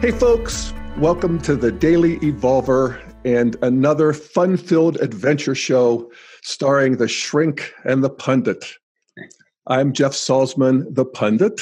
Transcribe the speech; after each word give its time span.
Hey, 0.00 0.12
folks, 0.12 0.72
welcome 0.96 1.38
to 1.42 1.54
the 1.54 1.70
Daily 1.70 2.18
Evolver 2.20 2.98
and 3.26 3.54
another 3.60 4.14
fun 4.14 4.56
filled 4.56 4.96
adventure 4.96 5.54
show 5.54 6.10
starring 6.42 6.96
the 6.96 7.06
shrink 7.06 7.74
and 7.84 8.02
the 8.02 8.08
pundit. 8.08 8.64
I'm 9.66 9.92
Jeff 9.92 10.12
Salzman, 10.12 10.86
the 10.94 11.04
pundit, 11.04 11.60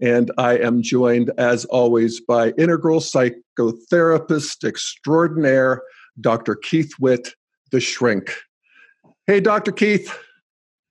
and 0.00 0.30
I 0.38 0.56
am 0.56 0.80
joined, 0.80 1.32
as 1.36 1.66
always, 1.66 2.18
by 2.18 2.52
integral 2.52 3.00
psychotherapist 3.00 4.64
extraordinaire, 4.64 5.82
Dr. 6.18 6.54
Keith 6.54 6.94
Witt, 6.98 7.34
the 7.72 7.80
shrink. 7.80 8.34
Hey, 9.26 9.40
Dr. 9.40 9.72
Keith. 9.72 10.18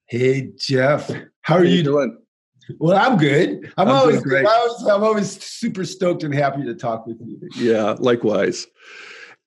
Hey, 0.06 0.52
Jeff. 0.60 1.10
How 1.42 1.56
are 1.56 1.66
you 1.66 1.82
doing? 1.82 2.16
Well, 2.80 2.98
I'm 2.98 3.18
good. 3.18 3.72
I'm, 3.78 3.88
I'm 3.88 3.96
always 3.96 4.22
great. 4.22 4.46
I'm 4.48 5.04
always 5.04 5.44
super 5.44 5.86
stoked 5.86 6.24
and 6.24 6.34
happy 6.34 6.64
to 6.64 6.74
talk 6.74 7.06
with 7.06 7.20
you. 7.22 7.40
Yeah, 7.56 7.96
likewise. 8.00 8.68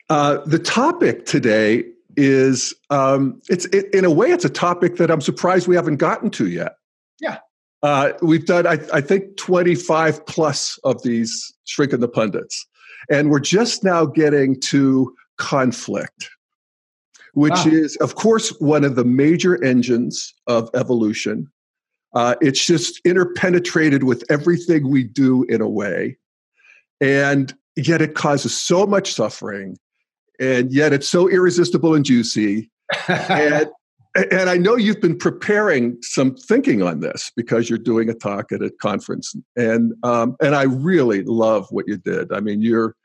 Uh, 0.09 0.39
the 0.47 0.59
topic 0.59 1.27
today 1.27 1.85
is 2.17 2.75
um, 2.91 3.41
it's 3.49 3.67
it, 3.67 3.93
in 3.95 4.05
a 4.05 4.11
way 4.11 4.31
it's 4.31 4.45
a 4.45 4.51
topic 4.51 4.97
that 4.97 5.11
I'm 5.11 5.21
surprised 5.21 5.69
we 5.69 5.77
haven't 5.77 5.97
gotten 5.97 6.31
to 6.31 6.49
yet. 6.49 6.77
Yeah. 7.21 7.39
Uh, 7.83 8.13
we've 8.23 8.47
done 8.47 8.67
I, 8.67 8.79
I 8.93 9.01
think 9.01 9.37
25 9.37 10.27
plus 10.27 10.79
of 10.85 11.03
these 11.03 11.53
shrink 11.65 11.93
and 11.93 12.03
the 12.03 12.09
pundits, 12.09 12.67
and 13.11 13.31
we're 13.31 13.41
just 13.41 13.85
now 13.85 14.07
getting 14.07 14.59
to 14.63 15.15
conflict, 15.37 16.31
which 17.35 17.53
wow. 17.53 17.67
is 17.67 17.97
of 17.97 18.15
course 18.15 18.49
one 18.61 18.85
of 18.85 18.97
the 18.97 19.05
major 19.05 19.63
engines 19.63 20.35
of 20.47 20.71
evolution 20.75 21.51
uh, 22.19 22.35
it's 22.41 22.67
just 22.67 23.01
interpenetrated 23.05 24.03
with 24.03 24.25
everything 24.29 24.89
we 24.89 25.05
do 25.05 25.45
in 25.45 25.61
a 25.61 25.69
way. 25.69 26.19
And 27.01 27.55
yet 27.77 28.03
it 28.03 28.17
causes 28.17 28.61
so 28.61 28.89
much 28.89 29.13
suffering. 29.13 29.79
And 30.41 30.73
yet 30.73 30.93
it's 30.93 31.09
so 31.09 31.29
irresistible 31.29 31.95
and 31.95 32.05
juicy. 32.05 32.73
and, 33.09 33.69
and 34.33 34.51
I 34.51 34.57
know 34.57 34.75
you've 34.75 35.01
been 35.01 35.17
preparing 35.17 35.97
some 36.03 36.35
thinking 36.35 36.83
on 36.83 36.99
this 36.99 37.31
because 37.37 37.71
you're 37.71 37.79
doing 37.79 38.09
a 38.09 38.15
talk 38.15 38.51
at 38.51 38.63
a 38.63 38.71
conference. 38.83 39.33
And, 39.55 39.93
um, 40.03 40.35
and 40.43 40.57
I 40.57 40.65
really 40.65 41.23
love 41.23 41.69
what 41.71 41.87
you 41.87 41.99
did. 41.99 42.33
I 42.33 42.41
mean, 42.41 42.63
you're, 42.63 42.97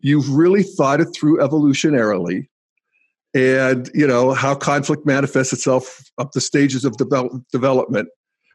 you've 0.00 0.30
really 0.30 0.62
thought 0.62 1.00
it 1.00 1.08
through 1.12 1.38
evolutionarily 1.38 2.46
and 3.32 3.90
you 3.94 4.06
know 4.08 4.32
how 4.32 4.56
conflict 4.56 5.06
manifests 5.06 5.52
itself 5.52 6.02
up 6.18 6.32
the 6.32 6.40
stages 6.40 6.84
of 6.84 6.96
develop, 6.96 7.32
development 7.52 8.08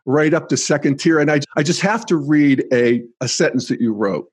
right 0.06 0.34
up 0.34 0.50
to 0.50 0.58
second 0.58 1.00
tier. 1.00 1.20
And 1.20 1.32
I, 1.32 1.40
I 1.58 1.64
just 1.64 1.82
have 1.82 2.06
to 2.08 2.16
read 2.16 2.64
a, 2.72 3.04
a 3.22 3.28
sentence 3.28 3.68
that 3.68 3.82
you 3.82 3.94
wrote 3.94 4.32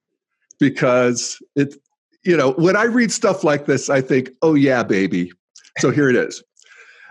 because 0.61 1.39
it, 1.57 1.75
you 2.25 2.37
know, 2.37 2.53
when 2.53 2.77
I 2.77 2.85
read 2.85 3.11
stuff 3.11 3.43
like 3.43 3.67
this, 3.67 3.91
I 3.91 4.01
think, 4.01 4.31
oh, 4.43 4.55
yeah, 4.55 4.83
baby. 4.83 5.33
So 5.79 5.91
here 5.91 6.09
it 6.09 6.17
is. 6.17 6.43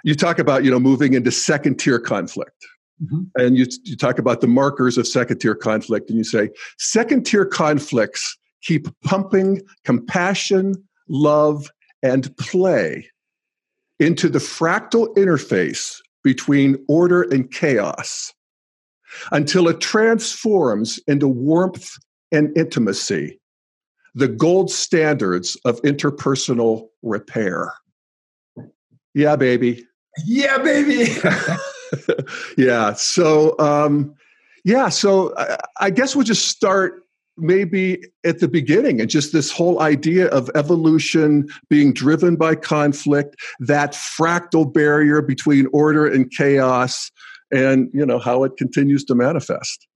You 0.04 0.16
talk 0.16 0.40
about, 0.40 0.64
you 0.64 0.72
know, 0.72 0.80
moving 0.80 1.14
into 1.14 1.32
second 1.32 1.80
tier 1.80 2.00
conflict. 2.00 2.66
Mm-hmm. 3.04 3.22
And 3.36 3.58
you, 3.58 3.66
you 3.84 3.98
talk 3.98 4.20
about 4.20 4.42
the 4.42 4.48
markers 4.48 4.98
of 4.98 5.08
second 5.08 5.40
tier 5.40 5.56
conflict, 5.56 6.10
and 6.10 6.18
you 6.18 6.24
say 6.24 6.50
second 6.78 7.26
tier 7.26 7.46
conflicts 7.46 8.38
keep 8.62 8.88
pumping 9.02 9.62
compassion, 9.86 10.76
love, 11.10 11.70
and 12.04 12.36
play 12.38 13.10
into 14.00 14.30
the 14.30 14.40
fractal 14.40 15.14
interface 15.16 15.98
between 16.24 16.78
order 16.88 17.24
and 17.24 17.52
chaos 17.52 18.34
until 19.32 19.68
it 19.68 19.80
transforms 19.80 21.00
into 21.08 21.28
warmth 21.28 21.98
and 22.32 22.56
intimacy, 22.58 23.40
the 24.16 24.28
gold 24.28 24.72
standards 24.72 25.58
of 25.66 25.82
interpersonal 25.82 26.88
repair. 27.02 27.74
Yeah, 29.14 29.36
baby. 29.36 29.86
Yeah, 30.26 30.58
baby. 30.58 31.14
yeah. 32.58 32.94
So, 32.94 33.58
um, 33.60 34.16
yeah. 34.64 34.90
So 34.90 35.34
I, 35.38 35.58
I 35.80 35.90
guess 35.90 36.16
we'll 36.16 36.26
just 36.26 36.48
start 36.48 37.02
maybe 37.38 38.04
at 38.24 38.40
the 38.40 38.48
beginning 38.48 39.00
and 39.02 39.10
just 39.10 39.34
this 39.34 39.52
whole 39.52 39.82
idea 39.82 40.28
of 40.28 40.50
evolution 40.54 41.48
being 41.70 41.94
driven 41.94 42.36
by 42.36 42.56
conflict, 42.56 43.36
that 43.60 43.94
fractal 43.94 44.72
barrier 44.72 45.22
between 45.22 45.68
order 45.74 46.06
and 46.06 46.30
chaos, 46.32 47.12
and 47.52 47.90
you 47.94 48.06
know 48.06 48.20
how 48.20 48.44
it 48.44 48.58
continues 48.58 49.04
to 49.06 49.16
manifest. 49.16 49.88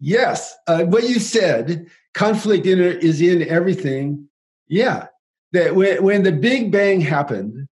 Yes 0.00 0.54
uh, 0.66 0.84
what 0.84 1.08
you 1.08 1.18
said 1.18 1.86
conflict 2.14 2.66
in, 2.66 2.80
is 2.80 3.20
in 3.20 3.46
everything. 3.48 4.28
Yeah 4.68 5.08
that 5.54 5.76
when, 5.76 6.02
when 6.02 6.22
the 6.24 6.32
big 6.32 6.70
bang 6.70 7.00
happened 7.00 7.68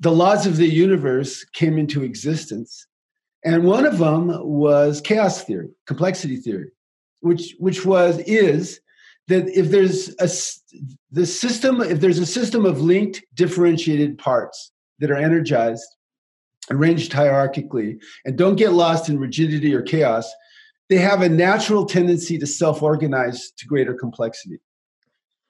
the 0.00 0.12
laws 0.12 0.46
of 0.46 0.56
the 0.56 0.68
universe 0.68 1.44
came 1.52 1.76
into 1.76 2.02
existence 2.02 2.86
and 3.44 3.64
one 3.64 3.84
of 3.84 3.98
them 3.98 4.28
was 4.42 5.00
chaos 5.00 5.42
theory 5.42 5.68
complexity 5.86 6.36
theory 6.36 6.70
which 7.20 7.54
which 7.58 7.84
was 7.84 8.18
is 8.20 8.80
that 9.26 9.46
if 9.48 9.70
there's 9.70 10.08
a 10.20 10.28
the 11.10 11.26
system 11.26 11.80
if 11.82 12.00
there's 12.00 12.18
a 12.18 12.26
system 12.26 12.64
of 12.64 12.80
linked 12.80 13.22
differentiated 13.34 14.16
parts 14.16 14.72
that 15.00 15.10
are 15.10 15.16
energized 15.16 15.86
arranged 16.70 17.12
hierarchically 17.12 18.00
and 18.24 18.36
don't 18.36 18.56
get 18.56 18.72
lost 18.72 19.08
in 19.08 19.18
rigidity 19.18 19.74
or 19.74 19.82
chaos, 19.82 20.30
they 20.88 20.96
have 20.96 21.22
a 21.22 21.28
natural 21.28 21.84
tendency 21.84 22.38
to 22.38 22.46
self 22.46 22.82
organize 22.82 23.50
to 23.58 23.66
greater 23.66 23.94
complexity. 23.94 24.58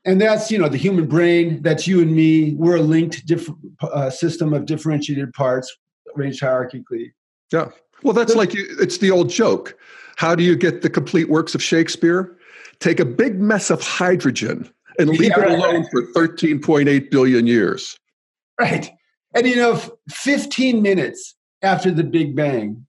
And 0.04 0.20
that's, 0.20 0.50
you 0.50 0.58
know, 0.58 0.68
the 0.68 0.78
human 0.78 1.06
brain, 1.06 1.60
that's 1.62 1.86
you 1.86 2.00
and 2.00 2.14
me. 2.14 2.54
We're 2.54 2.76
a 2.76 2.82
linked 2.82 3.26
diff- 3.26 3.50
uh, 3.82 4.10
system 4.10 4.54
of 4.54 4.64
differentiated 4.66 5.32
parts 5.32 5.74
arranged 6.16 6.42
hierarchically. 6.42 7.12
Yeah. 7.52 7.68
Well, 8.02 8.14
that's 8.14 8.34
like 8.34 8.54
you, 8.54 8.66
it's 8.80 8.98
the 8.98 9.10
old 9.10 9.28
joke. 9.28 9.76
How 10.16 10.34
do 10.34 10.42
you 10.42 10.56
get 10.56 10.82
the 10.82 10.90
complete 10.90 11.28
works 11.28 11.54
of 11.54 11.62
Shakespeare? 11.62 12.36
Take 12.80 13.00
a 13.00 13.04
big 13.04 13.40
mess 13.40 13.70
of 13.70 13.82
hydrogen 13.82 14.70
and 14.98 15.10
leave 15.10 15.32
yeah, 15.36 15.40
it 15.40 15.50
alone 15.50 15.82
right. 15.82 15.90
for 15.90 16.26
13.8 16.26 17.10
billion 17.10 17.46
years. 17.46 17.98
Right. 18.60 18.90
And 19.38 19.46
you 19.46 19.54
know, 19.54 19.80
15 20.10 20.82
minutes 20.82 21.36
after 21.62 21.92
the 21.92 22.02
Big 22.02 22.34
Bang, 22.34 22.84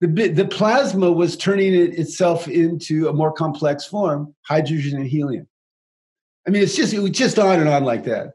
the, 0.00 0.08
the 0.08 0.46
plasma 0.46 1.12
was 1.12 1.36
turning 1.36 1.72
it 1.72 1.96
itself 1.96 2.48
into 2.48 3.06
a 3.06 3.12
more 3.12 3.30
complex 3.30 3.84
form, 3.84 4.34
hydrogen 4.44 4.98
and 4.98 5.06
helium. 5.06 5.46
I 6.44 6.50
mean, 6.50 6.60
it's 6.60 6.74
just 6.74 6.92
it 6.92 6.98
was 6.98 7.12
just 7.12 7.38
on 7.38 7.60
and 7.60 7.68
on 7.68 7.84
like 7.84 8.02
that. 8.06 8.32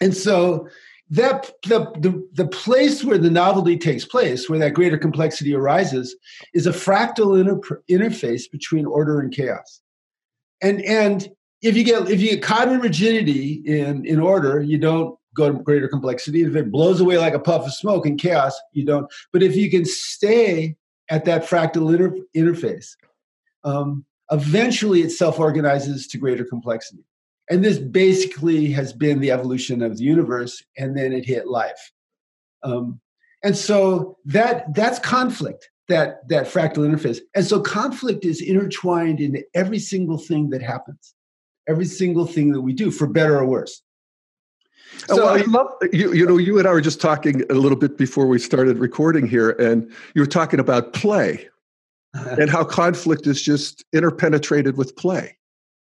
And 0.00 0.12
so 0.12 0.66
that 1.10 1.52
the, 1.68 1.84
the, 2.00 2.28
the 2.32 2.48
place 2.48 3.04
where 3.04 3.18
the 3.18 3.30
novelty 3.30 3.78
takes 3.78 4.04
place, 4.04 4.50
where 4.50 4.58
that 4.58 4.74
greater 4.74 4.98
complexity 4.98 5.54
arises, 5.54 6.16
is 6.52 6.66
a 6.66 6.72
fractal 6.72 7.40
inter- 7.40 7.80
interface 7.88 8.50
between 8.50 8.86
order 8.86 9.20
and 9.20 9.32
chaos. 9.32 9.80
And 10.60 10.82
and 10.82 11.28
if 11.60 11.76
you 11.76 11.84
get 11.84 12.10
if 12.10 12.20
you 12.20 12.38
get 12.38 12.68
in 12.68 12.80
rigidity 12.80 13.62
in 13.66 14.04
in 14.04 14.18
order, 14.18 14.60
you 14.60 14.78
don't 14.78 15.16
go 15.34 15.50
to 15.50 15.58
greater 15.58 15.88
complexity. 15.88 16.42
If 16.42 16.56
it 16.56 16.70
blows 16.70 17.00
away 17.00 17.18
like 17.18 17.34
a 17.34 17.38
puff 17.38 17.66
of 17.66 17.74
smoke 17.74 18.06
in 18.06 18.16
chaos, 18.16 18.58
you 18.72 18.84
don't. 18.84 19.06
But 19.32 19.42
if 19.42 19.56
you 19.56 19.70
can 19.70 19.84
stay 19.84 20.76
at 21.08 21.24
that 21.24 21.44
fractal 21.44 21.92
inter- 21.92 22.16
interface, 22.36 22.96
um, 23.64 24.04
eventually 24.30 25.02
it 25.02 25.10
self 25.10 25.38
organizes 25.38 26.06
to 26.08 26.18
greater 26.18 26.44
complexity. 26.44 27.04
And 27.50 27.64
this 27.64 27.78
basically 27.78 28.70
has 28.72 28.92
been 28.92 29.20
the 29.20 29.30
evolution 29.30 29.82
of 29.82 29.98
the 29.98 30.04
universe, 30.04 30.62
and 30.76 30.96
then 30.96 31.12
it 31.12 31.26
hit 31.26 31.48
life. 31.48 31.92
Um, 32.62 33.00
and 33.42 33.56
so 33.56 34.18
that 34.24 34.74
that's 34.74 34.98
conflict 34.98 35.68
that 35.88 36.26
that 36.28 36.46
fractal 36.46 36.88
interface 36.88 37.18
and 37.34 37.44
so 37.44 37.60
conflict 37.60 38.24
is 38.24 38.40
intertwined 38.40 39.20
into 39.20 39.42
every 39.54 39.78
single 39.78 40.18
thing 40.18 40.50
that 40.50 40.62
happens 40.62 41.14
every 41.68 41.84
single 41.84 42.26
thing 42.26 42.52
that 42.52 42.60
we 42.60 42.72
do 42.72 42.90
for 42.90 43.06
better 43.06 43.36
or 43.38 43.44
worse 43.44 43.82
so 45.06 45.16
well, 45.16 45.28
I 45.28 45.42
love 45.42 45.68
you. 45.92 46.12
You 46.12 46.26
know, 46.26 46.36
you 46.36 46.58
and 46.58 46.68
I 46.68 46.72
were 46.72 46.80
just 46.80 47.00
talking 47.00 47.42
a 47.50 47.54
little 47.54 47.78
bit 47.78 47.98
before 47.98 48.26
we 48.26 48.38
started 48.38 48.78
recording 48.78 49.26
here, 49.26 49.50
and 49.50 49.90
you 50.14 50.22
were 50.22 50.26
talking 50.26 50.60
about 50.60 50.92
play 50.92 51.48
and 52.14 52.50
how 52.50 52.64
conflict 52.64 53.26
is 53.26 53.42
just 53.42 53.84
interpenetrated 53.92 54.76
with 54.76 54.94
play. 54.96 55.36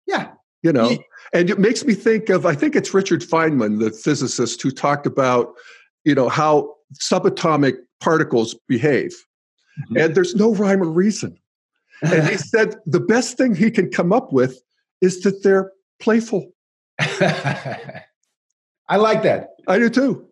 Yeah, 0.07 0.29
you 0.63 0.73
know, 0.73 0.91
yeah. 0.91 0.99
and 1.35 1.51
it 1.51 1.59
makes 1.59 1.85
me 1.85 1.95
think 1.95 2.29
of 2.31 2.47
I 2.47 2.55
think 2.55 2.75
it's 2.75 2.93
Richard 2.95 3.21
Feynman, 3.23 3.81
the 3.81 3.91
physicist, 3.91 4.63
who 4.63 4.71
talked 4.71 5.07
about 5.07 5.55
you 6.05 6.15
know 6.15 6.29
how 6.29 6.75
subatomic 6.95 7.75
particles 8.01 8.55
behave, 8.69 9.13
mm-hmm. 9.81 9.99
and 9.99 10.15
there's 10.15 10.35
no 10.35 10.55
rhyme 10.55 10.83
or 10.83 10.91
reason. 10.91 11.39
and 12.03 12.29
he 12.29 12.37
said 12.37 12.77
the 12.87 13.01
best 13.01 13.37
thing 13.37 13.55
he 13.55 13.71
can 13.71 13.91
come 13.91 14.13
up 14.13 14.33
with 14.33 14.61
is 15.01 15.21
that 15.23 15.43
they're 15.43 15.71
playful. 16.01 16.51
I 18.89 18.97
like 18.97 19.23
that. 19.23 19.57
I 19.67 19.79
do 19.79 19.91
too. 19.91 20.29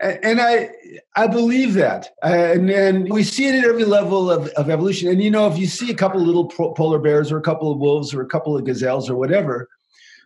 and 0.00 0.40
I 0.40 0.70
I 1.16 1.26
believe 1.26 1.74
that, 1.74 2.10
and, 2.22 2.70
and 2.70 3.10
we 3.10 3.24
see 3.24 3.48
it 3.48 3.54
at 3.56 3.64
every 3.64 3.84
level 3.84 4.30
of, 4.30 4.46
of 4.48 4.70
evolution. 4.70 5.08
And 5.08 5.22
you 5.22 5.30
know, 5.30 5.50
if 5.50 5.58
you 5.58 5.66
see 5.66 5.90
a 5.90 5.94
couple 5.94 6.20
of 6.20 6.26
little 6.26 6.46
polar 6.46 6.98
bears, 7.00 7.32
or 7.32 7.38
a 7.38 7.42
couple 7.42 7.72
of 7.72 7.78
wolves, 7.78 8.14
or 8.14 8.22
a 8.22 8.26
couple 8.26 8.56
of 8.56 8.64
gazelles, 8.64 9.10
or 9.10 9.16
whatever, 9.16 9.68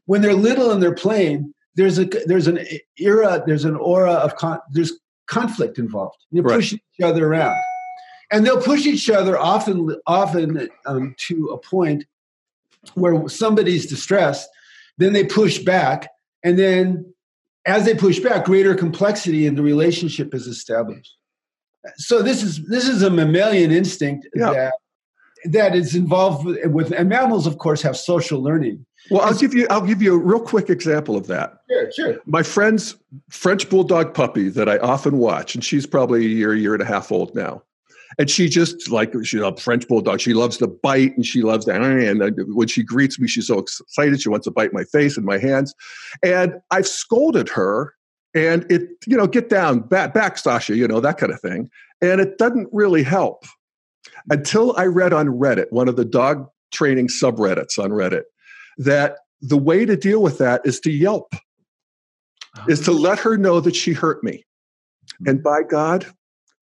when 0.07 0.21
they're 0.21 0.35
little 0.35 0.71
and 0.71 0.83
they're 0.83 0.95
playing, 0.95 1.55
there's 1.75 1.99
a 1.99 2.05
there's 2.27 2.49
an 2.49 2.59
era, 2.99 3.43
there's 3.47 3.65
an 3.65 3.77
aura 3.77 4.13
of 4.13 4.37
con, 4.37 4.59
there's 4.73 4.93
conflict 5.27 5.79
involved. 5.79 6.19
You're 6.31 6.45
right. 6.45 6.57
pushing 6.57 6.81
each 6.99 7.05
other 7.05 7.27
around, 7.27 7.57
and 8.31 8.45
they'll 8.45 8.61
push 8.61 8.85
each 8.85 9.09
other 9.09 9.39
often 9.39 9.97
often 10.07 10.69
um, 10.85 11.15
to 11.29 11.47
a 11.47 11.59
point 11.59 12.05
where 12.95 13.27
somebody's 13.29 13.87
distressed, 13.87 14.51
then 14.99 15.15
they 15.15 15.25
push 15.25 15.61
back, 15.61 16.11
and 16.43 16.59
then 16.59 17.07
as 17.65 17.85
they 17.85 17.95
push 17.95 18.19
back, 18.19 18.45
greater 18.45 18.75
complexity 18.75 19.47
in 19.47 19.55
the 19.55 19.63
relationship 19.63 20.35
is 20.35 20.47
established. 20.47 21.17
So 21.97 22.23
this 22.23 22.43
is 22.43 22.65
this 22.67 22.89
is 22.89 23.03
a 23.03 23.11
mammalian 23.11 23.73
instinct 23.73 24.29
yeah. 24.35 24.53
that 24.53 24.75
that 25.45 25.75
is 25.75 25.97
involved 25.97 26.47
with, 26.47 26.65
with, 26.67 26.93
and 26.93 27.09
mammals, 27.09 27.49
of 27.49 27.59
course, 27.59 27.83
have 27.83 27.97
social 27.97 28.41
learning. 28.41 28.87
Well, 29.11 29.23
I'll 29.23 29.37
give 29.37 29.53
you 29.53 29.67
I'll 29.69 29.85
give 29.85 30.01
you 30.01 30.15
a 30.15 30.19
real 30.19 30.41
quick 30.41 30.71
example 30.71 31.17
of 31.17 31.27
that. 31.27 31.59
Sure, 31.69 31.93
sure. 31.93 32.17
My 32.25 32.45
friend's 32.45 32.97
French 33.31 33.69
bulldog 33.69 34.15
puppy 34.15 34.49
that 34.51 34.69
I 34.69 34.79
often 34.79 35.19
watch, 35.19 35.57
and 35.57 35.65
she's 35.65 35.87
probably 35.87 36.25
a 36.25 36.29
year, 36.29 36.55
year 36.55 36.75
and 36.75 36.83
a 36.83 36.87
half 36.87 37.11
old 37.11 37.35
now 37.35 37.63
and 38.19 38.31
she 38.31 38.49
just 38.49 38.91
like 38.91 39.13
she's 39.25 39.41
a 39.41 39.57
French 39.57 39.89
bulldog. 39.89 40.21
She 40.21 40.35
loves 40.35 40.57
to 40.59 40.67
bite 40.67 41.17
and 41.17 41.25
she 41.25 41.43
loves 41.43 41.65
to. 41.67 41.75
And 41.75 42.35
when 42.55 42.69
she 42.69 42.83
greets 42.83 43.19
me, 43.19 43.29
she's 43.29 43.47
so 43.47 43.59
excited. 43.59 44.21
She 44.21 44.29
wants 44.29 44.45
to 44.45 44.51
bite 44.51 44.73
my 44.73 44.85
face 44.85 45.17
and 45.17 45.27
my 45.27 45.39
hands. 45.39 45.75
And 46.23 46.55
I've 46.71 46.87
scolded 46.87 47.49
her, 47.51 47.95
and 48.35 48.71
it 48.71 48.89
you 49.07 49.17
know 49.17 49.27
get 49.27 49.49
down 49.49 49.81
back 49.81 50.15
back 50.15 50.39
Sasha, 50.39 50.77
you 50.77 50.87
know 50.89 51.01
that 51.01 51.19
kind 51.19 51.33
of 51.33 51.41
thing. 51.41 51.71
And 52.01 52.21
it 52.21 52.39
doesn't 52.39 52.69
really 52.73 53.03
help 53.03 53.45
until 54.31 54.77
I 54.77 54.85
read 54.85 55.13
on 55.13 55.27
Reddit, 55.27 55.67
one 55.71 55.89
of 55.89 55.97
the 55.97 56.05
dog 56.05 56.49
training 56.73 57.09
subreddits 57.09 57.79
on 57.79 57.91
Reddit, 57.91 58.23
that 58.79 59.19
the 59.41 59.59
way 59.59 59.85
to 59.85 59.97
deal 59.97 60.23
with 60.23 60.39
that 60.39 60.63
is 60.65 60.81
to 60.81 60.91
yelp, 60.91 61.35
is 62.69 62.81
to 62.83 62.93
oh. 62.93 62.95
let 62.95 63.19
her 63.21 63.37
know 63.37 63.61
that 63.61 63.77
she 63.77 63.93
hurt 63.93 64.23
me. 64.23 64.45
And 65.27 65.39
hmm. 65.39 65.43
by 65.43 65.63
God, 65.63 66.07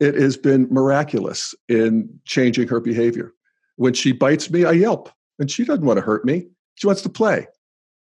it 0.01 0.15
has 0.15 0.37
been 0.37 0.67
miraculous 0.71 1.55
in 1.69 2.09
changing 2.25 2.69
her 2.69 2.81
behavior. 2.81 3.33
When 3.77 3.95
she 3.95 4.13
bites 4.13 4.51
me, 4.51 4.65
I 4.65 4.73
yelp, 4.73 5.11
and 5.39 5.51
she 5.51 5.65
doesn't 5.65 5.85
want 5.85 5.99
to 5.99 6.05
hurt 6.05 6.25
me. 6.25 6.49
She 6.75 6.87
wants 6.87 7.03
to 7.03 7.09
play. 7.09 7.47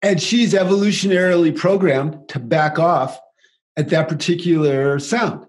And 0.03 0.23
she's 0.23 0.55
evolutionarily 0.55 1.57
programmed 1.57 2.29
to 2.29 2.39
back 2.39 2.79
off 2.79 3.19
at 3.77 3.91
that 3.91 4.09
particular 4.09 4.99
sound. 4.99 5.45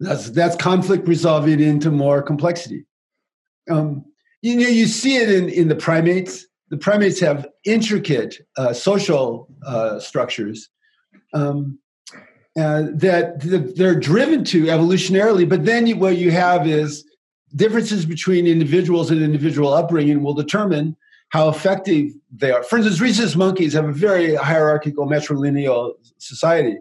That's 0.00 0.30
that's 0.30 0.56
conflict 0.56 1.06
resolving 1.08 1.60
into 1.60 1.90
more 1.90 2.22
complexity. 2.22 2.86
Um, 3.70 4.04
you 4.42 4.56
know, 4.56 4.68
you 4.68 4.86
see 4.86 5.16
it 5.16 5.30
in, 5.30 5.48
in 5.48 5.68
the 5.68 5.74
primates. 5.74 6.46
The 6.70 6.76
primates 6.76 7.20
have 7.20 7.46
intricate 7.64 8.36
uh, 8.56 8.72
social 8.72 9.48
uh, 9.66 9.98
structures 9.98 10.68
um, 11.34 11.78
uh, 12.56 12.86
that 12.94 13.74
they're 13.76 13.98
driven 13.98 14.44
to 14.44 14.64
evolutionarily. 14.64 15.48
But 15.48 15.64
then 15.64 15.98
what 15.98 16.16
you 16.16 16.30
have 16.30 16.66
is 16.66 17.04
differences 17.56 18.04
between 18.04 18.46
individuals 18.46 19.10
and 19.10 19.22
individual 19.22 19.72
upbringing 19.72 20.22
will 20.22 20.34
determine 20.34 20.96
how 21.30 21.48
effective 21.48 22.12
they 22.34 22.50
are. 22.50 22.62
For 22.62 22.78
instance, 22.78 23.00
rhesus 23.00 23.36
monkeys 23.36 23.74
have 23.74 23.84
a 23.84 23.92
very 23.92 24.34
hierarchical 24.34 25.06
matrilineal 25.06 25.92
society. 26.18 26.78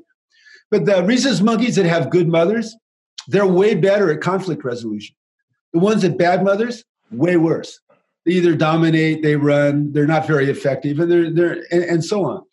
But 0.71 0.85
the 0.85 1.03
rhesus 1.03 1.41
monkeys 1.41 1.75
that 1.75 1.85
have 1.85 2.09
good 2.09 2.27
mothers, 2.27 2.75
they're 3.27 3.47
way 3.47 3.75
better 3.75 4.11
at 4.11 4.21
conflict 4.21 4.63
resolution. 4.63 5.15
The 5.73 5.79
ones 5.79 6.01
that 6.01 6.17
bad 6.17 6.43
mothers, 6.43 6.83
way 7.11 7.37
worse. 7.37 7.79
They 8.25 8.33
either 8.33 8.55
dominate, 8.55 9.21
they 9.21 9.35
run, 9.35 9.91
they're 9.93 10.07
not 10.07 10.27
very 10.27 10.49
effective, 10.49 10.99
and 10.99 11.11
they're 11.11 11.29
they're 11.29 11.63
and, 11.71 11.83
and 11.83 12.05
so 12.05 12.25
on. 12.25 12.43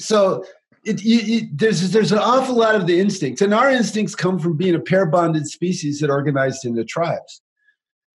So 0.00 0.44
it, 0.84 1.00
it, 1.04 1.58
there's 1.58 1.90
there's 1.92 2.12
an 2.12 2.18
awful 2.18 2.56
lot 2.56 2.74
of 2.74 2.86
the 2.86 2.98
instincts, 2.98 3.40
and 3.40 3.54
our 3.54 3.70
instincts 3.70 4.14
come 4.14 4.38
from 4.38 4.56
being 4.56 4.74
a 4.74 4.80
pair 4.80 5.06
bonded 5.06 5.46
species 5.46 6.00
that 6.00 6.10
organized 6.10 6.64
into 6.64 6.84
tribes. 6.84 7.40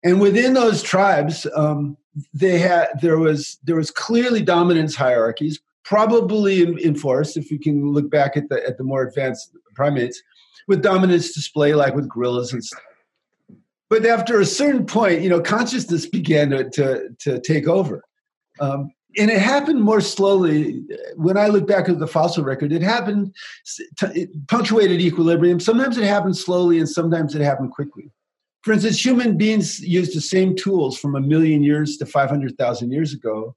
And 0.03 0.19
within 0.19 0.53
those 0.53 0.83
tribes, 0.83 1.47
um, 1.55 1.97
they 2.33 2.59
had 2.59 2.89
there 3.01 3.17
was 3.17 3.57
there 3.63 3.75
was 3.75 3.91
clearly 3.91 4.41
dominance 4.41 4.95
hierarchies, 4.95 5.59
probably 5.83 6.63
enforced 6.83 7.37
if 7.37 7.49
we 7.49 7.57
can 7.57 7.91
look 7.91 8.09
back 8.09 8.35
at 8.35 8.49
the 8.49 8.65
at 8.67 8.77
the 8.77 8.83
more 8.83 9.03
advanced 9.03 9.55
primates, 9.73 10.21
with 10.67 10.81
dominance 10.81 11.33
display 11.33 11.73
like 11.73 11.95
with 11.95 12.09
gorillas 12.09 12.51
and 12.51 12.63
stuff. 12.63 12.81
But 13.89 14.05
after 14.05 14.41
a 14.41 14.45
certain 14.45 14.85
point, 14.85 15.21
you 15.21 15.29
know, 15.29 15.39
consciousness 15.39 16.05
began 16.05 16.49
to 16.49 16.69
to, 16.69 17.09
to 17.19 17.39
take 17.39 17.67
over. 17.67 18.03
Um, 18.59 18.91
and 19.17 19.31
it 19.31 19.39
happened 19.39 19.81
more 19.81 20.01
slowly. 20.01 20.83
When 21.15 21.37
I 21.37 21.47
look 21.47 21.67
back 21.67 21.89
at 21.89 21.99
the 21.99 22.07
fossil 22.07 22.43
record, 22.43 22.71
it 22.71 22.81
happened, 22.81 23.35
it 24.01 24.47
punctuated 24.47 25.01
equilibrium. 25.01 25.59
Sometimes 25.59 25.97
it 25.97 26.05
happened 26.05 26.37
slowly, 26.37 26.79
and 26.79 26.87
sometimes 26.87 27.35
it 27.35 27.41
happened 27.41 27.71
quickly. 27.71 28.11
For 28.61 28.73
instance, 28.73 29.03
human 29.03 29.37
beings 29.37 29.79
used 29.79 30.15
the 30.15 30.21
same 30.21 30.55
tools 30.55 30.97
from 30.97 31.15
a 31.15 31.21
million 31.21 31.63
years 31.63 31.97
to 31.97 32.05
500,000 32.05 32.91
years 32.91 33.13
ago. 33.13 33.55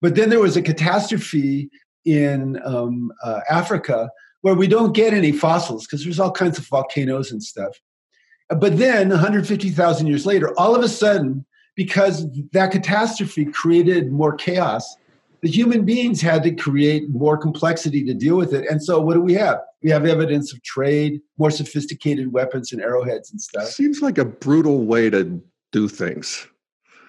But 0.00 0.14
then 0.14 0.30
there 0.30 0.40
was 0.40 0.56
a 0.56 0.62
catastrophe 0.62 1.70
in 2.04 2.60
um, 2.64 3.12
uh, 3.22 3.40
Africa 3.50 4.10
where 4.42 4.54
we 4.54 4.66
don't 4.66 4.94
get 4.94 5.12
any 5.12 5.32
fossils 5.32 5.86
because 5.86 6.04
there's 6.04 6.20
all 6.20 6.30
kinds 6.30 6.58
of 6.58 6.66
volcanoes 6.68 7.32
and 7.32 7.42
stuff. 7.42 7.80
But 8.48 8.78
then 8.78 9.08
150,000 9.08 10.06
years 10.06 10.24
later, 10.24 10.58
all 10.58 10.74
of 10.76 10.82
a 10.82 10.88
sudden, 10.88 11.44
because 11.76 12.26
that 12.52 12.72
catastrophe 12.72 13.44
created 13.44 14.10
more 14.10 14.34
chaos. 14.34 14.96
The 15.42 15.50
human 15.50 15.84
beings 15.84 16.20
had 16.20 16.42
to 16.44 16.50
create 16.50 17.08
more 17.10 17.36
complexity 17.36 18.02
to 18.04 18.14
deal 18.14 18.36
with 18.36 18.52
it. 18.52 18.68
And 18.68 18.82
so, 18.82 18.98
what 19.00 19.14
do 19.14 19.20
we 19.20 19.34
have? 19.34 19.58
We 19.82 19.90
have 19.90 20.06
evidence 20.06 20.52
of 20.52 20.62
trade, 20.62 21.20
more 21.38 21.50
sophisticated 21.50 22.32
weapons 22.32 22.72
and 22.72 22.80
arrowheads 22.80 23.30
and 23.30 23.40
stuff. 23.40 23.68
Seems 23.68 24.02
like 24.02 24.18
a 24.18 24.24
brutal 24.24 24.84
way 24.84 25.10
to 25.10 25.40
do 25.70 25.88
things. 25.88 26.48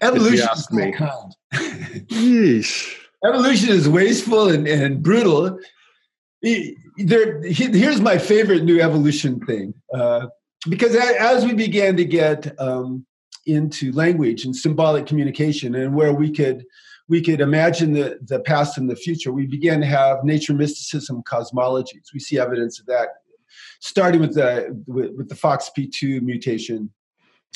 Evolution 0.02 0.48
is 0.54 0.72
me. 0.72 0.92
kind. 0.92 1.36
Yeesh. 1.54 2.96
Evolution 3.26 3.70
is 3.70 3.90
wasteful 3.90 4.50
and, 4.50 4.68
and 4.68 5.02
brutal. 5.02 5.58
There, 6.44 7.42
here's 7.42 8.02
my 8.02 8.18
favorite 8.20 8.64
new 8.64 8.80
evolution 8.80 9.40
thing. 9.40 9.74
Uh, 9.92 10.28
because 10.70 10.96
as 10.96 11.46
we 11.46 11.54
began 11.54 11.98
to 11.98 12.06
get 12.06 12.60
um, 12.60 13.06
into 13.48 13.92
language 13.92 14.46
and 14.46 14.56
symbolic 14.56 15.06
communication 15.06 15.76
and 15.76 15.94
where 15.94 16.14
we 16.14 16.32
could 16.32 16.66
we 17.10 17.22
could 17.22 17.40
imagine 17.40 17.94
the, 17.94 18.20
the 18.22 18.42
past 18.42 18.78
and 18.78 18.90
the 18.90 18.96
future. 18.96 19.32
We 19.32 19.48
began 19.48 19.80
to 19.80 19.86
have 19.86 20.26
nature 20.26 20.54
mysticism 20.54 21.24
cosmologies. 21.24 22.08
We 22.14 22.20
see 22.20 22.38
evidence 22.38 22.80
of 22.80 22.86
that 22.88 23.08
starting 23.80 24.22
with 24.22 24.36
the 24.36 24.84
with, 24.88 25.12
with 25.16 25.30
the 25.30 25.36
foxp2 25.36 26.22
mutation 26.22 26.92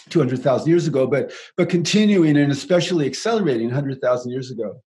200,000 0.10 0.68
years 0.68 0.88
ago 0.88 1.06
but 1.06 1.32
but 1.58 1.70
continuing 1.70 2.38
and 2.38 2.52
especially 2.52 3.06
accelerating 3.06 3.68
100,000 3.68 4.32
years 4.32 4.52
ago. 4.52 4.82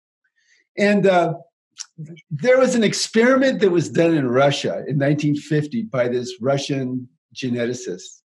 And 0.77 1.05
uh, 1.07 1.35
there 2.29 2.57
was 2.57 2.75
an 2.75 2.83
experiment 2.83 3.61
that 3.61 3.71
was 3.71 3.89
done 3.89 4.13
in 4.13 4.27
Russia 4.27 4.83
in 4.87 4.97
1950 4.99 5.83
by 5.83 6.07
this 6.07 6.35
Russian 6.41 7.07
geneticist. 7.33 8.21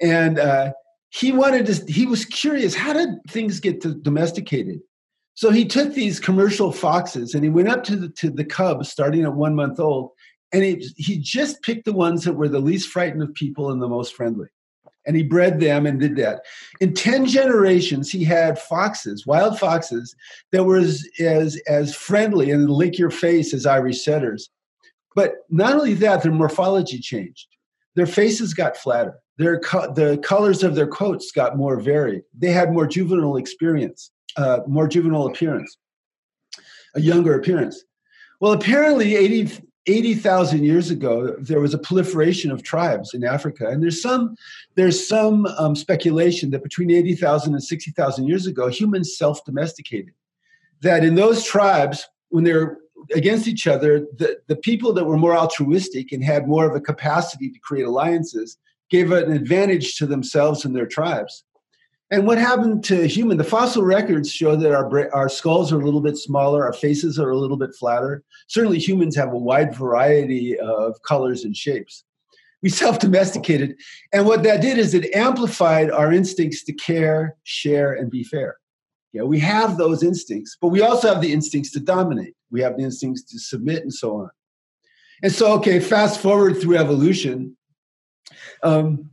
And 0.00 0.38
uh, 0.38 0.72
he 1.10 1.32
wanted 1.32 1.66
to 1.66 1.92
he 1.92 2.06
was 2.06 2.24
curious 2.24 2.74
how 2.74 2.92
did 2.92 3.10
things 3.28 3.60
get 3.60 3.80
domesticated? 4.02 4.80
So 5.34 5.50
he 5.50 5.64
took 5.64 5.94
these 5.94 6.20
commercial 6.20 6.72
foxes 6.72 7.34
and 7.34 7.44
he 7.44 7.50
went 7.50 7.68
up 7.68 7.84
to 7.84 7.96
the 7.96 8.08
to 8.10 8.30
the 8.30 8.44
cubs 8.44 8.90
starting 8.90 9.24
at 9.24 9.34
one 9.34 9.54
month 9.54 9.80
old 9.80 10.10
and 10.52 10.62
he, 10.62 10.86
he 10.96 11.18
just 11.18 11.62
picked 11.62 11.84
the 11.84 11.92
ones 11.92 12.24
that 12.24 12.34
were 12.34 12.48
the 12.48 12.60
least 12.60 12.88
frightened 12.88 13.22
of 13.22 13.34
people 13.34 13.70
and 13.70 13.82
the 13.82 13.88
most 13.88 14.14
friendly. 14.14 14.48
And 15.06 15.16
he 15.16 15.22
bred 15.22 15.60
them 15.60 15.86
and 15.86 16.00
did 16.00 16.16
that. 16.16 16.42
In 16.80 16.92
10 16.92 17.26
generations 17.26 18.10
he 18.10 18.24
had 18.24 18.58
foxes 18.58 19.26
wild 19.26 19.58
foxes 19.58 20.14
that 20.52 20.64
were 20.64 20.78
as 20.78 21.06
as, 21.18 21.56
as 21.66 21.94
friendly 21.94 22.50
and 22.50 22.68
lick 22.68 22.98
your 22.98 23.10
face 23.10 23.54
as 23.54 23.64
irish 23.64 24.04
setters. 24.04 24.50
But 25.14 25.36
not 25.48 25.74
only 25.74 25.94
that 25.94 26.22
their 26.22 26.32
morphology 26.32 26.98
changed 26.98 27.46
their 27.98 28.06
faces 28.06 28.54
got 28.54 28.76
flatter 28.76 29.20
their 29.38 29.60
co- 29.60 29.92
the 29.92 30.18
colors 30.18 30.62
of 30.62 30.74
their 30.74 30.86
coats 30.86 31.30
got 31.30 31.56
more 31.56 31.80
varied. 31.80 32.22
They 32.36 32.50
had 32.50 32.72
more 32.72 32.86
juvenile 32.86 33.36
experience, 33.36 34.10
uh, 34.36 34.60
more 34.66 34.88
juvenile 34.88 35.26
appearance, 35.26 35.78
a 36.94 37.00
younger 37.00 37.34
appearance. 37.34 37.84
Well, 38.40 38.52
apparently, 38.52 39.16
80, 39.16 39.62
80,000 39.86 40.64
years 40.64 40.90
ago, 40.90 41.36
there 41.38 41.60
was 41.60 41.72
a 41.72 41.78
proliferation 41.78 42.50
of 42.50 42.62
tribes 42.62 43.14
in 43.14 43.24
Africa, 43.24 43.68
and 43.68 43.82
there's 43.82 44.02
some 44.02 44.34
there's 44.74 45.06
some 45.06 45.46
um, 45.46 45.76
speculation 45.76 46.50
that 46.50 46.64
between 46.64 46.90
80,000 46.90 47.54
and 47.54 47.62
60,000 47.62 48.26
years 48.26 48.46
ago, 48.46 48.68
humans 48.68 49.16
self-domesticated. 49.16 50.14
That 50.82 51.04
in 51.04 51.14
those 51.14 51.44
tribes, 51.44 52.06
when 52.30 52.44
they're 52.44 52.78
against 53.14 53.48
each 53.48 53.66
other, 53.66 54.00
the, 54.16 54.38
the 54.46 54.56
people 54.56 54.92
that 54.92 55.04
were 55.04 55.16
more 55.16 55.36
altruistic 55.36 56.12
and 56.12 56.22
had 56.22 56.48
more 56.48 56.68
of 56.68 56.74
a 56.74 56.80
capacity 56.80 57.50
to 57.50 57.58
create 57.60 57.86
alliances 57.86 58.58
gave 58.90 59.12
an 59.12 59.32
advantage 59.32 59.96
to 59.96 60.06
themselves 60.06 60.64
and 60.64 60.74
their 60.74 60.86
tribes. 60.86 61.44
And 62.10 62.26
what 62.26 62.38
happened 62.38 62.84
to 62.84 63.06
human? 63.06 63.36
The 63.36 63.44
fossil 63.44 63.82
records 63.82 64.32
show 64.32 64.56
that 64.56 64.72
our 64.72 65.14
our 65.14 65.28
skulls 65.28 65.72
are 65.72 65.80
a 65.80 65.84
little 65.84 66.00
bit 66.00 66.16
smaller, 66.16 66.64
our 66.64 66.72
faces 66.72 67.18
are 67.18 67.30
a 67.30 67.38
little 67.38 67.58
bit 67.58 67.74
flatter. 67.78 68.24
Certainly, 68.46 68.78
humans 68.78 69.14
have 69.16 69.32
a 69.32 69.38
wide 69.38 69.74
variety 69.74 70.58
of 70.58 71.02
colors 71.02 71.44
and 71.44 71.54
shapes. 71.54 72.04
We 72.62 72.68
self-domesticated, 72.82 73.76
and 74.12 74.26
what 74.26 74.42
that 74.44 74.62
did 74.62 74.78
is 74.78 74.94
it 74.94 75.14
amplified 75.14 75.90
our 75.90 76.10
instincts 76.10 76.64
to 76.64 76.72
care, 76.72 77.36
share, 77.44 77.92
and 77.92 78.10
be 78.10 78.24
fair. 78.24 78.56
Yeah, 79.12 79.22
we 79.22 79.38
have 79.40 79.76
those 79.76 80.02
instincts, 80.02 80.56
but 80.60 80.68
we 80.68 80.80
also 80.80 81.12
have 81.12 81.20
the 81.20 81.32
instincts 81.32 81.72
to 81.72 81.80
dominate. 81.80 82.34
We 82.50 82.60
have 82.62 82.76
the 82.76 82.84
instincts 82.84 83.22
to 83.24 83.38
submit, 83.38 83.82
and 83.82 83.92
so 83.92 84.16
on. 84.16 84.30
And 85.22 85.32
so, 85.32 85.52
okay, 85.54 85.80
fast 85.80 86.20
forward 86.20 86.60
through 86.60 86.76
evolution. 86.76 87.56
Um, 88.62 89.10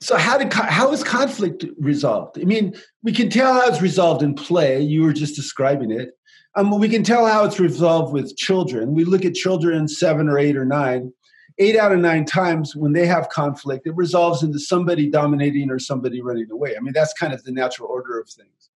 so 0.00 0.16
how 0.16 0.36
did 0.36 0.52
how 0.52 0.92
is 0.92 1.02
conflict 1.02 1.64
resolved? 1.78 2.38
I 2.38 2.44
mean, 2.44 2.74
we 3.02 3.12
can 3.12 3.30
tell 3.30 3.54
how 3.54 3.66
it's 3.66 3.80
resolved 3.80 4.22
in 4.22 4.34
play. 4.34 4.80
You 4.80 5.02
were 5.02 5.14
just 5.14 5.34
describing 5.34 5.90
it. 5.90 6.10
Um, 6.56 6.78
we 6.78 6.88
can 6.88 7.02
tell 7.02 7.26
how 7.26 7.44
it's 7.44 7.58
resolved 7.58 8.12
with 8.12 8.36
children. 8.36 8.94
We 8.94 9.04
look 9.04 9.24
at 9.24 9.34
children 9.34 9.88
seven 9.88 10.28
or 10.28 10.38
eight 10.38 10.56
or 10.56 10.64
nine. 10.64 11.12
Eight 11.58 11.76
out 11.76 11.92
of 11.92 12.00
nine 12.00 12.24
times 12.24 12.74
when 12.74 12.92
they 12.92 13.06
have 13.06 13.28
conflict, 13.28 13.86
it 13.86 13.94
resolves 13.94 14.42
into 14.42 14.58
somebody 14.58 15.08
dominating 15.08 15.70
or 15.70 15.78
somebody 15.78 16.20
running 16.20 16.50
away. 16.50 16.76
I 16.76 16.80
mean, 16.80 16.92
that's 16.92 17.12
kind 17.12 17.32
of 17.32 17.44
the 17.44 17.52
natural 17.52 17.88
order 17.88 18.18
of 18.18 18.28
things. 18.28 18.70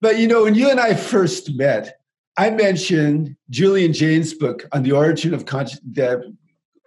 But 0.00 0.18
you 0.18 0.26
know, 0.26 0.44
when 0.44 0.54
you 0.54 0.70
and 0.70 0.80
I 0.80 0.94
first 0.94 1.54
met, 1.54 2.00
I 2.36 2.50
mentioned 2.50 3.36
Julian 3.50 3.92
Jaynes' 3.92 4.34
book 4.34 4.66
on 4.72 4.82
the 4.82 4.92
origin 4.92 5.34
of 5.34 5.46
conscious, 5.46 5.80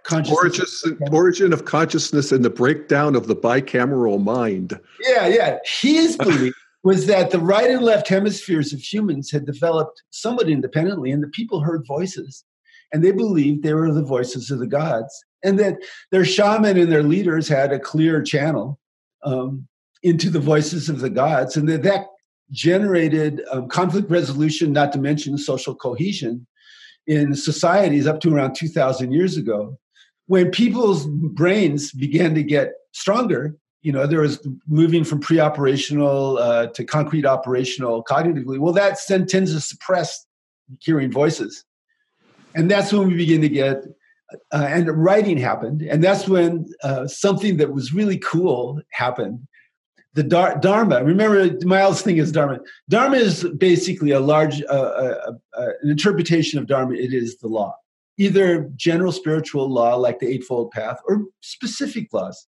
consciousness. 0.04 0.84
Origin, 0.86 0.98
origin 1.12 1.54
of 1.54 1.66
consciousness 1.66 2.32
and 2.32 2.44
the 2.44 2.50
breakdown 2.50 3.16
of 3.16 3.28
the 3.28 3.36
bicameral 3.36 4.24
mind. 4.24 4.80
Yeah, 5.02 5.28
yeah. 5.28 5.58
His 5.82 6.18
belief 6.18 6.54
was 6.84 7.08
that 7.08 7.32
the 7.32 7.40
right 7.40 7.70
and 7.70 7.82
left 7.82 8.08
hemispheres 8.08 8.74
of 8.74 8.80
humans 8.80 9.32
had 9.32 9.46
developed 9.46 10.04
somewhat 10.12 10.50
independently, 10.50 11.12
and 11.12 11.22
the 11.22 11.28
people 11.28 11.62
heard 11.62 11.86
voices, 11.88 12.44
and 12.94 13.04
they 13.04 13.12
believed 13.12 13.64
they 13.64 13.74
were 13.74 13.92
the 13.92 14.04
voices 14.04 14.52
of 14.52 14.60
the 14.60 14.68
gods, 14.68 15.26
and 15.44 15.60
that 15.60 15.78
their 16.12 16.26
shaman 16.26 16.78
and 16.78 16.92
their 16.92 17.04
leaders 17.04 17.48
had 17.48 17.72
a 17.72 17.80
clear 17.80 18.22
channel 18.22 18.80
um, 19.24 19.68
into 20.04 20.30
the 20.30 20.40
voices 20.40 20.90
of 20.90 21.00
the 21.00 21.10
gods, 21.10 21.58
and 21.58 21.68
that 21.70 21.84
that 21.84 22.06
generated 22.52 23.42
um, 23.52 23.68
conflict 23.68 24.10
resolution, 24.10 24.72
not 24.72 24.92
to 24.94 25.00
mention 25.00 25.38
social 25.38 25.76
cohesion 25.76 26.46
in 27.08 27.36
societies 27.36 28.08
up 28.08 28.20
to 28.20 28.34
around 28.34 28.56
2,000 28.56 29.12
years 29.12 29.38
ago 29.38 29.78
when 30.28 30.52
people's 30.52 31.06
brains 31.08 31.92
began 31.92 32.34
to 32.36 32.44
get 32.44 32.74
stronger, 32.94 33.56
you 33.82 33.92
know, 33.92 34.08
there 34.08 34.22
was 34.22 34.46
moving 34.68 35.04
from 35.04 35.20
pre-operational 35.20 36.40
uh, 36.40 36.68
to 36.68 36.84
concrete 36.84 37.26
operational 37.26 38.04
cognitively. 38.04 38.58
Well, 38.58 38.74
that 38.74 38.98
tends 39.08 39.54
to 39.54 39.62
suppress 39.62 40.26
hearing 40.80 41.12
voices, 41.12 41.64
and 42.56 42.70
that's 42.70 42.92
when 42.92 43.08
we 43.08 43.16
begin 43.16 43.42
to 43.42 43.50
get. 43.50 43.84
Uh, 44.52 44.66
and 44.68 44.90
writing 44.90 45.38
happened, 45.38 45.84
and 45.84 46.04
that's 46.04 46.28
when 46.28 46.66
uh, 46.84 47.06
something 47.06 47.58
that 47.58 47.72
was 47.72 47.94
really 47.94 48.18
cool 48.18 48.82
happened. 48.92 49.40
The 50.16 50.24
dar- 50.24 50.58
Dharma. 50.60 51.04
Remember, 51.04 51.56
Miles' 51.66 52.02
thing 52.02 52.18
is 52.18 52.32
Dharma. 52.32 52.60
Dharma 52.90 53.18
is 53.18 53.44
basically 53.58 54.12
a 54.12 54.20
large, 54.20 54.62
uh, 54.64 54.66
uh, 54.74 55.32
uh, 55.58 55.68
an 55.84 55.90
interpretation 55.90 56.58
of 56.58 56.68
Dharma. 56.68 56.96
It 56.96 57.14
is 57.14 57.38
the 57.38 57.48
law 57.48 57.76
either 58.18 58.70
general 58.76 59.12
spiritual 59.12 59.70
law 59.70 59.96
like 59.96 60.20
the 60.20 60.28
Eightfold 60.28 60.72
Path 60.72 61.00
or 61.08 61.24
specific 61.42 62.12
laws. 62.14 62.48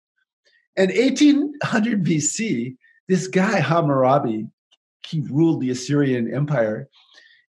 And 0.75 0.91
1800 0.91 2.03
BC, 2.03 2.75
this 3.07 3.27
guy 3.27 3.59
Hammurabi, 3.59 4.47
he 5.07 5.21
ruled 5.29 5.61
the 5.61 5.71
Assyrian 5.71 6.33
Empire, 6.33 6.87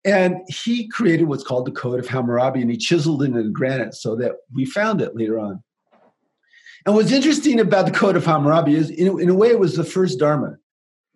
and 0.05 0.37
he 0.49 0.89
created 0.89 1.29
what's 1.29 1.45
called 1.45 1.67
the 1.67 1.73
Code 1.73 2.01
of 2.01 2.09
Hammurabi, 2.09 2.63
and 2.63 2.71
he 2.71 2.77
chiseled 2.77 3.23
it 3.23 3.35
in 3.35 3.53
granite 3.53 3.95
so 3.95 4.17
that 4.17 4.33
we 4.55 4.65
found 4.65 5.01
it 5.01 5.17
later 5.17 5.39
on. 5.39 5.63
And 6.89 6.95
what's 6.95 7.13
interesting 7.13 7.61
about 7.61 7.85
the 7.85 7.93
Code 7.93 8.17
of 8.17 8.25
Hammurabi 8.25 8.75
is, 8.75 8.89
in, 8.89 9.21
in 9.21 9.29
a 9.29 9.35
way, 9.35 9.49
it 9.49 9.59
was 9.59 9.77
the 9.77 9.85
first 9.85 10.19
Dharma. 10.19 10.57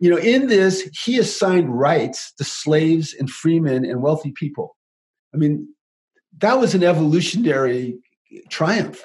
You 0.00 0.10
know, 0.10 0.18
in 0.18 0.48
this, 0.48 0.82
he 1.02 1.18
assigned 1.18 1.80
rights 1.80 2.30
to 2.34 2.44
slaves 2.44 3.14
and 3.14 3.30
freemen 3.30 3.86
and 3.86 4.02
wealthy 4.02 4.32
people. 4.32 4.76
I 5.32 5.38
mean, 5.38 5.66
that 6.40 6.60
was 6.60 6.74
an 6.74 6.84
evolutionary 6.84 7.96
triumph. 8.50 9.02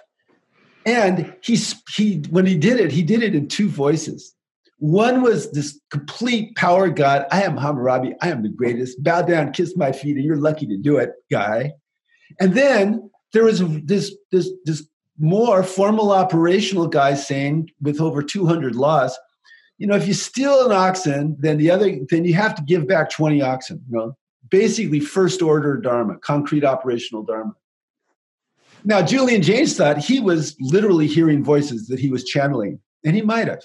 And 0.86 1.34
he, 1.42 1.58
he, 1.96 2.22
when 2.32 2.46
he 2.46 2.58
did 2.58 2.82
it, 2.82 2.92
he 2.92 3.02
did 3.02 3.24
it 3.24 3.34
in 3.34 3.48
two 3.48 3.70
voices. 3.70 4.36
One 4.80 5.22
was 5.22 5.50
this 5.54 5.80
complete 5.90 6.54
power 6.58 6.90
God. 6.90 7.28
I 7.32 7.44
am 7.44 7.56
Hammurabi. 7.56 8.16
I 8.22 8.28
am 8.28 8.44
the 8.44 8.50
greatest. 8.50 9.02
Bow 9.02 9.22
down, 9.22 9.54
kiss 9.54 9.78
my 9.78 9.94
feet, 9.94 10.18
and 10.18 10.26
you're 10.26 10.36
lucky 10.36 10.68
to 10.68 10.78
do 10.78 10.98
it, 10.98 11.12
guy. 11.32 11.76
And 12.42 12.56
then 12.56 13.10
there 13.32 13.46
was 13.46 13.64
this 13.86 14.14
this 14.34 14.52
this 14.66 14.86
more 15.20 15.64
formal 15.64 16.12
operational 16.12 16.88
guys 16.88 17.28
saying, 17.28 17.72
with 17.82 18.00
over 18.00 18.22
200 18.22 18.76
laws, 18.76 19.18
you 19.78 19.88
know, 19.88 19.96
if 19.96 20.08
you 20.08 20.14
steal 20.14 20.66
an 20.66 20.72
oxen, 20.72 21.36
then 21.40 21.58
the 21.58 21.70
other, 21.70 21.98
then 22.10 22.26
you 22.26 22.34
have 22.34 22.56
to 22.56 22.64
give 22.64 22.88
back 22.88 23.10
20 23.10 23.42
oxen. 23.42 23.84
You 23.90 23.98
know, 23.98 24.18
basically 24.50 25.00
first 25.00 25.42
order 25.42 25.78
Dharma, 25.78 26.18
concrete 26.18 26.64
operational 26.64 27.24
Dharma. 27.24 27.54
Now, 28.84 29.02
Julian 29.02 29.42
Jaynes 29.42 29.76
thought 29.76 29.98
he 29.98 30.20
was 30.20 30.56
literally 30.60 31.08
hearing 31.08 31.44
voices 31.44 31.88
that 31.88 32.00
he 32.00 32.10
was 32.10 32.24
channeling, 32.24 32.80
and 33.04 33.16
he 33.16 33.22
might 33.22 33.48
have. 33.48 33.64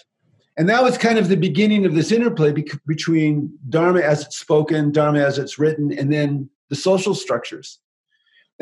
And 0.56 0.68
that 0.68 0.82
was 0.82 0.98
kind 0.98 1.18
of 1.18 1.28
the 1.28 1.36
beginning 1.36 1.86
of 1.86 1.94
this 1.94 2.12
interplay 2.12 2.52
be- 2.52 2.70
between 2.86 3.56
Dharma 3.68 4.00
as 4.00 4.22
it's 4.22 4.38
spoken, 4.38 4.92
Dharma 4.92 5.20
as 5.20 5.38
it's 5.38 5.58
written, 5.58 5.96
and 5.96 6.12
then 6.12 6.50
the 6.68 6.76
social 6.76 7.14
structures. 7.14 7.78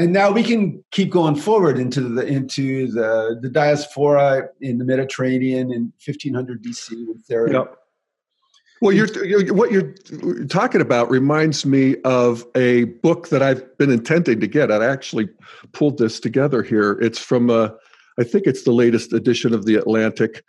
And 0.01 0.15
now 0.15 0.31
we 0.31 0.43
can 0.43 0.83
keep 0.93 1.11
going 1.11 1.37
forward 1.37 1.79
into 1.79 2.01
the 2.01 2.27
into 2.27 2.91
the, 2.91 3.39
the 3.43 3.51
diaspora 3.51 4.49
in 4.63 4.79
the 4.79 4.85
Mediterranean 4.85 5.71
in 5.71 5.93
1500 6.03 6.65
BC 6.65 7.07
with 7.07 7.27
their 7.27 7.53
yep. 7.53 7.77
Well, 8.81 8.95
you're, 8.95 9.27
you're, 9.27 9.53
what 9.53 9.71
you're 9.71 9.93
talking 10.47 10.81
about 10.81 11.11
reminds 11.11 11.67
me 11.67 11.97
of 12.07 12.47
a 12.55 12.85
book 12.85 13.29
that 13.29 13.43
I've 13.43 13.77
been 13.77 13.91
intending 13.91 14.41
to 14.41 14.47
get. 14.47 14.73
I 14.73 14.87
actually 14.87 15.29
pulled 15.73 15.99
this 15.99 16.19
together 16.19 16.63
here. 16.63 16.93
It's 16.93 17.19
from, 17.19 17.51
uh, 17.51 17.69
I 18.19 18.25
think 18.25 18.47
it's 18.47 18.63
the 18.63 18.73
latest 18.73 19.13
edition 19.13 19.53
of 19.53 19.67
the 19.67 19.75
Atlantic, 19.75 20.43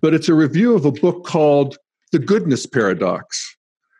but 0.00 0.14
it's 0.14 0.28
a 0.28 0.34
review 0.34 0.74
of 0.74 0.84
a 0.84 0.90
book 0.90 1.24
called 1.24 1.78
"The 2.10 2.18
Goodness 2.18 2.66
Paradox." 2.66 3.56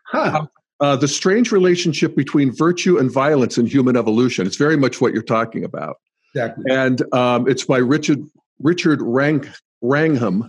Huh. 0.07 0.47
Uh, 0.79 0.95
the 0.95 1.07
strange 1.07 1.51
relationship 1.51 2.15
between 2.15 2.55
virtue 2.55 2.97
and 2.97 3.11
violence 3.11 3.57
in 3.57 3.65
human 3.65 3.97
evolution. 3.97 4.45
It's 4.45 4.57
very 4.57 4.77
much 4.77 5.01
what 5.01 5.11
you're 5.11 5.23
talking 5.23 5.63
about. 5.63 5.97
Exactly. 6.35 6.65
And 6.69 7.13
um, 7.13 7.47
it's 7.47 7.65
by 7.65 7.79
Richard 7.79 8.19
Richard 8.59 9.01
Rang, 9.01 9.47
Wrangham, 9.81 10.47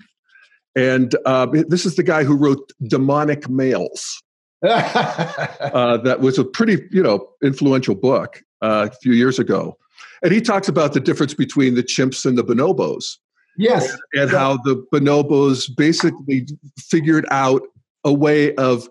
and 0.78 1.14
uh, 1.26 1.47
this 1.68 1.85
is 1.85 1.97
the 1.97 2.02
guy 2.02 2.25
who 2.25 2.37
wrote 2.37 2.73
Demonic 2.87 3.49
Males. 3.49 4.23
uh, 4.62 5.97
that 5.99 6.20
was 6.20 6.38
a 6.38 6.44
pretty, 6.44 6.78
you 6.90 7.02
know, 7.02 7.28
influential 7.42 7.94
book 7.94 8.42
uh, 8.62 8.88
a 8.90 8.94
few 9.02 9.12
years 9.12 9.38
ago. 9.38 9.76
And 10.23 10.32
he 10.32 10.40
talks 10.40 10.68
about 10.68 10.92
the 10.92 11.00
difference 11.00 11.35
between 11.35 11.75
the 11.75 11.82
chimps 11.82 12.25
and 12.26 12.37
the 12.37 12.44
bonobos. 12.44 13.16
Yes. 13.56 13.90
And, 14.12 14.23
and 14.23 14.30
how 14.30 14.58
the 14.58 14.85
bonobos 14.92 15.68
basically 15.76 16.47
figured 16.78 17.26
out 17.30 17.62
a 18.04 18.12
way 18.12 18.54
of 18.54 18.88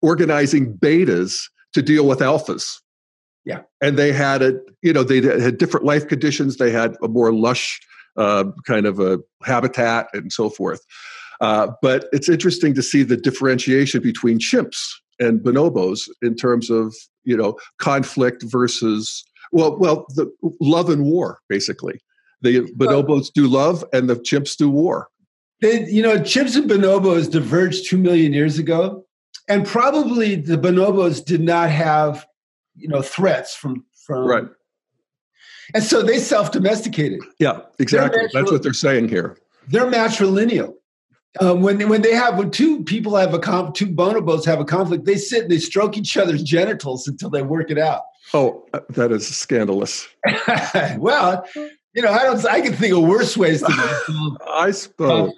organizing 0.00 0.76
betas 0.76 1.40
to 1.72 1.82
deal 1.82 2.06
with 2.06 2.20
alphas. 2.20 2.78
Yeah. 3.44 3.62
And 3.80 3.98
they 3.98 4.12
had 4.12 4.42
a, 4.42 4.54
you 4.82 4.92
know, 4.92 5.02
they 5.02 5.20
had 5.20 5.58
different 5.58 5.84
life 5.84 6.06
conditions. 6.06 6.58
They 6.58 6.70
had 6.70 6.96
a 7.02 7.08
more 7.08 7.32
lush 7.32 7.80
uh, 8.16 8.44
kind 8.66 8.86
of 8.86 9.00
a 9.00 9.18
habitat 9.44 10.08
and 10.12 10.32
so 10.32 10.50
forth. 10.50 10.84
Uh, 11.40 11.72
but 11.80 12.06
it's 12.12 12.28
interesting 12.28 12.74
to 12.74 12.82
see 12.82 13.02
the 13.02 13.16
differentiation 13.16 14.00
between 14.00 14.38
chimps 14.38 14.92
and 15.18 15.40
bonobos 15.40 16.08
in 16.22 16.34
terms 16.34 16.70
of 16.70 16.94
you 17.24 17.36
know 17.36 17.56
conflict 17.78 18.42
versus 18.44 19.24
well 19.52 19.78
well 19.78 20.06
the 20.16 20.30
love 20.60 20.88
and 20.88 21.04
war 21.04 21.40
basically 21.48 22.00
the 22.40 22.60
bonobos 22.76 23.32
do 23.32 23.46
love 23.46 23.84
and 23.92 24.08
the 24.08 24.16
chimps 24.16 24.56
do 24.56 24.68
war 24.68 25.08
they, 25.60 25.86
you 25.88 26.02
know 26.02 26.18
chimps 26.18 26.56
and 26.56 26.70
bonobos 26.70 27.30
diverged 27.30 27.88
two 27.88 27.98
million 27.98 28.32
years 28.32 28.58
ago 28.58 29.04
and 29.48 29.66
probably 29.66 30.36
the 30.36 30.56
bonobos 30.56 31.24
did 31.24 31.40
not 31.40 31.70
have 31.70 32.26
you 32.74 32.88
know 32.88 33.02
threats 33.02 33.54
from 33.54 33.84
from 34.06 34.26
right 34.26 34.44
and 35.74 35.82
so 35.82 36.02
they 36.02 36.18
self 36.18 36.52
domesticated. 36.52 37.20
Yeah, 37.38 37.60
exactly. 37.78 38.22
That's 38.32 38.50
what 38.50 38.62
they're 38.62 38.72
saying 38.72 39.08
here. 39.08 39.36
They're 39.68 39.90
matrilineal. 39.90 40.74
Um, 41.40 41.62
when 41.62 41.88
when 41.88 42.02
they 42.02 42.14
have 42.14 42.36
when 42.36 42.50
two 42.50 42.84
people 42.84 43.16
have 43.16 43.32
a 43.32 43.38
conf, 43.38 43.74
two 43.74 43.86
bonobos 43.86 44.44
have 44.44 44.60
a 44.60 44.64
conflict, 44.64 45.06
they 45.06 45.16
sit 45.16 45.42
and 45.42 45.50
they 45.50 45.58
stroke 45.58 45.96
each 45.96 46.16
other's 46.16 46.42
genitals 46.42 47.08
until 47.08 47.30
they 47.30 47.42
work 47.42 47.70
it 47.70 47.78
out. 47.78 48.02
Oh, 48.34 48.66
uh, 48.74 48.80
that 48.90 49.12
is 49.12 49.26
scandalous. 49.26 50.08
well, 50.98 51.46
you 51.94 52.02
know, 52.02 52.10
I 52.10 52.24
don't. 52.24 52.44
I 52.44 52.60
can 52.60 52.74
think 52.74 52.94
of 52.94 53.02
worse 53.02 53.36
ways 53.36 53.62
to. 53.62 54.36
I 54.48 54.72
suppose. 54.72 55.28
Um, 55.28 55.32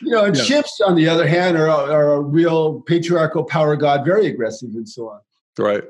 you 0.00 0.10
know, 0.10 0.24
and 0.24 0.36
yeah. 0.36 0.42
chimps, 0.44 0.80
on 0.84 0.94
the 0.94 1.08
other 1.08 1.26
hand, 1.26 1.56
are, 1.56 1.68
are 1.68 2.14
a 2.14 2.20
real 2.20 2.80
patriarchal 2.82 3.44
power 3.44 3.76
god, 3.76 4.04
very 4.04 4.26
aggressive 4.26 4.70
and 4.74 4.88
so 4.88 5.10
on. 5.10 5.20
Right. 5.58 5.84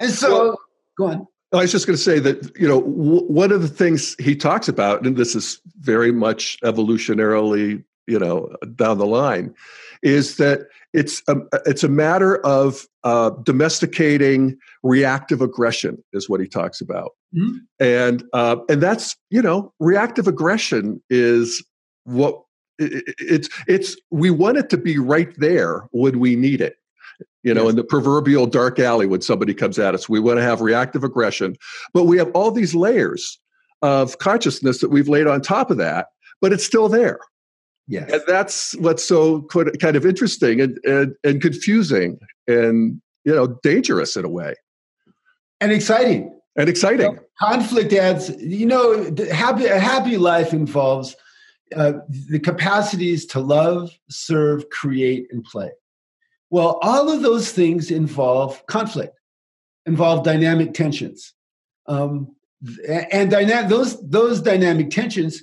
And 0.00 0.10
so, 0.10 0.30
well, 0.30 0.60
go 0.98 1.06
on. 1.06 1.26
I 1.52 1.58
was 1.58 1.72
just 1.72 1.86
going 1.86 1.96
to 1.96 2.02
say 2.02 2.18
that 2.18 2.58
you 2.58 2.66
know 2.66 2.80
w- 2.80 3.26
one 3.26 3.52
of 3.52 3.62
the 3.62 3.68
things 3.68 4.16
he 4.18 4.34
talks 4.34 4.68
about, 4.68 5.06
and 5.06 5.16
this 5.16 5.34
is 5.34 5.60
very 5.80 6.12
much 6.12 6.58
evolutionarily 6.64 7.84
you 8.06 8.18
know 8.18 8.50
down 8.74 8.98
the 8.98 9.06
line, 9.06 9.54
is 10.02 10.36
that 10.36 10.66
it's 10.92 11.22
a, 11.28 11.36
it's 11.64 11.84
a 11.84 11.88
matter 11.88 12.38
of 12.44 12.86
uh, 13.04 13.30
domesticating 13.42 14.58
reactive 14.82 15.40
aggression, 15.40 16.02
is 16.12 16.28
what 16.28 16.40
he 16.40 16.48
talks 16.48 16.80
about, 16.80 17.12
mm-hmm. 17.34 17.58
and 17.78 18.24
uh, 18.32 18.56
and 18.68 18.82
that's 18.82 19.16
you 19.30 19.40
know 19.40 19.72
reactive 19.78 20.26
aggression 20.26 21.00
is 21.08 21.64
what 22.04 22.43
it's 22.78 23.48
it's 23.66 23.96
we 24.10 24.30
want 24.30 24.56
it 24.56 24.68
to 24.70 24.76
be 24.76 24.98
right 24.98 25.32
there 25.38 25.86
when 25.92 26.18
we 26.18 26.36
need 26.36 26.60
it 26.60 26.76
you 27.42 27.52
know, 27.52 27.64
yes. 27.64 27.70
in 27.70 27.76
the 27.76 27.84
proverbial 27.84 28.46
dark 28.46 28.78
alley 28.78 29.06
when 29.06 29.20
somebody 29.20 29.54
comes 29.54 29.78
at 29.78 29.94
us. 29.94 30.08
We 30.08 30.18
want 30.18 30.38
to 30.38 30.42
have 30.42 30.60
reactive 30.60 31.04
aggression, 31.04 31.56
but 31.92 32.04
we 32.04 32.16
have 32.18 32.30
all 32.32 32.50
these 32.50 32.74
layers 32.74 33.38
of 33.82 34.18
consciousness 34.18 34.80
that 34.80 34.88
we've 34.88 35.08
laid 35.08 35.26
on 35.26 35.42
top 35.42 35.70
of 35.70 35.76
that, 35.76 36.08
but 36.40 36.52
it's 36.52 36.64
still 36.64 36.88
there. 36.88 37.20
Yes. 37.86 38.10
And 38.10 38.22
that's 38.26 38.74
what's 38.76 39.04
so 39.04 39.42
kind 39.42 39.96
of 39.96 40.06
interesting 40.06 40.60
and, 40.60 40.78
and, 40.84 41.14
and 41.22 41.42
confusing 41.42 42.18
and, 42.48 43.00
you 43.24 43.34
know, 43.34 43.58
dangerous 43.62 44.16
in 44.16 44.24
a 44.24 44.28
way. 44.28 44.54
And 45.60 45.70
exciting. 45.70 46.34
And 46.56 46.68
exciting. 46.68 47.18
conflict 47.38 47.92
adds, 47.92 48.30
you 48.40 48.64
know, 48.64 49.14
happy, 49.30 49.66
a 49.66 49.78
happy 49.78 50.16
life 50.16 50.54
involves 50.54 51.14
uh, 51.74 51.94
the 52.08 52.38
capacities 52.38 53.26
to 53.26 53.40
love, 53.40 53.90
serve, 54.08 54.68
create, 54.70 55.26
and 55.30 55.44
play. 55.44 55.70
Well, 56.50 56.78
all 56.82 57.10
of 57.10 57.22
those 57.22 57.50
things 57.52 57.90
involve 57.90 58.64
conflict, 58.66 59.18
involve 59.86 60.24
dynamic 60.24 60.74
tensions. 60.74 61.34
Um, 61.86 62.34
and 62.88 63.30
dyna- 63.30 63.68
those, 63.68 64.00
those 64.08 64.40
dynamic 64.40 64.90
tensions 64.90 65.42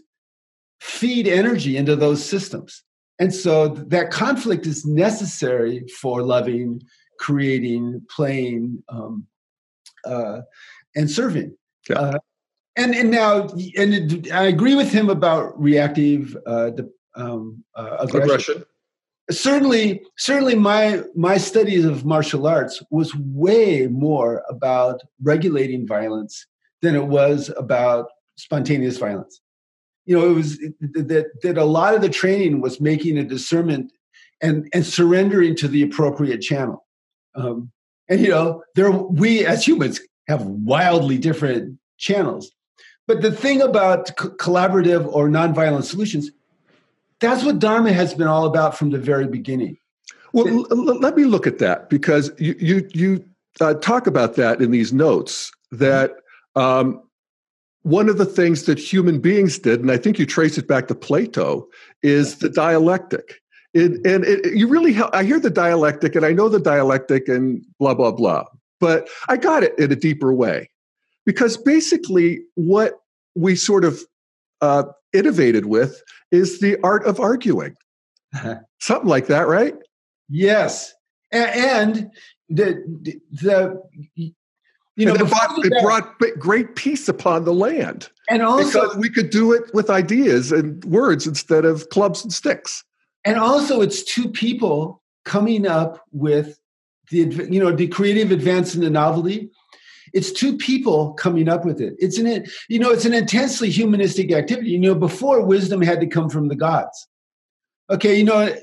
feed 0.79 1.27
energy 1.27 1.77
into 1.77 1.95
those 1.95 2.23
systems. 2.23 2.83
And 3.19 3.33
so 3.33 3.67
that 3.67 4.09
conflict 4.09 4.65
is 4.65 4.85
necessary 4.85 5.85
for 5.99 6.23
loving, 6.23 6.81
creating, 7.19 8.01
playing, 8.09 8.83
um, 8.89 9.27
uh, 10.05 10.41
and 10.95 11.09
serving. 11.09 11.55
Yeah. 11.89 11.99
Uh, 11.99 12.17
and 12.75 12.95
and 12.95 13.11
now, 13.11 13.49
and 13.77 14.29
I 14.33 14.43
agree 14.43 14.75
with 14.75 14.91
him 14.91 15.09
about 15.09 15.59
reactive 15.59 16.37
uh, 16.45 16.71
the, 16.71 16.91
um, 17.15 17.63
uh, 17.75 17.97
aggression. 17.99 18.21
aggression. 18.21 18.63
Certainly 19.29 20.01
certainly 20.17 20.55
my 20.55 21.03
my 21.15 21.37
studies 21.37 21.85
of 21.85 22.05
martial 22.05 22.47
arts 22.47 22.81
was 22.89 23.15
way 23.15 23.87
more 23.87 24.43
about 24.49 25.01
regulating 25.21 25.87
violence 25.87 26.47
than 26.81 26.95
it 26.95 27.07
was 27.07 27.51
about 27.57 28.07
spontaneous 28.37 28.97
violence. 28.97 29.41
You 30.05 30.17
know 30.17 30.29
it 30.31 30.33
was 30.33 30.57
that 30.57 31.27
that 31.43 31.57
a 31.57 31.65
lot 31.65 31.93
of 31.93 32.01
the 32.01 32.09
training 32.09 32.61
was 32.61 32.81
making 32.81 33.17
a 33.17 33.23
discernment 33.23 33.91
and 34.41 34.67
and 34.73 34.85
surrendering 34.85 35.55
to 35.57 35.67
the 35.67 35.83
appropriate 35.83 36.41
channel. 36.41 36.85
Um, 37.35 37.71
and 38.09 38.21
you 38.21 38.29
know 38.29 38.63
there 38.75 38.91
we 38.91 39.45
as 39.45 39.65
humans 39.65 39.99
have 40.27 40.45
wildly 40.45 41.17
different 41.17 41.77
channels 41.97 42.51
but 43.07 43.21
the 43.21 43.31
thing 43.31 43.61
about 43.61 44.15
co- 44.17 44.29
collaborative 44.31 45.07
or 45.13 45.27
nonviolent 45.27 45.83
solutions 45.83 46.31
that's 47.21 47.43
what 47.43 47.59
Dharma 47.59 47.93
has 47.93 48.13
been 48.13 48.27
all 48.27 48.45
about 48.45 48.75
from 48.75 48.89
the 48.89 48.97
very 48.97 49.27
beginning. 49.27 49.77
Well, 50.33 50.47
it, 50.47 50.71
l- 50.71 50.99
let 50.99 51.15
me 51.15 51.25
look 51.25 51.45
at 51.47 51.59
that 51.59 51.89
because 51.89 52.31
you 52.37 52.55
you, 52.59 52.89
you 52.93 53.25
uh, 53.61 53.75
talk 53.75 54.07
about 54.07 54.35
that 54.35 54.59
in 54.59 54.71
these 54.71 54.91
notes 54.91 55.51
that 55.71 56.15
um, 56.55 57.01
one 57.83 58.09
of 58.09 58.17
the 58.17 58.25
things 58.25 58.63
that 58.63 58.79
human 58.79 59.19
beings 59.19 59.59
did, 59.59 59.81
and 59.81 59.91
I 59.91 59.97
think 59.97 60.17
you 60.17 60.25
trace 60.25 60.57
it 60.57 60.67
back 60.67 60.87
to 60.87 60.95
Plato, 60.95 61.67
is 62.01 62.39
the 62.39 62.49
dialectic. 62.49 63.41
It, 63.73 64.05
and 64.05 64.25
it, 64.25 64.53
you 64.53 64.67
really, 64.67 64.97
I 65.13 65.23
hear 65.23 65.39
the 65.39 65.49
dialectic, 65.49 66.15
and 66.15 66.25
I 66.25 66.33
know 66.33 66.49
the 66.49 66.59
dialectic, 66.59 67.29
and 67.29 67.63
blah 67.79 67.93
blah 67.93 68.11
blah. 68.11 68.45
But 68.79 69.09
I 69.29 69.37
got 69.37 69.63
it 69.63 69.77
in 69.77 69.91
a 69.91 69.95
deeper 69.95 70.33
way, 70.33 70.70
because 71.25 71.57
basically, 71.57 72.41
what 72.55 72.93
we 73.35 73.55
sort 73.55 73.85
of 73.85 74.01
uh, 74.61 74.83
innovated 75.13 75.65
with 75.65 76.01
is 76.31 76.59
the 76.59 76.77
art 76.83 77.05
of 77.05 77.19
arguing. 77.19 77.75
Something 78.79 79.09
like 79.09 79.27
that, 79.27 79.47
right? 79.47 79.75
Yes. 80.29 80.93
And 81.31 82.09
the, 82.49 82.83
the, 83.31 83.81
you 84.95 85.05
know, 85.05 85.15
it 85.15 85.29
brought, 85.29 85.65
it 85.65 85.73
brought, 85.81 86.19
great 86.39 86.75
peace 86.75 87.07
upon 87.07 87.45
the 87.45 87.53
land. 87.53 88.09
And 88.29 88.41
also, 88.41 88.81
because 88.81 88.97
we 88.97 89.09
could 89.09 89.29
do 89.29 89.53
it 89.53 89.73
with 89.73 89.89
ideas 89.89 90.51
and 90.51 90.83
words 90.85 91.27
instead 91.27 91.65
of 91.65 91.89
clubs 91.89 92.23
and 92.23 92.33
sticks. 92.33 92.83
And 93.23 93.37
also, 93.37 93.81
it's 93.81 94.03
two 94.03 94.29
people 94.29 95.01
coming 95.23 95.67
up 95.67 96.05
with 96.11 96.59
the 97.09 97.19
you 97.49 97.59
know 97.59 97.71
the 97.71 97.87
creative 97.87 98.31
advance 98.31 98.73
and 98.73 98.83
the 98.83 98.89
novelty 98.89 99.51
it's 100.13 100.31
two 100.31 100.57
people 100.57 101.13
coming 101.13 101.47
up 101.47 101.65
with 101.65 101.79
it. 101.79 101.95
It's 101.99 102.17
an 102.17 102.45
you 102.67 102.79
know 102.79 102.91
it's 102.91 103.05
an 103.05 103.13
intensely 103.13 103.69
humanistic 103.69 104.31
activity. 104.31 104.71
You 104.71 104.79
know, 104.79 104.95
before 104.95 105.43
wisdom 105.43 105.81
had 105.81 105.99
to 106.01 106.07
come 106.07 106.29
from 106.29 106.47
the 106.47 106.55
gods. 106.55 107.07
Okay, 107.89 108.17
you 108.17 108.23
know, 108.23 108.53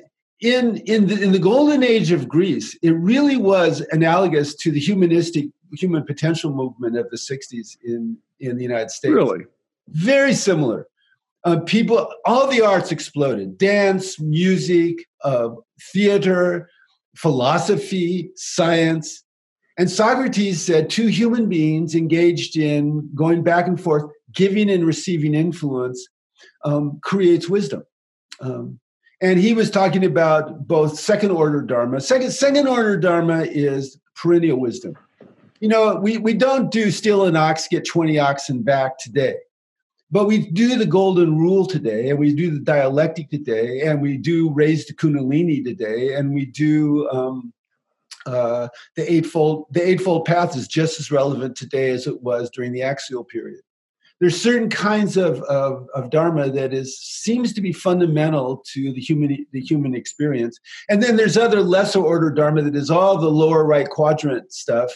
in 0.40 0.78
in 0.78 1.06
the, 1.06 1.22
in 1.22 1.32
the 1.32 1.38
golden 1.38 1.82
age 1.82 2.12
of 2.12 2.28
Greece, 2.28 2.76
it 2.82 2.92
really 2.92 3.36
was 3.36 3.80
analogous 3.92 4.54
to 4.56 4.70
the 4.70 4.80
humanistic 4.80 5.46
human 5.72 6.04
potential 6.04 6.52
movement 6.52 6.96
of 6.96 7.10
the 7.10 7.16
'60s 7.16 7.76
in 7.84 8.16
in 8.40 8.56
the 8.56 8.62
United 8.62 8.90
States. 8.90 9.14
Really, 9.14 9.44
very 9.88 10.34
similar. 10.34 10.86
Uh, 11.44 11.60
people, 11.60 12.12
all 12.24 12.46
the 12.48 12.60
arts 12.60 12.92
exploded: 12.92 13.58
dance, 13.58 14.20
music, 14.20 15.06
uh, 15.24 15.50
theater, 15.92 16.68
philosophy, 17.16 18.30
science 18.36 19.24
and 19.78 19.88
Socrates 19.88 20.60
said 20.60 20.90
two 20.90 21.06
human 21.06 21.48
beings 21.48 21.94
engaged 21.94 22.56
in 22.56 23.08
going 23.14 23.44
back 23.44 23.68
and 23.68 23.80
forth, 23.80 24.10
giving 24.32 24.68
and 24.68 24.84
receiving 24.84 25.36
influence, 25.36 26.04
um, 26.64 26.98
creates 27.02 27.48
wisdom. 27.48 27.84
Um, 28.40 28.80
and 29.20 29.38
he 29.38 29.54
was 29.54 29.70
talking 29.70 30.04
about 30.04 30.66
both 30.66 30.98
second 30.98 31.30
order 31.30 31.62
dharma. 31.62 32.00
Second, 32.00 32.32
second 32.32 32.66
order 32.66 32.96
dharma 32.96 33.42
is 33.42 33.98
perennial 34.16 34.58
wisdom. 34.58 34.96
You 35.60 35.68
know, 35.68 35.94
we, 35.96 36.18
we 36.18 36.34
don't 36.34 36.70
do 36.70 36.90
steal 36.90 37.24
an 37.24 37.36
ox, 37.36 37.68
get 37.68 37.86
20 37.86 38.18
oxen 38.18 38.62
back 38.62 38.98
today. 38.98 39.36
But 40.10 40.26
we 40.26 40.50
do 40.50 40.76
the 40.76 40.86
golden 40.86 41.36
rule 41.36 41.66
today, 41.66 42.10
and 42.10 42.18
we 42.18 42.34
do 42.34 42.50
the 42.50 42.60
dialectic 42.60 43.30
today, 43.30 43.82
and 43.82 44.00
we 44.00 44.16
do 44.16 44.50
raise 44.50 44.86
the 44.86 44.94
kundalini 44.94 45.62
today, 45.62 46.14
and 46.14 46.32
we 46.32 46.46
do 46.46 47.08
um, 47.10 47.52
uh, 48.28 48.68
the 48.96 49.10
eightfold 49.10 49.66
the 49.70 49.86
eightfold 49.86 50.24
path 50.24 50.56
is 50.56 50.68
just 50.68 51.00
as 51.00 51.10
relevant 51.10 51.56
today 51.56 51.90
as 51.90 52.06
it 52.06 52.22
was 52.22 52.50
during 52.50 52.72
the 52.72 52.82
axial 52.82 53.24
period. 53.24 53.60
There's 54.20 54.40
certain 54.40 54.68
kinds 54.68 55.16
of, 55.16 55.42
of, 55.42 55.86
of 55.94 56.10
dharma 56.10 56.50
that 56.50 56.74
is 56.74 56.98
seems 56.98 57.52
to 57.52 57.60
be 57.60 57.72
fundamental 57.72 58.64
to 58.72 58.92
the 58.92 59.00
human 59.00 59.46
the 59.52 59.60
human 59.60 59.94
experience, 59.94 60.58
and 60.88 61.02
then 61.02 61.16
there's 61.16 61.36
other 61.36 61.62
lesser 61.62 62.00
order 62.00 62.30
dharma 62.30 62.62
that 62.62 62.76
is 62.76 62.90
all 62.90 63.18
the 63.18 63.30
lower 63.30 63.64
right 63.64 63.88
quadrant 63.88 64.52
stuff 64.52 64.90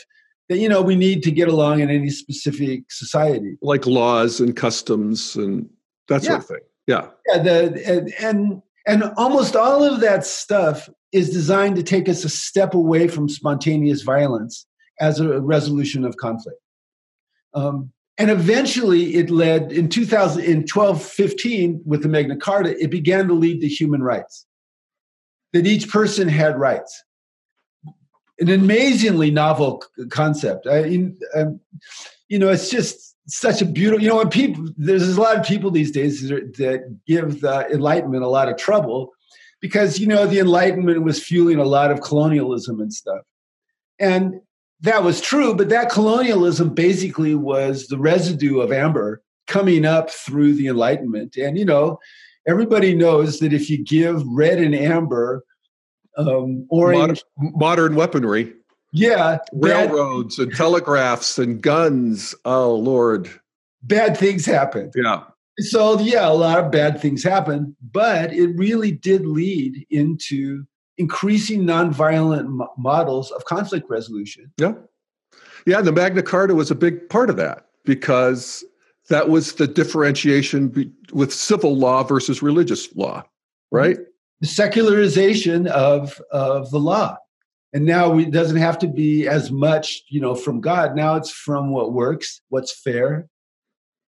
that 0.49 0.59
you 0.59 0.69
know 0.69 0.83
we 0.83 0.97
need 0.97 1.23
to 1.23 1.31
get 1.31 1.49
along 1.49 1.81
in 1.81 1.91
any 1.91 2.11
specific 2.11 2.91
society, 2.91 3.57
like 3.63 3.87
laws 3.87 4.41
and 4.41 4.57
customs 4.57 5.37
and 5.37 5.69
that 6.09 6.23
sort 6.23 6.33
yeah. 6.33 6.39
of 6.39 6.47
thing. 6.47 6.61
Yeah, 6.87 7.07
yeah. 7.29 7.43
The 7.43 7.83
and, 7.87 8.15
and 8.21 8.63
and 8.87 9.05
almost 9.17 9.55
all 9.55 9.85
of 9.85 10.01
that 10.01 10.27
stuff 10.27 10.89
is 11.13 11.31
designed 11.31 11.77
to 11.77 11.83
take 11.83 12.09
us 12.09 12.25
a 12.25 12.29
step 12.29 12.75
away 12.75 13.07
from 13.09 13.29
spontaneous 13.29 14.03
violence 14.03 14.67
as 15.01 15.21
a 15.21 15.41
resolution 15.41 16.05
of 16.05 16.17
conflict. 16.17 16.59
Um, 17.55 17.93
and 18.19 18.31
eventually 18.31 19.17
it 19.17 19.31
led 19.31 19.73
in 19.73 19.89
2000 19.89 20.45
in 20.45 20.59
1215 20.61 21.83
with 21.85 22.03
the 22.03 22.09
magna 22.09 22.37
carta 22.37 22.81
it 22.83 22.91
began 22.91 23.27
to 23.29 23.35
lead 23.35 23.61
to 23.61 23.69
human 23.69 24.03
rights. 24.03 24.47
That 25.53 25.67
each 25.67 25.91
person 25.91 26.29
had 26.29 26.59
rights. 26.59 27.03
An 28.39 28.49
amazingly 28.49 29.31
novel 29.31 29.83
concept. 30.09 30.67
I 30.67 31.13
um, 31.35 31.61
you 32.29 32.39
know 32.39 32.49
it's 32.49 32.71
just 32.71 33.15
such 33.27 33.61
a 33.63 33.67
beautiful 33.67 34.03
you 34.03 34.09
know 34.09 34.17
when 34.17 34.31
people 34.31 34.67
there's 34.77 35.17
a 35.17 35.21
lot 35.21 35.37
of 35.37 35.47
people 35.47 35.71
these 35.71 35.91
days 35.91 36.23
that 36.29 36.99
give 37.07 37.41
the 37.41 37.67
enlightenment 37.71 38.25
a 38.25 38.29
lot 38.29 38.49
of 38.49 38.57
trouble 38.57 39.13
because 39.63 39.99
you 39.99 40.07
know 40.07 40.27
the 40.27 40.41
Enlightenment 40.41 41.03
was 41.03 41.23
fueling 41.23 41.59
a 41.59 41.65
lot 41.65 41.91
of 41.91 42.03
colonialism 42.03 42.81
and 42.81 42.93
stuff, 42.93 43.23
and 43.99 44.35
that 44.81 45.03
was 45.03 45.23
true. 45.23 45.55
But 45.55 45.71
that 45.71 45.89
colonialism 45.89 46.75
basically 46.75 47.35
was 47.35 47.87
the 47.87 47.97
residue 47.97 48.61
of 48.61 48.73
amber 48.73 49.23
coming 49.47 49.87
up 49.87 50.11
through 50.11 50.55
the 50.55 50.67
Enlightenment, 50.67 51.37
and 51.37 51.57
you 51.57 51.65
know 51.65 51.99
everybody 52.47 52.95
knows 52.95 53.39
that 53.39 53.55
if 53.55 53.71
you 53.71 53.83
give 53.83 54.27
red 54.27 54.59
and 54.59 54.75
amber 54.75 55.45
um, 56.19 56.67
orange 56.69 57.23
modern, 57.39 57.59
modern 57.59 57.95
weaponry. 57.95 58.53
Yeah 58.95 59.39
railroads 59.55 60.39
and 60.39 60.55
telegraphs 60.55 61.39
and 61.39 61.63
guns. 61.63 62.35
Oh 62.45 62.75
lord. 62.75 63.31
Bad 63.85 64.17
things 64.17 64.47
happen 64.47 64.93
yeah 64.95 65.25
so 65.59 65.99
yeah 66.01 66.29
a 66.29 66.33
lot 66.33 66.59
of 66.59 66.71
bad 66.71 67.01
things 67.01 67.23
happen 67.23 67.77
but 67.93 68.33
it 68.33 68.57
really 68.57 68.93
did 68.93 69.27
lead 69.27 69.87
into 69.91 70.65
increasing 70.99 71.63
nonviolent 71.63 72.67
models 72.79 73.31
of 73.33 73.45
conflict 73.45 73.89
resolution 73.91 74.53
yeah 74.59 74.73
yeah 75.67 75.81
the 75.81 75.93
magna 75.93 76.23
carta 76.23 76.55
was 76.55 76.71
a 76.71 76.75
big 76.75 77.09
part 77.09 77.31
of 77.31 77.37
that 77.37 77.67
because 77.85 78.65
that 79.09 79.29
was 79.29 79.55
the 79.55 79.67
differentiation 79.67 80.69
be- 80.69 80.93
with 81.13 81.33
civil 81.33 81.77
law 81.77 82.03
versus 82.03 82.43
religious 82.43 82.95
law, 82.95 83.19
mm-hmm. 83.19 83.77
right? 83.77 83.99
The 84.41 84.47
secularization 84.49 85.69
of 85.69 86.21
of 86.33 86.71
the 86.71 86.81
law, 86.81 87.17
and 87.73 87.85
now 87.85 88.19
it 88.19 88.33
doesn't 88.33 88.57
have 88.57 88.79
to 88.81 88.89
be 88.89 89.29
as 89.29 89.53
much, 89.53 90.03
you 90.09 90.21
know, 90.21 90.35
from 90.35 90.61
God. 90.61 90.97
Now 90.97 91.15
it's 91.15 91.31
from 91.31 91.71
what 91.71 91.93
works, 91.93 92.41
what's 92.49 92.73
fair, 92.73 93.29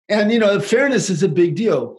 and 0.08 0.32
you 0.32 0.38
know, 0.38 0.60
fairness 0.60 1.10
is 1.10 1.22
a 1.22 1.28
big 1.28 1.56
deal. 1.56 1.98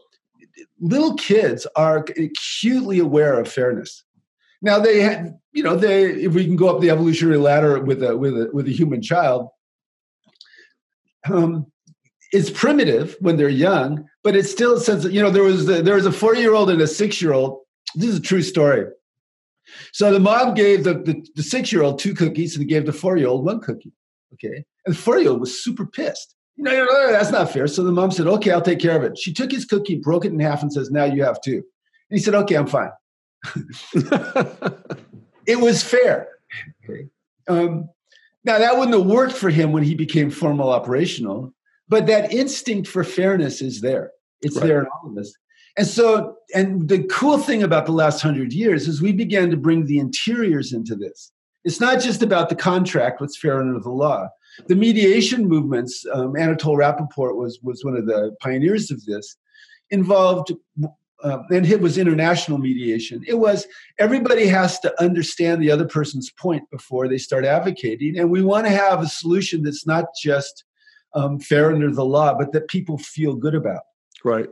Little 0.80 1.16
kids 1.16 1.66
are 1.76 2.06
acutely 2.18 3.00
aware 3.00 3.40
of 3.40 3.52
fairness. 3.52 4.04
Now 4.62 4.80
they, 4.80 5.02
have, 5.02 5.34
you 5.54 5.64
know, 5.64 5.76
they 5.76 6.06
if 6.06 6.34
we 6.34 6.46
can 6.46 6.56
go 6.56 6.70
up 6.70 6.82
the 6.82 6.90
evolutionary 6.90 7.38
ladder 7.38 7.80
with 7.84 8.04
a 8.04 8.18
with 8.18 8.34
a 8.34 8.50
with 8.52 8.68
a 8.68 8.72
human 8.72 9.02
child, 9.02 9.50
um, 11.30 11.68
it's 12.32 12.50
primitive 12.50 13.16
when 13.20 13.38
they're 13.38 13.50
young, 13.50 14.08
but 14.24 14.36
it 14.36 14.46
still 14.46 14.80
says 14.80 15.06
you 15.06 15.22
know 15.22 15.30
there 15.30 15.44
was 15.44 15.66
the, 15.66 15.82
there 15.82 15.96
was 15.96 16.06
a 16.06 16.12
four 16.12 16.36
year 16.36 16.54
old 16.54 16.70
and 16.70 16.82
a 16.82 16.88
six 16.88 17.22
year 17.22 17.34
old. 17.34 17.62
This 17.96 18.10
is 18.10 18.18
a 18.18 18.22
true 18.22 18.42
story. 18.42 18.86
So 19.94 20.12
the 20.12 20.20
mom 20.20 20.54
gave 20.54 20.84
the, 20.84 20.94
the, 20.94 21.26
the 21.36 21.44
six 21.44 21.72
year 21.72 21.82
old 21.82 22.00
two 22.00 22.14
cookies 22.14 22.56
and 22.56 22.68
gave 22.68 22.86
the 22.86 22.94
four 22.94 23.18
year 23.18 23.28
old 23.28 23.46
one 23.46 23.62
cookie. 23.62 23.94
Okay, 24.34 24.66
and 24.86 24.96
the 24.96 25.00
four 25.00 25.20
year 25.20 25.30
old 25.30 25.40
was 25.40 25.64
super 25.64 25.86
pissed. 25.86 26.35
You 26.58 26.64
know, 26.64 27.12
that's 27.12 27.32
not 27.32 27.52
fair. 27.52 27.68
So 27.68 27.84
the 27.84 27.92
mom 27.92 28.12
said, 28.12 28.28
"Okay, 28.28 28.52
I'll 28.52 28.62
take 28.62 28.80
care 28.80 28.96
of 28.96 29.04
it." 29.04 29.18
She 29.18 29.34
took 29.34 29.52
his 29.52 29.66
cookie, 29.66 29.96
broke 29.96 30.26
it 30.26 30.32
in 30.32 30.40
half, 30.40 30.62
and 30.62 30.72
says, 30.72 30.90
"Now 30.90 31.04
you 31.06 31.24
have 31.24 31.42
two. 31.42 31.64
And 32.10 32.18
he 32.18 32.20
said, 32.20 32.36
"Okay, 32.36 32.56
I'm 32.56 32.68
fine." 32.68 32.92
it 35.46 35.60
was 35.60 35.84
fair. 35.84 36.30
Um, 37.48 37.90
now 38.44 38.58
that 38.58 38.78
wouldn't 38.78 38.98
have 38.98 39.06
worked 39.06 39.34
for 39.34 39.50
him 39.50 39.72
when 39.72 39.84
he 39.84 39.96
became 39.96 40.32
formal 40.32 40.70
operational 40.70 41.54
but 41.88 42.08
that 42.08 42.34
instinct 42.34 42.88
for 42.88 43.04
fairness 43.04 43.62
is 43.62 43.82
there. 43.82 44.12
It's 44.42 44.56
right. 44.56 44.66
there 44.66 44.80
in 44.82 44.88
all 44.88 45.12
of 45.12 45.18
us. 45.18 45.34
And 45.78 45.86
so, 45.86 46.38
and 46.54 46.88
the 46.88 47.04
cool 47.04 47.38
thing 47.38 47.62
about 47.62 47.86
the 47.86 47.92
last 47.92 48.22
hundred 48.22 48.54
years 48.54 48.88
is 48.88 49.02
we 49.02 49.12
began 49.12 49.50
to 49.52 49.58
bring 49.58 49.86
the 49.86 50.00
interiors 50.00 50.74
into 50.74 50.96
this. 50.96 51.32
It's 51.64 51.80
not 51.80 52.00
just 52.00 52.22
about 52.22 52.50
the 52.50 52.56
contract, 52.56 53.20
what's 53.20 53.38
fair 53.38 53.60
under 53.60 53.80
the 53.80 53.90
law. 53.90 54.30
The 54.68 54.76
mediation 54.76 55.48
movements, 55.48 56.06
um, 56.14 56.36
Anatole 56.36 56.78
Rapoport 56.78 57.36
was, 57.36 57.60
was 57.62 57.84
one 57.84 57.96
of 57.96 58.06
the 58.06 58.36
pioneers 58.42 58.92
of 58.92 59.04
this, 59.06 59.38
involved, 59.90 60.54
uh, 61.24 61.40
and 61.50 61.66
it 61.66 61.82
was 61.82 61.98
international 61.98 62.58
mediation. 62.58 63.24
It 63.28 63.36
was 63.36 63.68
everybody 64.00 64.48
has 64.48 64.80
to 64.82 65.02
understand 65.02 65.62
the 65.62 65.72
other 65.72 65.88
person's 65.88 66.32
point 66.32 66.70
before 66.72 67.08
they 67.08 67.18
start 67.18 67.46
advocating. 67.46 68.18
And 68.18 68.30
we 68.30 68.42
want 68.42 68.68
to 68.68 68.72
have 68.72 69.02
a 69.02 69.08
solution 69.08 69.64
that's 69.64 69.88
not 69.88 70.06
just 70.22 70.64
um, 71.14 71.40
fair 71.40 71.72
under 71.72 71.92
the 71.92 72.06
law, 72.06 72.38
but 72.38 72.52
that 72.52 72.68
people 72.68 72.98
feel 72.98 73.36
good 73.36 73.56
about. 73.56 73.82
Right. 74.24 74.50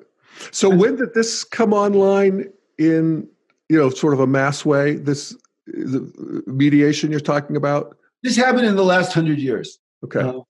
So 0.51 0.69
when 0.69 0.95
did 0.95 1.13
this 1.13 1.43
come 1.43 1.73
online 1.73 2.49
in 2.77 3.27
you 3.69 3.77
know 3.77 3.89
sort 3.89 4.13
of 4.13 4.19
a 4.19 4.27
mass 4.27 4.65
way? 4.65 4.95
This 4.95 5.35
the 5.67 6.43
mediation 6.47 7.11
you're 7.11 7.19
talking 7.19 7.55
about. 7.55 7.97
This 8.23 8.35
happened 8.35 8.65
in 8.65 8.75
the 8.75 8.83
last 8.83 9.13
hundred 9.13 9.39
years. 9.39 9.79
Okay. 10.03 10.19
Uh, 10.19 10.41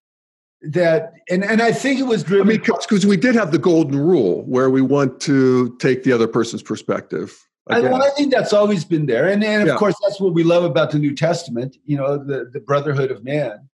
that 0.63 1.13
and 1.29 1.43
and 1.43 1.61
I 1.61 1.71
think 1.71 1.99
it 1.99 2.03
was 2.03 2.23
driven. 2.23 2.47
I 2.47 2.51
mean, 2.51 2.61
because 2.61 3.05
we 3.05 3.17
did 3.17 3.35
have 3.35 3.51
the 3.51 3.57
golden 3.57 3.99
rule 3.99 4.43
where 4.43 4.69
we 4.69 4.81
want 4.81 5.19
to 5.21 5.75
take 5.77 6.03
the 6.03 6.13
other 6.13 6.27
person's 6.27 6.63
perspective. 6.63 7.37
I, 7.69 7.81
I 7.81 8.09
think 8.09 8.33
that's 8.33 8.51
always 8.51 8.83
been 8.83 9.05
there, 9.05 9.27
and 9.27 9.43
and 9.43 9.63
of 9.63 9.67
yeah. 9.67 9.75
course 9.75 9.95
that's 10.01 10.19
what 10.19 10.33
we 10.33 10.43
love 10.43 10.63
about 10.63 10.91
the 10.91 10.99
New 10.99 11.15
Testament. 11.15 11.77
You 11.85 11.97
know, 11.97 12.17
the 12.17 12.49
the 12.51 12.59
brotherhood 12.59 13.11
of 13.11 13.23
man. 13.23 13.69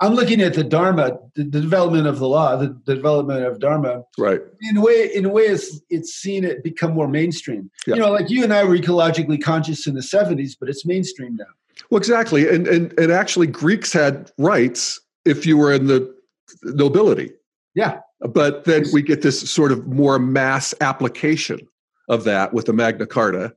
I'm 0.00 0.14
looking 0.14 0.40
at 0.40 0.54
the 0.54 0.64
Dharma, 0.64 1.18
the, 1.34 1.44
the 1.44 1.60
development 1.60 2.08
of 2.08 2.18
the 2.18 2.26
law, 2.26 2.56
the, 2.56 2.76
the, 2.84 2.96
development 2.96 3.44
of 3.44 3.60
Dharma. 3.60 4.02
Right. 4.18 4.40
In 4.60 4.76
a 4.76 4.80
way, 4.80 5.08
in 5.14 5.24
a 5.24 5.28
way, 5.28 5.44
it's 5.44 5.80
it's 5.88 6.12
seen 6.12 6.44
it 6.44 6.64
become 6.64 6.92
more 6.92 7.06
mainstream. 7.06 7.70
Yeah. 7.86 7.94
You 7.94 8.00
know, 8.00 8.10
like 8.10 8.28
you 8.28 8.42
and 8.42 8.52
I 8.52 8.64
were 8.64 8.76
ecologically 8.76 9.40
conscious 9.42 9.86
in 9.86 9.94
the 9.94 10.00
'70s, 10.00 10.56
but 10.58 10.68
it's 10.68 10.84
mainstream 10.84 11.36
now. 11.36 11.44
Well, 11.90 11.98
exactly, 11.98 12.48
and 12.48 12.66
and 12.66 12.98
and 12.98 13.12
actually, 13.12 13.46
Greeks 13.46 13.92
had 13.92 14.32
rights 14.36 15.00
if 15.24 15.46
you 15.46 15.56
were 15.56 15.72
in 15.72 15.86
the 15.86 16.14
nobility. 16.62 17.32
Yeah. 17.74 18.00
But 18.20 18.64
then 18.64 18.84
we 18.92 19.02
get 19.02 19.22
this 19.22 19.48
sort 19.50 19.72
of 19.72 19.86
more 19.86 20.18
mass 20.18 20.74
application 20.80 21.60
of 22.08 22.24
that 22.24 22.52
with 22.52 22.66
the 22.66 22.72
Magna 22.72 23.06
Carta, 23.06 23.54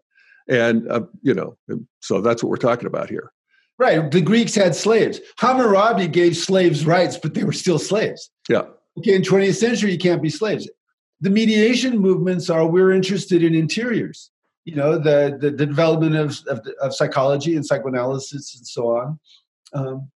and 0.49 0.89
uh, 0.89 1.01
you 1.21 1.34
know, 1.34 1.58
so 2.01 2.21
that's 2.21 2.43
what 2.43 2.49
we're 2.49 2.58
talking 2.58 2.88
about 2.88 3.10
here. 3.10 3.32
Right. 3.80 4.10
The 4.10 4.21
Greeks 4.21 4.56
had 4.56 4.75
slaves. 4.75 5.19
Hammurabi 5.38 6.08
gave 6.08 6.36
slaves 6.36 6.86
rights, 6.86 7.17
but 7.17 7.36
they 7.36 7.43
were 7.43 7.53
still 7.53 7.77
slaves. 7.77 8.32
Yeah. 8.49 8.63
Okay, 8.97 9.13
in 9.13 9.21
20th 9.21 9.56
century, 9.56 9.91
you 9.91 9.99
can't 9.99 10.23
be 10.23 10.32
slaves. 10.32 10.67
The 11.21 11.30
mediation 11.30 11.99
movements 11.99 12.49
are 12.49 12.65
we're 12.65 12.91
interested 12.91 13.43
in 13.43 13.53
interiors. 13.53 14.32
You 14.65 14.75
know, 14.75 14.97
the 14.97 15.38
the, 15.39 15.51
the 15.51 15.65
development 15.65 16.15
of, 16.15 16.39
of, 16.47 16.65
of 16.82 16.95
psychology 16.95 17.56
and 17.56 17.65
psychoanalysis 17.65 18.56
and 18.58 18.67
so 18.67 18.97
on. 18.97 19.19
Um, 19.73 20.12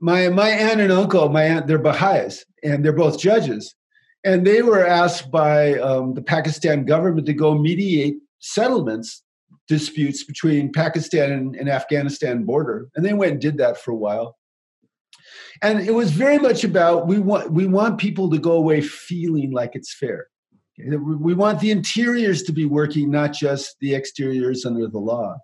my 0.00 0.28
my 0.28 0.48
aunt 0.48 0.80
and 0.80 0.92
uncle, 0.92 1.28
my 1.28 1.44
aunt, 1.44 1.66
they're 1.66 1.78
Baha'is, 1.78 2.44
and 2.62 2.84
they're 2.84 2.92
both 2.92 3.18
judges, 3.18 3.74
and 4.24 4.46
they 4.46 4.62
were 4.62 4.86
asked 4.86 5.30
by 5.30 5.78
um, 5.78 6.14
the 6.14 6.22
Pakistan 6.22 6.84
government 6.84 7.26
to 7.26 7.32
go 7.32 7.56
mediate 7.56 8.16
settlements 8.38 9.22
disputes 9.68 10.24
between 10.24 10.72
Pakistan 10.72 11.30
and, 11.30 11.54
and, 11.54 11.68
Afghanistan 11.68 12.44
border, 12.44 12.88
and 12.96 13.04
they 13.04 13.12
went 13.12 13.32
and 13.32 13.40
did 13.40 13.56
that 13.58 13.78
for 13.78 13.92
a 13.92 13.96
while. 13.96 14.36
And 15.62 15.80
it 15.80 15.94
was 15.94 16.10
very 16.10 16.38
much 16.38 16.64
about 16.64 17.06
we 17.06 17.18
want 17.18 17.52
we 17.52 17.66
want 17.66 17.98
people 17.98 18.30
to 18.30 18.38
go 18.38 18.52
away 18.52 18.80
feeling 18.80 19.52
like 19.52 19.72
it's 19.74 19.94
fair. 19.94 20.26
We 20.78 21.34
want 21.34 21.60
the 21.60 21.70
interiors 21.70 22.42
to 22.44 22.52
be 22.52 22.64
working, 22.64 23.10
not 23.10 23.34
just 23.34 23.76
the 23.80 23.94
exteriors 23.94 24.64
under 24.64 24.86
the 24.88 24.98
law, 24.98 25.36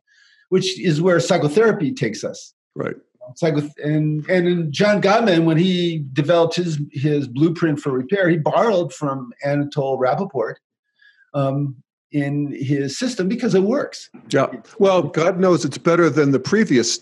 which 0.48 0.80
is 0.80 1.02
where 1.02 1.20
psychotherapy 1.20 1.92
takes 1.92 2.24
us. 2.24 2.54
Right. 2.74 2.96
Psycho- 3.34 3.68
and 3.82 4.28
and 4.28 4.72
John 4.72 5.02
Gottman, 5.02 5.44
when 5.44 5.56
he 5.56 6.04
developed 6.12 6.56
his 6.56 6.80
his 6.92 7.26
blueprint 7.28 7.80
for 7.80 7.90
repair, 7.90 8.28
he 8.28 8.36
borrowed 8.36 8.92
from 8.92 9.32
Anatole 9.44 9.98
Rapoport 9.98 10.60
um, 11.34 11.76
in 12.12 12.52
his 12.52 12.98
system 12.98 13.28
because 13.28 13.54
it 13.54 13.62
works. 13.62 14.08
Yeah. 14.30 14.46
Well, 14.78 15.02
God 15.02 15.38
knows 15.38 15.64
it's 15.64 15.78
better 15.78 16.08
than 16.08 16.30
the 16.30 16.40
previous 16.40 17.00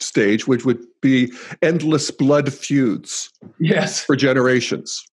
stage, 0.00 0.46
which 0.46 0.64
would 0.64 0.82
be 1.00 1.32
endless 1.62 2.10
blood 2.10 2.52
feuds. 2.52 3.30
Yes. 3.58 4.04
For 4.04 4.16
generations. 4.16 5.04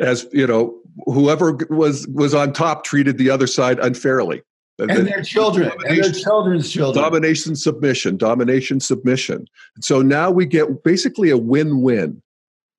As 0.00 0.26
you 0.32 0.46
know, 0.46 0.78
whoever 1.06 1.58
was 1.70 2.06
was 2.08 2.34
on 2.34 2.52
top 2.52 2.84
treated 2.84 3.18
the 3.18 3.30
other 3.30 3.46
side 3.46 3.78
unfairly. 3.78 4.42
And, 4.78 4.90
and 4.90 5.06
their 5.06 5.22
children, 5.22 5.72
and 5.88 6.02
their 6.02 6.12
children's 6.12 6.70
children. 6.70 7.02
Domination, 7.02 7.56
submission, 7.56 8.18
domination, 8.18 8.78
submission. 8.78 9.46
So 9.80 10.02
now 10.02 10.30
we 10.30 10.44
get 10.44 10.84
basically 10.84 11.30
a 11.30 11.38
win-win. 11.38 12.22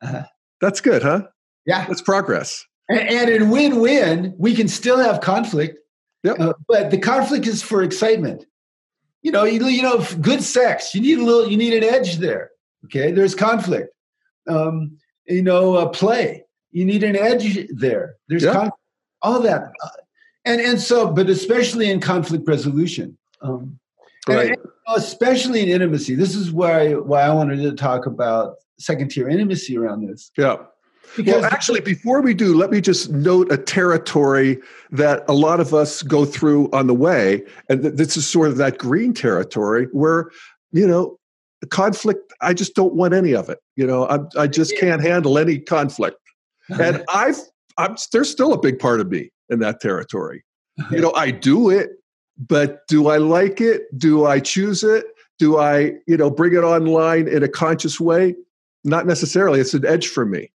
Uh-huh. 0.03 0.23
That's 0.61 0.79
good, 0.79 1.01
huh? 1.01 1.23
Yeah. 1.65 1.87
That's 1.87 2.01
progress. 2.01 2.63
And, 2.87 2.99
and 2.99 3.29
in 3.29 3.49
win-win, 3.49 4.35
we 4.37 4.53
can 4.53 4.67
still 4.67 4.99
have 4.99 5.21
conflict 5.21 5.79
Yep. 6.23 6.39
Uh, 6.39 6.53
but 6.67 6.91
the 6.91 6.97
conflict 6.97 7.47
is 7.47 7.61
for 7.61 7.83
excitement. 7.83 8.45
You 9.21 9.31
know, 9.31 9.43
you, 9.43 9.65
you 9.67 9.81
know, 9.81 10.03
good 10.21 10.43
sex. 10.43 10.93
You 10.93 11.01
need 11.01 11.19
a 11.19 11.23
little. 11.23 11.49
You 11.49 11.57
need 11.57 11.73
an 11.73 11.83
edge 11.83 12.17
there. 12.17 12.51
Okay, 12.85 13.11
there's 13.11 13.35
conflict. 13.35 13.89
Um, 14.47 14.97
you 15.25 15.41
know, 15.41 15.75
uh, 15.75 15.87
play. 15.87 16.43
You 16.71 16.85
need 16.85 17.03
an 17.03 17.15
edge 17.15 17.67
there. 17.75 18.15
There's 18.27 18.43
yep. 18.43 18.53
conflict, 18.53 18.77
all 19.21 19.41
that, 19.41 19.63
uh, 19.83 19.89
and 20.47 20.61
and 20.61 20.79
so, 20.79 21.11
but 21.11 21.29
especially 21.29 21.89
in 21.89 21.99
conflict 21.99 22.47
resolution. 22.47 23.17
Um, 23.41 23.79
right. 24.27 24.49
And, 24.49 24.57
and 24.57 24.67
especially 24.95 25.61
in 25.61 25.69
intimacy. 25.69 26.15
This 26.15 26.35
is 26.35 26.51
why 26.51 26.93
why 26.93 27.21
I 27.21 27.33
wanted 27.33 27.61
to 27.61 27.73
talk 27.73 28.05
about 28.05 28.55
second 28.79 29.11
tier 29.11 29.27
intimacy 29.27 29.77
around 29.77 30.07
this. 30.07 30.31
Yeah. 30.37 30.57
Because 31.15 31.35
well, 31.35 31.45
actually, 31.45 31.79
before 31.79 32.21
we 32.21 32.33
do, 32.33 32.55
let 32.55 32.69
me 32.69 32.81
just 32.81 33.09
note 33.11 33.51
a 33.51 33.57
territory 33.57 34.59
that 34.91 35.23
a 35.29 35.33
lot 35.33 35.59
of 35.59 35.73
us 35.73 36.03
go 36.03 36.25
through 36.25 36.69
on 36.71 36.87
the 36.87 36.93
way. 36.93 37.43
And 37.69 37.81
this 37.81 38.17
is 38.17 38.27
sort 38.27 38.49
of 38.49 38.57
that 38.57 38.77
green 38.77 39.13
territory 39.13 39.87
where, 39.93 40.29
you 40.73 40.85
know, 40.85 41.17
conflict, 41.69 42.33
I 42.41 42.53
just 42.53 42.75
don't 42.75 42.93
want 42.93 43.13
any 43.13 43.33
of 43.33 43.49
it. 43.49 43.59
You 43.77 43.87
know, 43.87 44.05
I, 44.07 44.19
I 44.37 44.47
just 44.47 44.77
can't 44.77 45.01
handle 45.01 45.37
any 45.37 45.59
conflict. 45.59 46.17
And 46.67 47.03
I've, 47.13 47.39
I'm, 47.77 47.95
there's 48.11 48.29
still 48.29 48.51
a 48.51 48.59
big 48.59 48.77
part 48.77 48.99
of 48.99 49.09
me 49.09 49.31
in 49.49 49.59
that 49.59 49.79
territory. 49.79 50.43
You 50.91 51.01
know, 51.01 51.13
I 51.13 51.31
do 51.31 51.69
it, 51.69 51.89
but 52.37 52.85
do 52.87 53.07
I 53.07 53.17
like 53.17 53.61
it? 53.61 53.83
Do 53.97 54.25
I 54.25 54.39
choose 54.39 54.83
it? 54.83 55.05
Do 55.39 55.57
I, 55.57 55.93
you 56.07 56.17
know, 56.17 56.29
bring 56.29 56.53
it 56.53 56.63
online 56.63 57.27
in 57.27 57.43
a 57.43 57.47
conscious 57.47 57.99
way? 57.99 58.35
Not 58.83 59.07
necessarily. 59.07 59.59
It's 59.59 59.73
an 59.73 59.85
edge 59.85 60.07
for 60.07 60.25
me. 60.25 60.51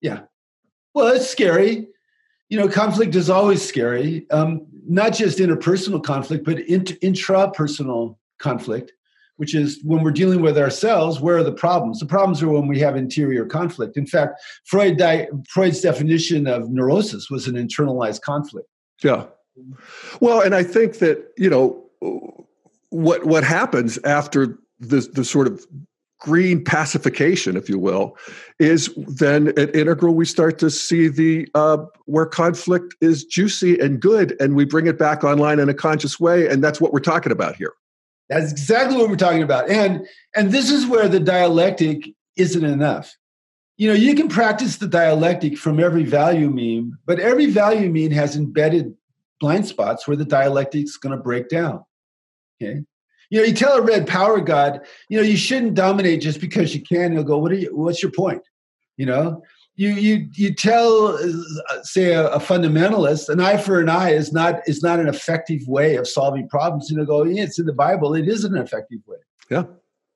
Yeah. 0.00 0.20
Well, 0.94 1.08
it's 1.08 1.28
scary. 1.28 1.88
You 2.48 2.58
know, 2.58 2.68
conflict 2.68 3.14
is 3.14 3.30
always 3.30 3.66
scary. 3.66 4.30
Um, 4.30 4.66
not 4.86 5.12
just 5.12 5.38
interpersonal 5.38 6.02
conflict, 6.02 6.44
but 6.44 6.60
int- 6.60 7.00
intrapersonal 7.00 8.16
conflict, 8.38 8.92
which 9.36 9.54
is 9.54 9.80
when 9.82 10.02
we're 10.02 10.10
dealing 10.10 10.42
with 10.42 10.56
ourselves. 10.56 11.20
Where 11.20 11.36
are 11.36 11.42
the 11.42 11.52
problems? 11.52 12.00
The 12.00 12.06
problems 12.06 12.42
are 12.42 12.48
when 12.48 12.68
we 12.68 12.78
have 12.80 12.96
interior 12.96 13.44
conflict. 13.44 13.96
In 13.96 14.06
fact, 14.06 14.40
Freud 14.64 14.96
di- 14.96 15.28
Freud's 15.48 15.80
definition 15.80 16.46
of 16.46 16.70
neurosis 16.70 17.30
was 17.30 17.46
an 17.46 17.54
internalized 17.54 18.20
conflict. 18.22 18.68
Yeah. 19.02 19.26
Well, 20.20 20.40
and 20.40 20.54
I 20.54 20.62
think 20.62 20.98
that 20.98 21.32
you 21.36 21.50
know 21.50 21.84
what 22.90 23.24
what 23.24 23.44
happens 23.44 23.98
after 24.04 24.58
the 24.78 25.00
the 25.12 25.24
sort 25.24 25.46
of 25.46 25.66
green 26.20 26.64
pacification, 26.64 27.56
if 27.56 27.68
you 27.68 27.78
will, 27.78 28.16
is 28.58 28.92
then 28.96 29.48
at 29.58 29.74
integral 29.76 30.14
we 30.14 30.24
start 30.24 30.58
to 30.58 30.70
see 30.70 31.06
the 31.06 31.46
uh, 31.54 31.76
where 32.06 32.24
conflict 32.24 32.94
is 33.00 33.24
juicy 33.24 33.78
and 33.78 34.00
good, 34.00 34.34
and 34.40 34.56
we 34.56 34.64
bring 34.64 34.86
it 34.86 34.98
back 34.98 35.22
online 35.22 35.58
in 35.58 35.68
a 35.68 35.74
conscious 35.74 36.18
way, 36.18 36.48
and 36.48 36.64
that's 36.64 36.80
what 36.80 36.92
we're 36.92 37.00
talking 37.00 37.30
about 37.30 37.56
here. 37.56 37.72
That's 38.28 38.52
exactly 38.52 38.96
what 38.96 39.10
we're 39.10 39.16
talking 39.16 39.42
about, 39.42 39.68
and 39.68 40.06
and 40.34 40.50
this 40.50 40.70
is 40.70 40.86
where 40.86 41.08
the 41.08 41.20
dialectic 41.20 42.08
isn't 42.36 42.64
enough. 42.64 43.14
You 43.76 43.88
know, 43.88 43.94
you 43.94 44.14
can 44.14 44.28
practice 44.28 44.76
the 44.76 44.86
dialectic 44.86 45.58
from 45.58 45.78
every 45.78 46.04
value 46.04 46.48
meme, 46.48 46.98
but 47.06 47.18
every 47.18 47.46
value 47.46 47.90
meme 47.90 48.12
has 48.12 48.36
embedded 48.36 48.94
blind 49.40 49.66
spots 49.66 50.08
where 50.08 50.16
the 50.16 50.24
dialectic 50.24 50.84
is 50.84 50.96
going 50.96 51.16
to 51.16 51.22
break 51.22 51.48
down. 51.48 51.84
Okay, 52.62 52.82
you 53.30 53.40
know, 53.40 53.44
you 53.44 53.52
tell 53.52 53.76
a 53.76 53.82
red 53.82 54.06
power 54.06 54.40
god, 54.40 54.80
you 55.08 55.18
know, 55.18 55.24
you 55.24 55.36
shouldn't 55.36 55.74
dominate 55.74 56.22
just 56.22 56.40
because 56.40 56.74
you 56.74 56.80
can. 56.80 57.12
He'll 57.12 57.24
go, 57.24 57.38
"What 57.38 57.52
are 57.52 57.56
you? 57.56 57.76
What's 57.76 58.02
your 58.02 58.12
point?" 58.12 58.42
You 58.96 59.06
know, 59.06 59.42
you 59.76 59.90
you 59.90 60.28
you 60.32 60.54
tell, 60.54 61.16
uh, 61.16 61.82
say, 61.82 62.14
a, 62.14 62.28
a, 62.28 62.38
fundamentalist, 62.38 63.28
an 63.28 63.40
eye 63.40 63.56
for 63.56 63.80
an 63.80 63.88
eye 63.88 64.10
is 64.10 64.32
not 64.32 64.60
is 64.68 64.82
not 64.82 65.00
an 65.00 65.08
effective 65.08 65.66
way 65.66 65.96
of 65.96 66.06
solving 66.06 66.48
problems. 66.48 66.90
And 66.90 66.98
he'll 66.98 67.06
go, 67.06 67.24
"Yeah, 67.24 67.42
it's 67.42 67.58
in 67.58 67.66
the 67.66 67.72
Bible. 67.72 68.14
It 68.14 68.28
is 68.28 68.44
an 68.44 68.56
effective 68.56 69.00
way." 69.06 69.18
Yeah. 69.50 69.64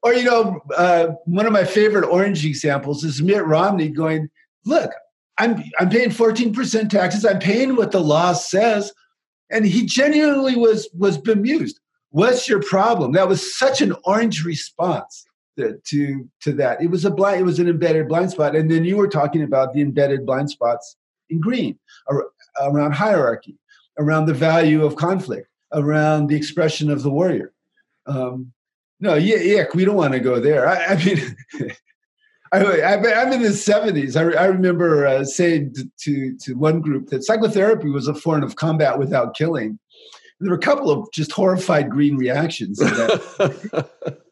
Or 0.03 0.15
you 0.15 0.25
know, 0.25 0.61
uh, 0.77 1.09
one 1.25 1.47
of 1.47 1.53
my 1.53 1.65
favorite 1.65 2.05
orange 2.05 2.47
examples 2.47 3.03
is 3.03 3.21
Mitt 3.21 3.45
Romney 3.45 3.89
going, 3.89 4.29
"Look, 4.65 4.93
I'm 5.39 5.65
I'm 5.81 5.91
paying 5.91 6.11
14% 6.11 6.89
taxes. 6.89 7.25
I'm 7.25 7.41
paying 7.41 7.75
what 7.75 7.91
the 7.91 8.01
law 8.01 8.35
says." 8.35 8.93
And 9.51 9.65
he 9.67 9.87
genuinely 9.87 10.57
was 10.57 10.89
was 10.97 11.19
bemused. 11.19 11.81
What's 12.11 12.49
your 12.49 12.63
problem? 12.63 13.13
That 13.13 13.29
was 13.29 13.59
such 13.59 13.83
an 13.83 13.95
orange 14.05 14.45
response 14.45 15.27
to, 15.59 16.29
to, 16.41 16.53
that. 16.53 16.83
It 16.83 16.91
was 16.91 17.05
a 17.05 17.11
blind, 17.11 17.41
it 17.41 17.45
was 17.45 17.59
an 17.59 17.69
embedded 17.69 18.09
blind 18.09 18.31
spot. 18.31 18.57
And 18.57 18.71
then 18.71 18.85
you 18.85 18.97
were 18.97 19.09
talking 19.09 19.43
about 19.43 19.73
the 19.73 19.81
embedded 19.81 20.25
blind 20.25 20.51
spots 20.51 20.97
in 21.29 21.41
green 21.41 21.79
around 22.61 22.93
hierarchy, 22.93 23.59
around 23.99 24.27
the 24.27 24.35
value 24.35 24.85
of 24.85 24.97
conflict, 24.97 25.49
around 25.73 26.29
the 26.29 26.37
expression 26.37 26.91
of 26.91 27.03
the 27.03 27.11
warrior. 27.11 27.53
Um, 28.07 28.53
no, 29.01 29.15
yeah, 29.15 29.37
yeah, 29.37 29.65
we 29.75 29.85
don't 29.85 29.97
want 29.97 30.15
to 30.15 30.21
go 30.21 30.41
there. 30.41 30.67
I, 30.67 30.87
I 30.87 31.05
mean, 31.05 31.37
I, 32.53 32.59
am 32.59 33.33
in 33.33 33.43
the 33.43 33.49
70s. 33.49 34.17
I, 34.17 34.43
I 34.43 34.47
remember 34.47 35.07
uh, 35.07 35.25
saying 35.25 35.75
to, 35.75 35.91
to, 35.99 36.37
to, 36.39 36.55
one 36.55 36.81
group 36.81 37.11
that 37.11 37.25
psychotherapy 37.25 37.91
was 37.91 38.09
a 38.09 38.15
form 38.15 38.43
of 38.43 38.57
combat 38.57 38.99
without 38.99 39.37
killing 39.37 39.79
there 40.41 40.51
were 40.51 40.57
a 40.57 40.61
couple 40.61 40.91
of 40.91 41.11
just 41.13 41.33
horrified 41.33 41.91
green 41.91 42.17
reactions. 42.17 42.81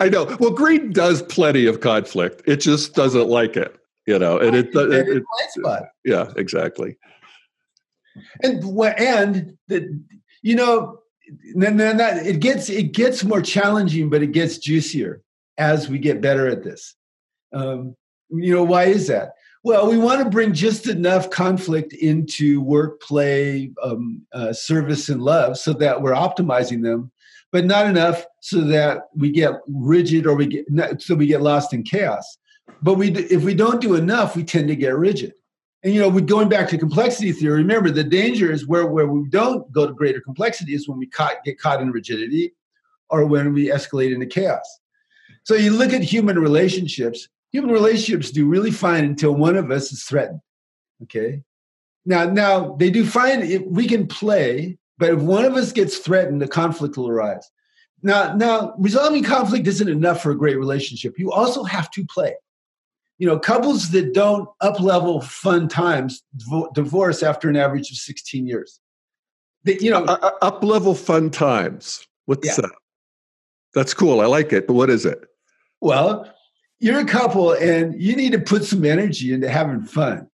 I 0.00 0.08
know. 0.08 0.36
Well, 0.40 0.50
green 0.50 0.92
does 0.92 1.22
plenty 1.22 1.66
of 1.66 1.80
conflict. 1.80 2.42
It 2.46 2.56
just 2.56 2.94
doesn't 2.94 3.28
like 3.28 3.56
it, 3.56 3.76
you 4.06 4.18
know. 4.18 4.38
And 4.38 4.54
it, 4.56 4.74
it, 4.74 5.08
it, 5.08 5.24
it 5.56 5.82
yeah, 6.04 6.32
exactly. 6.36 6.96
And 8.42 8.62
and 8.98 9.56
the, 9.68 10.02
you 10.42 10.56
know, 10.56 11.00
then 11.54 11.76
then 11.76 11.96
that 11.98 12.26
it 12.26 12.40
gets 12.40 12.70
it 12.70 12.92
gets 12.92 13.24
more 13.24 13.42
challenging, 13.42 14.10
but 14.10 14.22
it 14.22 14.32
gets 14.32 14.58
juicier 14.58 15.22
as 15.56 15.88
we 15.88 15.98
get 15.98 16.20
better 16.20 16.46
at 16.46 16.62
this. 16.62 16.94
Um, 17.52 17.96
you 18.30 18.54
know, 18.54 18.64
why 18.64 18.84
is 18.84 19.06
that? 19.08 19.32
Well, 19.64 19.90
we 19.90 19.98
want 19.98 20.22
to 20.22 20.30
bring 20.30 20.52
just 20.52 20.86
enough 20.86 21.30
conflict 21.30 21.92
into 21.92 22.60
work, 22.60 23.00
play, 23.00 23.72
um, 23.82 24.22
uh, 24.32 24.52
service, 24.52 25.08
and 25.08 25.20
love 25.20 25.58
so 25.58 25.72
that 25.74 26.00
we're 26.00 26.12
optimizing 26.12 26.82
them, 26.82 27.10
but 27.52 27.64
not 27.64 27.86
enough 27.86 28.24
so 28.40 28.60
that 28.60 29.02
we 29.16 29.30
get 29.30 29.52
rigid 29.68 30.26
or 30.26 30.34
we 30.34 30.46
get 30.46 30.66
so 31.00 31.14
we 31.14 31.26
get 31.26 31.42
lost 31.42 31.72
in 31.72 31.82
chaos. 31.82 32.38
But 32.82 32.94
we, 32.94 33.12
if 33.12 33.42
we 33.42 33.54
don't 33.54 33.80
do 33.80 33.94
enough, 33.94 34.36
we 34.36 34.44
tend 34.44 34.68
to 34.68 34.76
get 34.76 34.94
rigid. 34.94 35.32
And 35.82 35.94
you 35.94 36.00
know, 36.00 36.08
we 36.08 36.22
going 36.22 36.48
back 36.48 36.68
to 36.68 36.78
complexity 36.78 37.32
theory. 37.32 37.58
Remember, 37.58 37.90
the 37.90 38.04
danger 38.04 38.50
is 38.52 38.66
where 38.66 38.86
where 38.86 39.06
we 39.06 39.28
don't 39.28 39.70
go 39.72 39.86
to 39.86 39.92
greater 39.92 40.20
complexity 40.20 40.74
is 40.74 40.88
when 40.88 40.98
we 40.98 41.06
caught, 41.06 41.44
get 41.44 41.58
caught 41.60 41.80
in 41.80 41.90
rigidity, 41.90 42.54
or 43.10 43.24
when 43.24 43.52
we 43.52 43.68
escalate 43.68 44.12
into 44.12 44.26
chaos. 44.26 44.80
So 45.44 45.54
you 45.54 45.72
look 45.72 45.92
at 45.92 46.02
human 46.02 46.38
relationships 46.38 47.28
human 47.50 47.70
relationships 47.70 48.30
do 48.30 48.46
really 48.46 48.70
fine 48.70 49.04
until 49.04 49.34
one 49.34 49.56
of 49.56 49.70
us 49.70 49.92
is 49.92 50.04
threatened. 50.04 50.40
Okay. 51.04 51.42
Now, 52.04 52.24
now 52.24 52.76
they 52.76 52.90
do 52.90 53.04
fine 53.04 53.42
if 53.42 53.62
we 53.62 53.86
can 53.86 54.06
play, 54.06 54.78
but 54.98 55.10
if 55.10 55.20
one 55.20 55.44
of 55.44 55.54
us 55.54 55.72
gets 55.72 55.98
threatened, 55.98 56.42
the 56.42 56.48
conflict 56.48 56.96
will 56.96 57.08
arise. 57.08 57.48
Now, 58.02 58.34
now 58.34 58.74
resolving 58.78 59.24
conflict 59.24 59.66
isn't 59.66 59.88
enough 59.88 60.22
for 60.22 60.30
a 60.30 60.36
great 60.36 60.58
relationship. 60.58 61.18
You 61.18 61.32
also 61.32 61.64
have 61.64 61.90
to 61.92 62.04
play. 62.06 62.34
You 63.18 63.26
know, 63.26 63.38
couples 63.38 63.90
that 63.90 64.14
don't 64.14 64.48
up 64.60 64.78
level 64.78 65.20
fun 65.20 65.68
times 65.68 66.22
divorce 66.74 67.22
after 67.22 67.48
an 67.48 67.56
average 67.56 67.90
of 67.90 67.96
16 67.96 68.46
years. 68.46 68.80
They, 69.64 69.78
you 69.78 69.90
know, 69.90 70.04
uh, 70.04 70.30
up 70.40 70.62
level 70.62 70.94
fun 70.94 71.30
times. 71.30 72.06
What's 72.26 72.46
yeah. 72.46 72.54
that? 72.56 72.72
That's 73.74 73.92
cool. 73.92 74.20
I 74.20 74.26
like 74.26 74.52
it. 74.52 74.68
But 74.68 74.74
what 74.74 74.88
is 74.88 75.04
it? 75.04 75.20
Well, 75.80 76.32
you're 76.78 77.00
a 77.00 77.04
couple 77.04 77.52
and 77.52 78.00
you 78.00 78.14
need 78.14 78.32
to 78.32 78.38
put 78.38 78.64
some 78.64 78.84
energy 78.84 79.32
into 79.32 79.48
having 79.48 79.82
fun. 79.82 80.28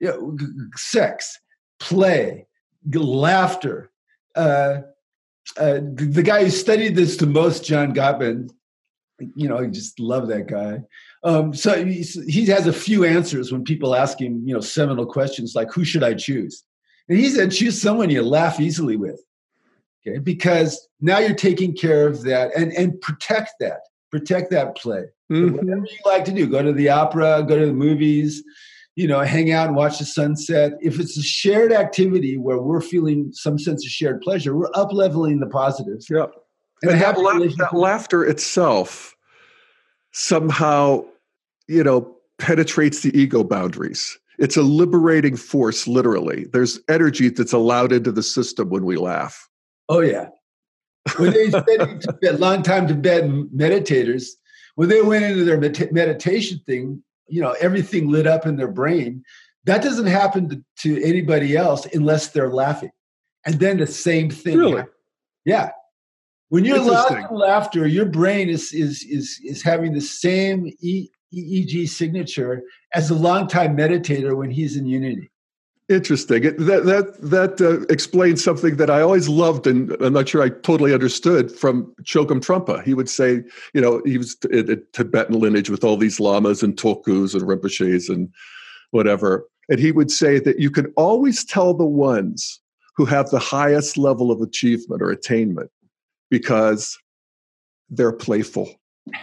You 0.00 0.08
know, 0.08 0.38
sex, 0.76 1.38
play, 1.78 2.46
laughter. 2.90 3.90
Uh, 4.34 4.82
uh, 5.56 5.80
the, 5.94 6.22
guy 6.24 6.44
who 6.44 6.50
studied 6.50 6.94
this 6.94 7.16
the 7.16 7.26
most, 7.26 7.64
John 7.64 7.94
Gottman, 7.94 8.50
you 9.34 9.48
know, 9.48 9.58
I 9.58 9.66
just 9.66 9.98
love 10.00 10.28
that 10.28 10.46
guy. 10.46 10.80
Um, 11.24 11.54
so 11.54 11.84
he, 11.84 12.02
he 12.02 12.46
has 12.46 12.66
a 12.66 12.72
few 12.72 13.04
answers 13.04 13.52
when 13.52 13.64
people 13.64 13.94
ask 13.94 14.20
him, 14.20 14.42
you 14.46 14.54
know, 14.54 14.60
seminal 14.60 15.06
questions 15.06 15.54
like, 15.54 15.72
who 15.72 15.84
should 15.84 16.02
I 16.02 16.14
choose? 16.14 16.64
And 17.08 17.18
he 17.18 17.28
said, 17.28 17.52
choose 17.52 17.80
someone 17.80 18.10
you 18.10 18.22
laugh 18.22 18.60
easily 18.60 18.96
with. 18.96 19.20
Okay, 20.04 20.18
because 20.18 20.88
now 21.00 21.18
you're 21.18 21.34
taking 21.34 21.76
care 21.76 22.08
of 22.08 22.22
that 22.22 22.56
and, 22.56 22.72
and 22.72 23.00
protect 23.00 23.52
that, 23.60 23.80
protect 24.10 24.50
that 24.50 24.76
play. 24.76 25.04
Mm-hmm. 25.30 25.56
Whatever 25.56 25.86
you 25.86 25.98
like 26.04 26.24
to 26.24 26.32
do, 26.32 26.46
go 26.46 26.60
to 26.60 26.72
the 26.72 26.88
opera, 26.88 27.44
go 27.46 27.56
to 27.56 27.66
the 27.66 27.72
movies, 27.72 28.42
you 28.94 29.08
know, 29.08 29.20
hang 29.20 29.52
out 29.52 29.68
and 29.68 29.76
watch 29.76 29.98
the 29.98 30.04
sunset. 30.04 30.72
If 30.80 31.00
it's 31.00 31.16
a 31.16 31.22
shared 31.22 31.72
activity 31.72 32.36
where 32.36 32.58
we're 32.58 32.80
feeling 32.80 33.30
some 33.32 33.58
sense 33.58 33.84
of 33.84 33.90
shared 33.90 34.20
pleasure, 34.20 34.56
we're 34.56 34.70
up 34.74 34.92
leveling 34.92 35.40
the 35.40 35.46
positives. 35.46 36.08
Yep. 36.10 36.32
And, 36.82 36.92
and 36.92 37.00
that, 37.00 37.18
la- 37.18 37.38
that 37.38 37.70
laughter 37.72 38.24
itself 38.24 39.14
somehow, 40.12 41.04
you 41.68 41.82
know, 41.82 42.14
penetrates 42.38 43.00
the 43.00 43.16
ego 43.18 43.44
boundaries. 43.44 44.18
It's 44.38 44.56
a 44.56 44.62
liberating 44.62 45.36
force, 45.36 45.86
literally. 45.86 46.46
There's 46.52 46.80
energy 46.88 47.28
that's 47.28 47.52
allowed 47.52 47.92
into 47.92 48.10
the 48.10 48.22
system 48.22 48.68
when 48.68 48.84
we 48.84 48.96
laugh. 48.96 49.48
Oh, 49.88 50.00
yeah. 50.00 50.28
When 51.16 51.32
they 51.32 51.50
spend 51.50 52.04
a 52.24 52.32
long 52.32 52.62
time 52.62 52.86
Tibetan 52.86 53.48
meditators, 53.54 54.26
when 54.74 54.88
they 54.88 55.02
went 55.02 55.24
into 55.24 55.44
their 55.44 55.58
med- 55.58 55.92
meditation 55.92 56.60
thing, 56.66 57.02
you 57.32 57.40
know, 57.40 57.56
everything 57.60 58.10
lit 58.10 58.26
up 58.26 58.44
in 58.44 58.56
their 58.56 58.70
brain. 58.70 59.24
That 59.64 59.82
doesn't 59.82 60.06
happen 60.06 60.48
to, 60.50 60.64
to 60.80 61.02
anybody 61.02 61.56
else 61.56 61.86
unless 61.94 62.28
they're 62.28 62.50
laughing. 62.50 62.90
And 63.46 63.58
then 63.58 63.78
the 63.78 63.86
same 63.86 64.28
thing. 64.28 64.58
Really? 64.58 64.76
Happens. 64.76 64.94
Yeah. 65.46 65.70
When 66.50 66.66
you're 66.66 66.80
laughing 66.80 67.26
laughter, 67.30 67.86
your 67.86 68.04
brain 68.04 68.50
is 68.50 68.74
is 68.74 69.02
is 69.04 69.40
is 69.42 69.62
having 69.62 69.94
the 69.94 70.02
same 70.02 70.70
e- 70.80 71.08
EEG 71.34 71.88
signature 71.88 72.62
as 72.92 73.08
a 73.08 73.14
longtime 73.14 73.74
meditator 73.74 74.36
when 74.36 74.50
he's 74.50 74.76
in 74.76 74.86
unity. 74.86 75.30
Interesting. 75.88 76.42
That 76.42 76.84
that 76.84 77.20
that 77.20 77.60
uh, 77.60 77.80
explains 77.92 78.42
something 78.42 78.76
that 78.76 78.88
I 78.88 79.00
always 79.00 79.28
loved, 79.28 79.66
and 79.66 79.92
I'm 80.00 80.12
not 80.12 80.28
sure 80.28 80.42
I 80.42 80.48
totally 80.48 80.94
understood 80.94 81.50
from 81.50 81.92
Chogyam 82.02 82.40
Trungpa. 82.40 82.82
He 82.84 82.94
would 82.94 83.10
say, 83.10 83.42
you 83.74 83.80
know, 83.80 84.00
he 84.04 84.16
was 84.16 84.36
a 84.52 84.76
Tibetan 84.92 85.38
lineage 85.38 85.70
with 85.70 85.82
all 85.82 85.96
these 85.96 86.20
lamas 86.20 86.62
and 86.62 86.76
tulkus 86.76 87.34
and 87.34 87.42
rinpoches 87.42 88.08
and 88.08 88.32
whatever, 88.92 89.46
and 89.68 89.80
he 89.80 89.90
would 89.90 90.10
say 90.10 90.38
that 90.38 90.60
you 90.60 90.70
can 90.70 90.86
always 90.96 91.44
tell 91.44 91.74
the 91.74 91.84
ones 91.84 92.60
who 92.96 93.04
have 93.04 93.30
the 93.30 93.38
highest 93.38 93.98
level 93.98 94.30
of 94.30 94.40
achievement 94.40 95.02
or 95.02 95.10
attainment 95.10 95.70
because 96.30 96.96
they're 97.90 98.12
playful. 98.12 98.70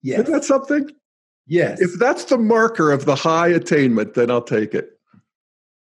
Yes. 0.00 0.20
Isn't 0.20 0.32
that 0.32 0.44
something? 0.44 0.90
Yes. 1.48 1.80
If 1.80 1.98
that's 1.98 2.24
the 2.24 2.38
marker 2.38 2.92
of 2.92 3.04
the 3.04 3.16
high 3.16 3.48
attainment, 3.48 4.14
then 4.14 4.30
I'll 4.30 4.40
take 4.40 4.72
it. 4.72 4.97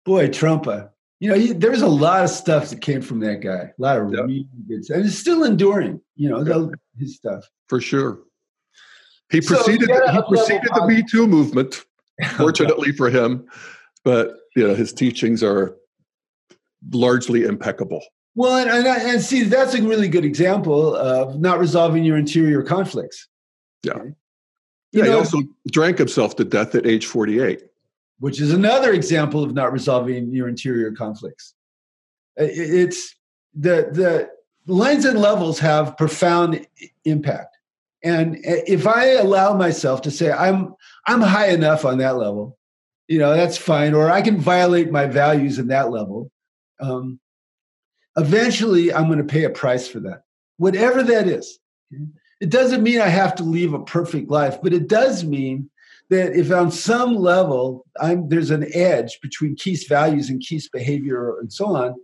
Boy, 0.08 0.30
Trungpa. 0.30 0.68
Uh, 0.68 0.88
you 1.20 1.30
know, 1.30 1.36
he, 1.36 1.52
there 1.52 1.72
was 1.72 1.82
a 1.82 1.88
lot 1.88 2.24
of 2.24 2.30
stuff 2.30 2.70
that 2.70 2.80
came 2.80 3.02
from 3.02 3.20
that 3.20 3.42
guy. 3.42 3.74
A 3.78 3.82
lot 3.82 3.98
of 3.98 4.10
really 4.10 4.48
good 4.70 4.86
stuff. 4.86 4.98
And 4.98 5.06
it's 5.06 5.18
still 5.18 5.44
enduring, 5.44 6.00
you 6.16 6.30
know, 6.30 6.72
his 6.98 7.18
stuff. 7.18 7.44
For 7.68 7.82
sure. 7.82 8.20
He 9.30 9.42
preceded, 9.42 9.90
so 9.90 10.12
he 10.12 10.22
preceded 10.30 10.70
the 10.74 10.88
Me 10.88 11.04
Too 11.12 11.28
movement, 11.28 11.84
fortunately 12.38 12.94
for 12.94 13.10
him. 13.10 13.46
But, 14.06 14.38
you 14.56 14.66
know, 14.66 14.76
his 14.76 14.94
teachings 14.94 15.44
are 15.44 15.76
largely 16.94 17.44
impeccable. 17.44 18.02
Well, 18.36 18.56
and, 18.56 18.70
and, 18.70 18.88
and, 18.88 19.22
see, 19.22 19.44
that's 19.44 19.74
a 19.74 19.82
really 19.82 20.08
good 20.08 20.24
example 20.24 20.96
of 20.96 21.38
not 21.42 21.60
resolving 21.60 22.06
your 22.06 22.16
interior 22.16 22.62
conflicts. 22.62 23.28
Yeah. 23.84 23.94
Okay? 23.94 24.10
Yeah, 24.94 25.04
know, 25.04 25.12
he 25.12 25.18
also 25.18 25.40
drank 25.70 25.98
himself 25.98 26.38
to 26.38 26.46
death 26.46 26.76
at 26.76 26.86
age 26.86 27.08
48. 27.08 27.64
Which 28.20 28.42
is 28.42 28.52
another 28.52 28.94
example 28.94 29.44
of 29.44 29.54
not 29.54 29.72
resolving 29.72 30.34
your 30.34 30.48
interior 30.48 30.92
conflicts. 30.92 31.54
It's 32.36 33.16
the, 33.54 33.90
the 33.92 34.30
lines 34.72 35.06
and 35.06 35.20
levels 35.20 35.60
have 35.60 35.98
profound 35.98 36.66
impact. 37.06 37.58
And 38.04 38.38
if 38.44 38.88
I 38.88 39.14
allow 39.14 39.56
myself 39.56 40.02
to 40.04 40.12
say, 40.12 40.32
I'm, 40.32 40.74
I'm 41.08 41.22
high 41.22 41.50
enough 41.50 41.86
on 41.86 41.98
that 41.98 42.18
level, 42.18 42.58
you 43.08 43.20
know, 43.20 43.34
that's 43.34 43.58
fine, 43.58 43.94
or 43.94 44.10
I 44.10 44.22
can 44.22 44.40
violate 44.40 44.92
my 44.92 45.06
values 45.06 45.60
in 45.60 45.68
that 45.70 45.92
level. 45.92 46.32
Um, 46.80 47.20
eventually 48.16 48.94
I'm 48.94 49.08
going 49.08 49.18
to 49.20 49.24
pay 49.24 49.46
a 49.46 49.50
price 49.50 49.88
for 49.88 50.00
that, 50.02 50.24
whatever 50.58 51.04
that 51.04 51.28
is. 51.28 51.60
It 52.40 52.50
doesn't 52.50 52.84
mean 52.84 53.00
I 53.02 53.08
have 53.08 53.36
to 53.36 53.44
live 53.44 53.74
a 53.74 53.84
perfect 53.84 54.30
life, 54.30 54.58
but 54.62 54.74
it 54.74 54.88
does 54.88 55.24
mean 55.24 55.70
that 56.10 56.36
if 56.36 56.52
on 56.52 56.72
some 56.72 57.16
level 57.16 57.86
I'm, 58.00 58.30
there's 58.30 58.52
an 58.52 58.68
edge 58.74 59.20
between 59.22 59.56
Keith's 59.56 59.88
values 59.88 60.30
and 60.30 60.42
Keith's 60.42 60.70
behavior 60.70 61.38
and 61.40 61.52
so 61.52 61.76
on, 61.76 61.96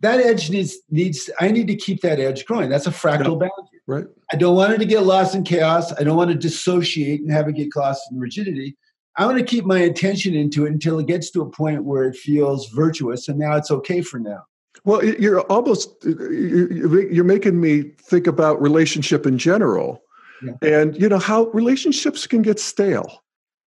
that 0.00 0.20
edge 0.20 0.50
needs 0.50 0.78
needs 0.90 1.30
I 1.40 1.50
need 1.50 1.66
to 1.68 1.76
keep 1.76 2.02
that 2.02 2.20
edge 2.20 2.44
growing. 2.46 2.68
That's 2.68 2.86
a 2.86 2.90
fractal 2.90 3.40
yeah, 3.40 3.48
boundary. 3.48 3.80
Right. 3.86 4.06
I 4.32 4.36
don't 4.36 4.54
want 4.54 4.72
it 4.74 4.78
to 4.78 4.84
get 4.84 5.02
lost 5.02 5.34
in 5.34 5.44
chaos. 5.44 5.92
I 5.98 6.04
don't 6.04 6.16
want 6.16 6.30
to 6.30 6.36
dissociate 6.36 7.20
and 7.20 7.30
have 7.32 7.48
it 7.48 7.54
get 7.54 7.74
lost 7.74 8.10
in 8.12 8.18
rigidity. 8.18 8.76
I 9.16 9.26
want 9.26 9.38
to 9.38 9.44
keep 9.44 9.64
my 9.64 9.78
attention 9.80 10.34
into 10.34 10.66
it 10.66 10.72
until 10.72 11.00
it 11.00 11.06
gets 11.06 11.30
to 11.32 11.42
a 11.42 11.50
point 11.50 11.84
where 11.84 12.04
it 12.04 12.14
feels 12.14 12.68
virtuous, 12.68 13.26
and 13.28 13.38
now 13.38 13.56
it's 13.56 13.70
okay 13.70 14.00
for 14.00 14.20
now. 14.20 14.44
Well, 14.84 15.04
you're 15.04 15.40
almost 15.42 15.90
you're 16.04 17.24
making 17.24 17.60
me 17.60 17.90
think 18.00 18.28
about 18.28 18.62
relationship 18.62 19.26
in 19.26 19.36
general, 19.36 20.04
yeah. 20.40 20.52
and 20.62 21.00
you 21.00 21.08
know 21.08 21.18
how 21.18 21.46
relationships 21.46 22.28
can 22.28 22.42
get 22.42 22.60
stale 22.60 23.24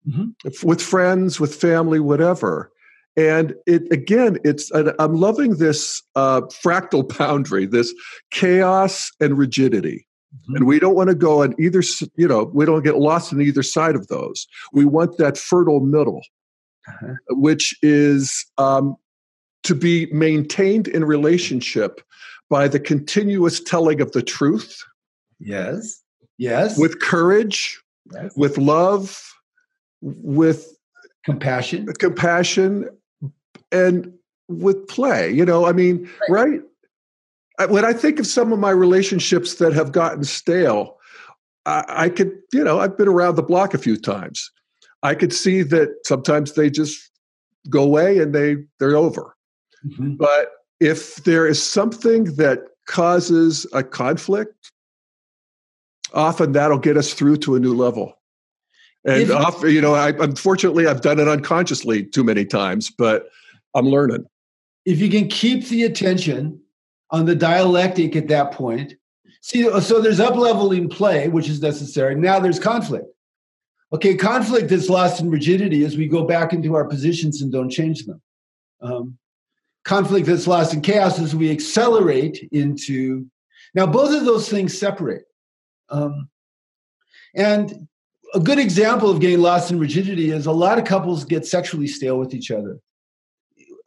mm-hmm. 0.06 0.66
with 0.66 0.82
friends, 0.82 1.40
with 1.40 1.54
family, 1.54 2.00
whatever. 2.00 2.72
And 3.16 3.54
it 3.66 3.90
again, 3.92 4.38
it's 4.44 4.70
I'm 4.72 5.14
loving 5.14 5.56
this 5.56 6.02
uh, 6.14 6.42
fractal 6.42 7.16
boundary, 7.18 7.66
this 7.66 7.94
chaos 8.30 9.10
and 9.20 9.36
rigidity. 9.36 10.06
Mm-hmm. 10.34 10.56
And 10.56 10.66
we 10.66 10.78
don't 10.78 10.94
want 10.94 11.08
to 11.08 11.14
go 11.14 11.42
on 11.42 11.54
either, 11.58 11.82
you 12.16 12.28
know, 12.28 12.44
we 12.54 12.64
don't 12.64 12.84
get 12.84 12.98
lost 12.98 13.32
in 13.32 13.40
either 13.40 13.62
side 13.62 13.96
of 13.96 14.06
those. 14.06 14.46
We 14.72 14.84
want 14.84 15.18
that 15.18 15.36
fertile 15.36 15.80
middle, 15.80 16.22
uh-huh. 16.86 17.14
which 17.30 17.76
is 17.82 18.46
um, 18.56 18.96
to 19.64 19.74
be 19.74 20.06
maintained 20.12 20.86
in 20.86 21.04
relationship 21.04 22.00
by 22.48 22.68
the 22.68 22.80
continuous 22.80 23.60
telling 23.60 24.00
of 24.00 24.12
the 24.12 24.22
truth. 24.22 24.84
Yes. 25.40 26.00
Yes. 26.38 26.78
With 26.78 27.00
courage, 27.00 27.80
yes. 28.12 28.32
with 28.36 28.56
love, 28.56 29.20
with 30.00 30.76
compassion. 31.24 31.86
Compassion 31.98 32.88
and 33.72 34.12
with 34.48 34.86
play. 34.88 35.30
You 35.30 35.44
know, 35.44 35.66
I 35.66 35.72
mean, 35.72 36.08
right? 36.28 36.60
right? 37.58 37.70
When 37.70 37.84
I 37.84 37.92
think 37.92 38.18
of 38.18 38.26
some 38.26 38.52
of 38.52 38.58
my 38.58 38.70
relationships 38.70 39.56
that 39.56 39.72
have 39.74 39.92
gotten 39.92 40.24
stale, 40.24 40.96
I, 41.66 41.84
I 41.88 42.08
could, 42.08 42.32
you 42.52 42.64
know, 42.64 42.80
I've 42.80 42.96
been 42.96 43.08
around 43.08 43.36
the 43.36 43.42
block 43.42 43.74
a 43.74 43.78
few 43.78 43.96
times. 43.96 44.50
I 45.02 45.14
could 45.14 45.32
see 45.32 45.62
that 45.62 45.90
sometimes 46.04 46.54
they 46.54 46.70
just 46.70 47.10
go 47.68 47.82
away 47.82 48.18
and 48.18 48.34
they 48.34 48.56
they're 48.78 48.96
over. 48.96 49.36
Mm-hmm. 49.86 50.14
But 50.14 50.52
if 50.80 51.16
there 51.16 51.46
is 51.46 51.62
something 51.62 52.24
that 52.36 52.60
causes 52.86 53.66
a 53.72 53.82
conflict, 53.82 54.72
often 56.12 56.52
that'll 56.52 56.78
get 56.78 56.96
us 56.96 57.12
through 57.12 57.36
to 57.38 57.54
a 57.54 57.60
new 57.60 57.74
level. 57.74 58.19
And 59.04 59.22
if, 59.22 59.30
often, 59.30 59.70
you 59.70 59.80
know, 59.80 59.94
I, 59.94 60.10
unfortunately, 60.10 60.86
I've 60.86 61.00
done 61.00 61.18
it 61.18 61.28
unconsciously 61.28 62.04
too 62.04 62.22
many 62.24 62.44
times, 62.44 62.90
but 62.90 63.30
I'm 63.74 63.86
learning. 63.86 64.26
If 64.84 64.98
you 64.98 65.08
can 65.08 65.28
keep 65.28 65.68
the 65.68 65.84
attention 65.84 66.60
on 67.10 67.26
the 67.26 67.34
dialectic 67.34 68.14
at 68.16 68.28
that 68.28 68.52
point, 68.52 68.94
see, 69.40 69.62
so 69.80 70.00
there's 70.00 70.20
up 70.20 70.36
leveling 70.36 70.88
play, 70.88 71.28
which 71.28 71.48
is 71.48 71.62
necessary. 71.62 72.14
Now 72.14 72.40
there's 72.40 72.58
conflict. 72.58 73.06
Okay, 73.92 74.14
conflict 74.14 74.70
is 74.70 74.88
lost 74.88 75.20
in 75.20 75.30
rigidity 75.30 75.84
as 75.84 75.96
we 75.96 76.06
go 76.06 76.24
back 76.24 76.52
into 76.52 76.74
our 76.74 76.84
positions 76.84 77.42
and 77.42 77.50
don't 77.50 77.70
change 77.70 78.06
them. 78.06 78.20
Um, 78.80 79.18
conflict 79.84 80.26
that's 80.26 80.46
lost 80.46 80.74
in 80.74 80.80
chaos 80.80 81.18
as 81.18 81.34
we 81.34 81.50
accelerate 81.50 82.48
into 82.52 83.26
now 83.74 83.86
both 83.86 84.14
of 84.14 84.24
those 84.24 84.48
things 84.48 84.78
separate 84.78 85.24
um, 85.88 86.28
and 87.34 87.88
a 88.34 88.40
good 88.40 88.58
example 88.58 89.10
of 89.10 89.20
getting 89.20 89.40
lost 89.40 89.70
in 89.70 89.78
rigidity 89.78 90.30
is 90.30 90.46
a 90.46 90.52
lot 90.52 90.78
of 90.78 90.84
couples 90.84 91.24
get 91.24 91.46
sexually 91.46 91.86
stale 91.86 92.18
with 92.18 92.34
each 92.34 92.50
other. 92.50 92.78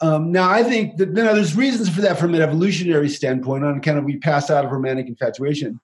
Um, 0.01 0.31
now 0.31 0.49
i 0.49 0.63
think 0.63 0.97
that 0.97 1.11
now 1.11 1.33
there's 1.33 1.55
reasons 1.55 1.87
for 1.87 2.01
that 2.01 2.19
from 2.19 2.33
an 2.33 2.41
evolutionary 2.41 3.07
standpoint 3.07 3.63
on 3.63 3.77
account 3.77 3.99
of 3.99 4.03
we 4.03 4.17
pass 4.17 4.49
out 4.49 4.65
of 4.65 4.71
romantic 4.71 5.07
infatuation. 5.07 5.79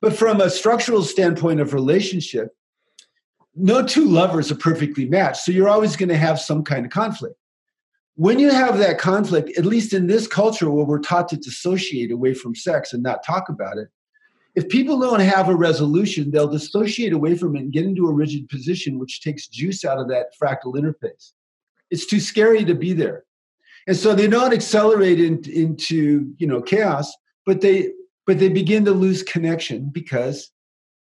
But 0.00 0.14
from 0.14 0.40
a 0.40 0.50
structural 0.50 1.02
standpoint 1.02 1.60
of 1.60 1.72
relationship 1.72 2.54
no 3.54 3.82
two 3.82 4.04
lovers 4.04 4.52
are 4.52 4.56
perfectly 4.56 5.08
matched 5.08 5.38
so 5.38 5.52
you're 5.52 5.68
always 5.68 5.96
going 5.96 6.10
to 6.10 6.16
have 6.16 6.40
some 6.40 6.64
kind 6.64 6.84
of 6.84 6.92
conflict. 6.92 7.36
When 8.16 8.38
you 8.38 8.50
have 8.50 8.78
that 8.78 8.98
conflict, 8.98 9.56
at 9.58 9.66
least 9.66 9.92
in 9.92 10.06
this 10.06 10.26
culture 10.26 10.70
where 10.70 10.84
we're 10.84 11.00
taught 11.00 11.28
to 11.28 11.36
dissociate 11.36 12.10
away 12.10 12.32
from 12.32 12.54
sex 12.54 12.92
and 12.92 13.02
not 13.02 13.22
talk 13.22 13.48
about 13.48 13.76
it, 13.76 13.88
if 14.56 14.68
people 14.70 14.98
don't 14.98 15.20
have 15.20 15.50
a 15.50 15.54
resolution, 15.54 16.30
they'll 16.30 16.48
dissociate 16.48 17.12
away 17.12 17.36
from 17.36 17.54
it 17.56 17.60
and 17.60 17.72
get 17.72 17.84
into 17.84 18.08
a 18.08 18.12
rigid 18.12 18.48
position, 18.48 18.98
which 18.98 19.20
takes 19.20 19.46
juice 19.46 19.84
out 19.84 19.98
of 19.98 20.08
that 20.08 20.28
fractal 20.40 20.74
interface. 20.74 21.32
It's 21.90 22.06
too 22.06 22.20
scary 22.20 22.64
to 22.64 22.74
be 22.74 22.94
there. 22.94 23.24
And 23.86 23.96
so 23.96 24.14
they 24.14 24.26
don't 24.26 24.54
accelerate 24.54 25.20
in, 25.20 25.44
into 25.48 26.32
you 26.38 26.46
know 26.46 26.60
chaos, 26.62 27.14
but 27.44 27.60
they 27.60 27.92
but 28.26 28.38
they 28.38 28.48
begin 28.48 28.84
to 28.86 28.92
lose 28.92 29.22
connection 29.22 29.90
because 29.92 30.50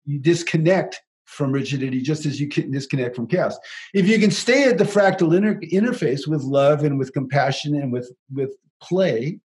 you 0.04 0.20
disconnect 0.20 1.00
from 1.24 1.50
rigidity, 1.50 2.00
just 2.00 2.24
as 2.26 2.40
you 2.40 2.48
can 2.48 2.70
disconnect 2.70 3.16
from 3.16 3.26
chaos. 3.26 3.58
If 3.94 4.06
you 4.06 4.18
can 4.18 4.30
stay 4.30 4.64
at 4.64 4.78
the 4.78 4.84
fractal 4.84 5.36
inter- 5.36 5.60
interface 5.60 6.28
with 6.28 6.42
love 6.42 6.84
and 6.84 6.98
with 6.98 7.12
compassion 7.12 7.74
and 7.74 7.90
with 7.92 8.12
with 8.32 8.52
play, 8.80 9.40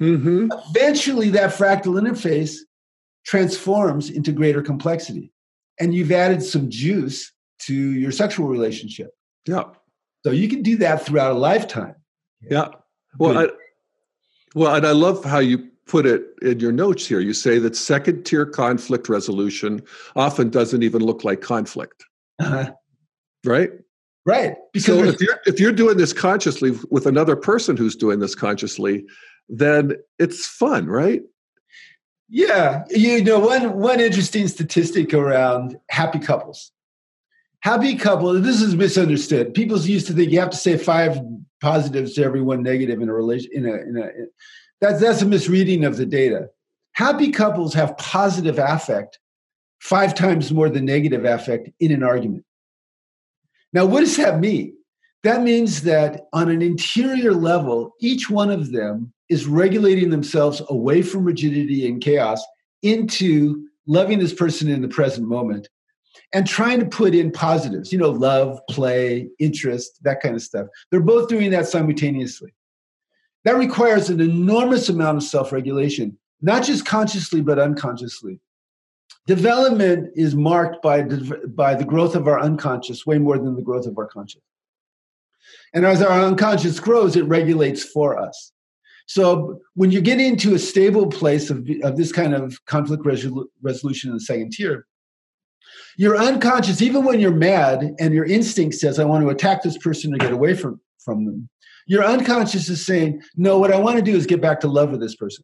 mm-hmm. 0.00 0.48
eventually 0.70 1.28
that 1.30 1.50
fractal 1.50 2.00
interface 2.00 2.56
transforms 3.28 4.08
into 4.08 4.32
greater 4.32 4.62
complexity, 4.62 5.30
and 5.78 5.94
you've 5.94 6.10
added 6.10 6.42
some 6.42 6.70
juice 6.70 7.30
to 7.58 7.74
your 7.74 8.10
sexual 8.10 8.48
relationship. 8.48 9.10
Yeah. 9.46 9.64
So 10.24 10.32
you 10.32 10.48
can 10.48 10.62
do 10.62 10.78
that 10.78 11.04
throughout 11.04 11.32
a 11.32 11.38
lifetime. 11.38 11.94
Yeah. 12.40 12.68
Well, 13.18 13.36
I, 13.36 13.48
well, 14.54 14.74
and 14.74 14.86
I 14.86 14.92
love 14.92 15.24
how 15.24 15.40
you 15.40 15.68
put 15.86 16.06
it 16.06 16.22
in 16.40 16.58
your 16.58 16.72
notes 16.72 17.06
here. 17.06 17.20
You 17.20 17.34
say 17.34 17.58
that 17.58 17.76
second 17.76 18.24
tier 18.24 18.46
conflict 18.46 19.10
resolution 19.10 19.82
often 20.16 20.48
doesn't 20.48 20.82
even 20.82 21.02
look 21.02 21.22
like 21.22 21.42
conflict. 21.42 22.06
Uh-huh. 22.38 22.72
Right? 23.44 23.70
Right. 24.24 24.54
Because 24.72 24.86
so 24.86 25.04
if 25.04 25.20
you're 25.20 25.38
if 25.44 25.60
you're 25.60 25.72
doing 25.72 25.98
this 25.98 26.14
consciously 26.14 26.78
with 26.90 27.06
another 27.06 27.36
person 27.36 27.76
who's 27.76 27.94
doing 27.94 28.20
this 28.20 28.34
consciously, 28.34 29.04
then 29.50 29.96
it's 30.18 30.46
fun, 30.46 30.86
right? 30.86 31.22
Yeah. 32.28 32.84
You 32.90 33.24
know, 33.24 33.38
one 33.40 33.78
one 33.78 34.00
interesting 34.00 34.48
statistic 34.48 35.14
around 35.14 35.78
happy 35.88 36.18
couples. 36.18 36.72
happy 37.60 37.96
couple. 37.96 38.32
This 38.40 38.60
is 38.62 38.76
misunderstood. 38.76 39.54
People 39.54 39.78
used 39.80 40.06
to 40.08 40.12
think 40.12 40.30
you 40.30 40.40
have 40.40 40.50
to 40.50 40.56
say 40.56 40.76
five 40.76 41.18
positives 41.60 42.14
to 42.14 42.24
every 42.24 42.40
one 42.40 42.62
negative 42.62 43.00
in 43.00 43.08
a 43.08 43.14
relation. 43.14 43.50
In 43.52 43.66
a, 43.66 43.72
in 43.72 43.96
a 43.96 44.02
in, 44.02 44.30
that's 44.80 45.00
that's 45.00 45.22
a 45.22 45.26
misreading 45.26 45.84
of 45.84 45.96
the 45.96 46.06
data. 46.06 46.50
Happy 46.92 47.30
couples 47.30 47.74
have 47.74 47.96
positive 47.98 48.58
affect 48.58 49.18
five 49.80 50.14
times 50.14 50.52
more 50.52 50.68
than 50.68 50.84
negative 50.84 51.24
affect 51.24 51.70
in 51.80 51.92
an 51.92 52.02
argument. 52.02 52.44
Now, 53.72 53.86
what 53.86 54.00
does 54.00 54.16
that 54.16 54.40
mean? 54.40 54.77
That 55.28 55.42
means 55.42 55.82
that 55.82 56.22
on 56.32 56.48
an 56.48 56.62
interior 56.62 57.34
level, 57.34 57.94
each 58.00 58.30
one 58.30 58.50
of 58.50 58.72
them 58.72 59.12
is 59.28 59.46
regulating 59.46 60.08
themselves 60.08 60.62
away 60.70 61.02
from 61.02 61.22
rigidity 61.22 61.86
and 61.86 62.00
chaos 62.00 62.42
into 62.82 63.68
loving 63.86 64.20
this 64.20 64.32
person 64.32 64.70
in 64.70 64.80
the 64.80 64.88
present 64.88 65.28
moment 65.28 65.68
and 66.32 66.46
trying 66.46 66.80
to 66.80 66.86
put 66.86 67.14
in 67.14 67.30
positives, 67.30 67.92
you 67.92 67.98
know, 67.98 68.08
love, 68.08 68.58
play, 68.70 69.28
interest, 69.38 70.02
that 70.02 70.22
kind 70.22 70.34
of 70.34 70.40
stuff. 70.40 70.66
They're 70.90 71.00
both 71.00 71.28
doing 71.28 71.50
that 71.50 71.68
simultaneously. 71.68 72.54
That 73.44 73.58
requires 73.58 74.08
an 74.08 74.22
enormous 74.22 74.88
amount 74.88 75.18
of 75.18 75.24
self 75.24 75.52
regulation, 75.52 76.16
not 76.40 76.64
just 76.64 76.86
consciously, 76.86 77.42
but 77.42 77.58
unconsciously. 77.58 78.40
Development 79.26 80.10
is 80.16 80.34
marked 80.34 80.80
by, 80.80 81.02
by 81.02 81.74
the 81.74 81.84
growth 81.84 82.14
of 82.14 82.26
our 82.26 82.40
unconscious 82.40 83.04
way 83.04 83.18
more 83.18 83.36
than 83.36 83.56
the 83.56 83.62
growth 83.62 83.84
of 83.84 83.98
our 83.98 84.06
conscious. 84.06 84.40
And 85.74 85.84
as 85.84 86.02
our 86.02 86.20
unconscious 86.20 86.80
grows, 86.80 87.16
it 87.16 87.24
regulates 87.24 87.84
for 87.84 88.18
us. 88.18 88.52
So 89.06 89.60
when 89.74 89.90
you 89.90 90.00
get 90.00 90.20
into 90.20 90.54
a 90.54 90.58
stable 90.58 91.06
place 91.06 91.50
of, 91.50 91.66
of 91.82 91.96
this 91.96 92.12
kind 92.12 92.34
of 92.34 92.64
conflict 92.66 93.04
resolu- 93.04 93.46
resolution 93.62 94.10
in 94.10 94.14
the 94.14 94.20
second 94.20 94.52
tier, 94.52 94.86
your 95.96 96.16
unconscious, 96.16 96.82
even 96.82 97.04
when 97.04 97.18
you're 97.18 97.32
mad 97.32 97.94
and 97.98 98.14
your 98.14 98.24
instinct 98.24 98.76
says, 98.76 98.98
I 98.98 99.04
want 99.04 99.24
to 99.24 99.30
attack 99.30 99.62
this 99.62 99.78
person 99.78 100.14
or 100.14 100.18
get 100.18 100.32
away 100.32 100.54
from, 100.54 100.80
from 100.98 101.24
them, 101.24 101.48
your 101.86 102.04
unconscious 102.04 102.68
is 102.68 102.84
saying, 102.84 103.22
No, 103.34 103.58
what 103.58 103.72
I 103.72 103.78
want 103.78 103.96
to 103.96 104.02
do 104.02 104.14
is 104.14 104.26
get 104.26 104.42
back 104.42 104.60
to 104.60 104.68
love 104.68 104.90
with 104.90 105.00
this 105.00 105.16
person. 105.16 105.42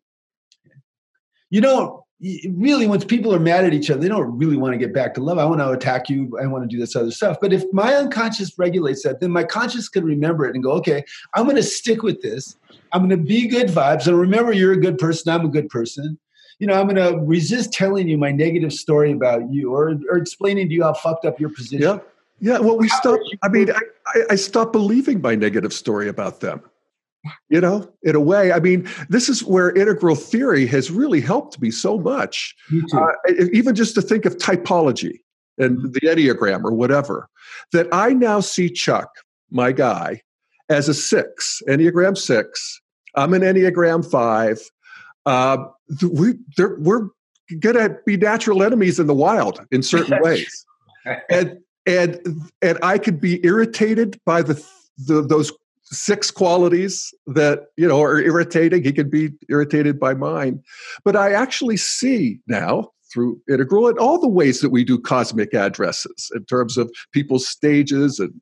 You 1.49 1.63
don't 1.63 2.04
really, 2.21 2.87
once 2.87 3.05
people 3.05 3.35
are 3.35 3.41
mad 3.41 3.65
at 3.65 3.75
each 3.75 3.91
other, 3.91 4.01
they 4.01 4.09
don't 4.09 4.37
really 4.37 4.57
want 4.57 4.73
to 4.73 4.79
get 4.79 4.95
back 4.95 5.15
to 5.15 5.23
love. 5.23 5.39
I 5.39 5.45
want 5.45 5.61
to 5.61 5.71
attack 5.71 6.09
you. 6.09 6.39
I 6.43 6.47
want 6.47 6.69
to 6.69 6.69
do 6.69 6.81
this 6.81 6.97
other 6.97 7.11
stuff. 7.11 7.39
But 7.41 7.53
if 7.53 7.65
my 7.73 7.95
unconscious 7.95 8.59
regulates 8.59 9.03
that, 9.03 9.21
then 9.21 9.31
my 9.31 9.45
conscious 9.45 9.89
can 9.89 10.05
remember 10.05 10.47
it 10.47 10.55
and 10.55 10.63
go, 10.63 10.73
okay, 10.73 11.05
I'm 11.35 11.45
going 11.45 11.57
to 11.57 11.63
stick 11.63 12.03
with 12.03 12.23
this. 12.23 12.57
I'm 12.93 13.09
going 13.09 13.19
to 13.21 13.25
be 13.25 13.49
good 13.49 13.69
vibes. 13.69 14.07
And 14.07 14.19
remember, 14.19 14.53
you're 14.53 14.73
a 14.73 14.81
good 14.81 14.99
person. 14.99 15.33
I'm 15.33 15.45
a 15.45 15.49
good 15.49 15.69
person 15.69 16.19
you 16.59 16.67
know, 16.67 16.81
I'm 16.81 16.89
going 16.89 16.97
to 16.97 17.19
resist 17.21 17.73
telling 17.73 18.09
you 18.09 18.17
my 18.17 18.31
negative 18.31 18.73
story 18.73 19.13
about 19.13 19.53
you 19.53 19.75
or, 19.75 19.95
or 20.11 20.17
explaining 20.17 20.69
to 20.69 20.75
you 20.75 20.85
how 20.85 20.95
fucked 20.95 21.25
up 21.25 21.41
your 21.41 21.51
position. 21.51 21.83
Yeah. 21.83 21.99
Yeah. 22.41 22.59
Well, 22.59 22.77
we 22.77 22.89
stop. 22.89 23.19
I 23.43 23.49
mean, 23.49 23.71
I, 23.71 24.23
I 24.31 24.35
stopped 24.35 24.73
believing 24.73 25.21
my 25.21 25.35
negative 25.35 25.73
story 25.73 26.09
about 26.09 26.41
them. 26.41 26.63
You 27.49 27.61
know, 27.61 27.91
in 28.03 28.15
a 28.15 28.21
way, 28.21 28.53
I 28.53 28.61
mean, 28.61 28.89
this 29.09 29.29
is 29.29 29.43
where 29.43 29.71
integral 29.71 30.15
theory 30.15 30.67
has 30.67 30.91
really 30.91 31.21
helped 31.21 31.61
me 31.61 31.71
so 31.71 31.99
much. 31.99 32.55
Uh, 32.93 33.13
even 33.53 33.75
just 33.75 33.95
to 33.95 34.03
think 34.03 34.27
of 34.27 34.37
typology 34.37 35.21
and 35.57 35.79
mm-hmm. 35.79 35.91
the 35.93 36.01
Enneagram 36.01 36.65
or 36.65 36.73
whatever, 36.73 37.29
that 37.73 37.87
I 37.93 38.11
now 38.13 38.41
see 38.41 38.69
Chuck, 38.69 39.09
my 39.51 39.73
guy, 39.73 40.21
as 40.69 40.89
a 40.89 40.95
six, 40.95 41.63
Enneagram 41.67 42.19
six. 42.19 42.81
I'm 43.15 43.33
an 43.33 43.43
Enneagram 43.43 44.09
five 44.11 44.61
uh, 45.27 45.59
we, 46.03 46.35
we're 46.59 47.09
going 47.61 47.77
to 47.77 47.97
be 48.07 48.17
natural 48.17 48.63
enemies 48.63 48.99
in 48.99 49.07
the 49.07 49.15
wild 49.15 49.61
in 49.71 49.83
certain 49.83 50.19
ways. 50.23 50.65
and 51.31 51.59
and 51.87 52.19
and 52.63 52.79
I 52.83 52.97
could 52.97 53.21
be 53.21 53.45
irritated 53.45 54.19
by 54.25 54.41
the, 54.43 54.55
the 54.97 55.21
those 55.23 55.53
six 55.85 56.31
qualities 56.31 57.13
that 57.27 57.67
you 57.77 57.87
know 57.87 58.03
are 58.03 58.19
irritating. 58.19 58.83
He 58.83 58.93
could 58.93 59.11
be 59.11 59.31
irritated 59.49 59.99
by 59.99 60.15
mine, 60.15 60.63
but 61.05 61.17
I 61.17 61.33
actually 61.33 61.77
see 61.77 62.41
now 62.47 62.91
through 63.13 63.41
integral 63.49 63.87
and 63.87 63.99
all 63.99 64.19
the 64.19 64.29
ways 64.29 64.61
that 64.61 64.71
we 64.71 64.83
do 64.83 64.99
cosmic 64.99 65.55
addresses 65.55 66.31
in 66.35 66.45
terms 66.47 66.77
of 66.77 66.91
people's 67.13 67.47
stages 67.47 68.19
and 68.19 68.33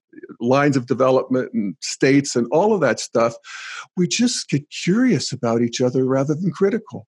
lines 0.41 0.77
of 0.77 0.87
development 0.87 1.53
and 1.53 1.77
states 1.81 2.35
and 2.35 2.47
all 2.51 2.73
of 2.73 2.81
that 2.81 2.99
stuff. 2.99 3.35
We 3.97 4.09
just 4.09 4.49
get 4.49 4.69
curious 4.71 5.31
about 5.31 5.61
each 5.61 5.81
other 5.81 6.07
rather 6.07 6.35
than 6.35 6.51
critical. 6.51 7.07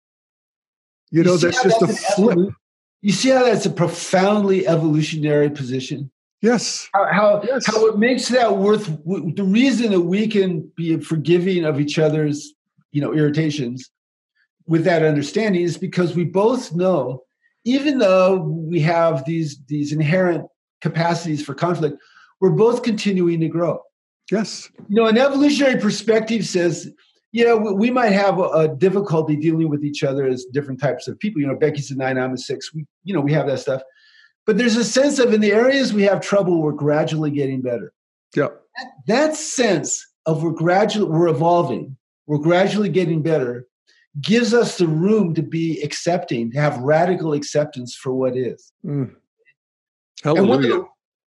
You, 1.11 1.22
you 1.22 1.24
know, 1.24 1.37
that's 1.37 1.62
just 1.62 1.80
that's 1.80 1.93
a 1.93 2.12
flip. 2.12 2.39
Evolu- 2.39 2.55
you 3.01 3.12
see 3.12 3.30
how 3.30 3.45
that's 3.45 3.66
a 3.66 3.70
profoundly 3.70 4.66
evolutionary 4.66 5.51
position? 5.51 6.11
Yes. 6.43 6.89
How 6.93 7.07
how, 7.11 7.43
yes. 7.43 7.66
how 7.66 7.87
it 7.87 7.99
makes 7.99 8.28
that 8.28 8.59
worth 8.59 8.87
the 8.87 9.45
reason 9.45 9.93
that 9.93 10.03
we 10.03 10.28
can 10.28 10.70
be 10.76 10.99
forgiving 11.01 11.64
of 11.64 11.80
each 11.80 11.99
other's, 11.99 12.55
you 12.93 13.01
know, 13.01 13.14
irritations 13.14 13.91
with 14.66 14.85
that 14.85 15.03
understanding 15.03 15.62
is 15.62 15.76
because 15.76 16.14
we 16.14 16.24
both 16.24 16.74
know 16.74 17.22
even 17.64 17.99
though 17.99 18.43
we 18.43 18.80
have 18.80 19.24
these 19.24 19.59
these 19.68 19.93
inherent 19.93 20.47
capacities 20.80 21.43
for 21.43 21.55
conflict, 21.55 21.97
we're 22.41 22.51
both 22.51 22.82
continuing 22.82 23.41
to 23.41 23.49
grow. 23.49 23.80
Yes. 24.30 24.70
You 24.89 24.97
know, 24.97 25.07
an 25.07 25.18
evolutionary 25.18 25.80
perspective 25.80 26.47
says, 26.47 26.91
yeah, 27.32 27.55
we 27.55 27.91
might 27.91 28.12
have 28.12 28.39
a, 28.39 28.43
a, 28.43 28.68
difficulty 28.68 29.37
dealing 29.37 29.68
with 29.68 29.85
each 29.85 30.05
other 30.05 30.26
as 30.26 30.45
different 30.53 30.80
types 30.80 31.09
of 31.09 31.18
people. 31.18 31.41
You 31.41 31.49
know, 31.49 31.57
Becky's 31.57 31.91
a 31.91 31.97
nine, 31.97 32.16
I'm 32.16 32.32
a 32.32 32.39
six. 32.39 32.72
We, 32.72 32.87
you 33.03 33.12
know, 33.12 33.20
we 33.20 33.32
have 33.32 33.47
that 33.49 33.59
stuff. 33.59 33.82
But 34.47 34.59
there's 34.59 34.77
a 34.77 34.85
sense 34.85 35.19
of 35.19 35.33
in 35.33 35.41
the 35.41 35.53
areas 35.53 35.93
we 35.93 36.03
have 36.03 36.21
trouble, 36.21 36.61
we're 36.61 36.73
gradually 36.73 37.31
getting 37.31 37.63
better. 37.63 37.93
Yeah. 38.37 38.49
That, 38.77 38.93
that 39.07 39.37
sense 39.37 40.07
of 40.27 40.43
we're 40.43 40.51
gradually, 40.51 41.11
we're 41.11 41.29
evolving, 41.29 41.97
we're 42.27 42.39
gradually 42.39 42.89
getting 42.89 43.23
better 43.23 43.67
gives 44.21 44.55
us 44.55 44.79
the 44.79 44.87
room 44.87 45.35
to 45.35 45.43
be 45.43 45.81
accepting, 45.83 46.51
to 46.53 46.61
have 46.61 46.79
radical 46.79 47.33
acceptance 47.33 47.95
for 47.95 48.13
what 48.13 48.37
is. 48.37 48.73
Mm. 48.85 49.15
Hallelujah. 50.23 50.49
One 50.49 50.65
of, 50.65 50.71
the, 50.71 50.87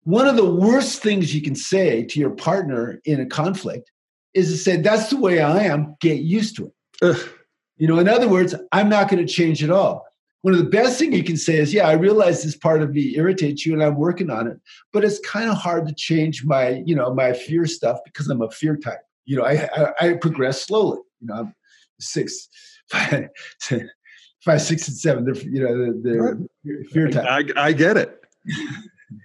one 0.05 0.27
of, 0.27 0.37
the, 0.37 0.51
worst 0.51 1.03
things 1.03 1.35
you 1.35 1.41
can 1.41 1.55
say 1.55 2.05
to 2.05 2.21
your 2.21 2.31
partner 2.31 3.01
in 3.05 3.21
a 3.21 3.27
conflict 3.27 3.91
is 4.35 4.51
to 4.51 4.57
say, 4.57 4.77
That's 4.77 5.11
the 5.11 5.17
way 5.17 5.41
I 5.41 5.65
am, 5.65 5.97
get 6.01 6.21
used 6.21 6.57
to 6.57 6.67
it. 6.67 6.73
Ugh. 7.03 7.29
You 7.77 7.89
know, 7.89 7.99
in 7.99 8.09
other 8.09 8.29
words, 8.29 8.55
I'm 8.73 8.89
not 8.89 9.09
going 9.09 9.25
to 9.25 9.33
change 9.33 9.63
at 9.63 9.71
all. 9.71 10.07
One 10.45 10.53
of 10.53 10.61
the 10.61 10.69
best 10.69 10.99
things 10.99 11.17
you 11.17 11.25
can 11.25 11.39
say 11.39 11.57
is, 11.57 11.73
Yeah, 11.73 11.89
I 11.89 11.93
realize 11.93 12.43
this 12.43 12.55
part 12.55 12.83
of 12.83 12.91
me 12.91 13.17
irritates 13.17 13.65
you 13.65 13.73
and 13.73 13.83
I'm 13.83 13.97
working 13.97 14.29
on 14.29 14.47
it, 14.47 14.61
but 14.93 15.03
it's 15.03 15.19
kind 15.21 15.49
of 15.49 15.57
hard 15.57 15.89
to 15.89 15.95
change 15.95 16.45
my, 16.45 16.83
you 16.85 16.95
know, 16.95 17.15
my 17.15 17.33
fear 17.33 17.65
stuff 17.65 17.99
because 18.05 18.29
I'm 18.29 18.43
a 18.43 18.51
fear 18.51 18.77
type. 18.77 19.01
You 19.25 19.39
know, 19.39 19.45
I, 19.45 19.71
I, 19.75 20.09
I 20.09 20.13
progress 20.13 20.61
slowly. 20.61 20.99
You 21.23 21.29
know, 21.29 21.35
I'm, 21.35 21.55
six, 21.99 22.47
five, 22.91 23.31
five, 24.45 24.61
six, 24.61 24.87
and 24.87 24.99
seven. 24.99 25.25
They're 25.25 25.35
you 25.35 25.63
know 25.63 25.95
they're, 26.03 26.37
they're 26.63 26.85
fear 26.93 27.09
type. 27.09 27.25
I, 27.27 27.69
I 27.69 27.73
get 27.73 27.97
it. 27.97 28.23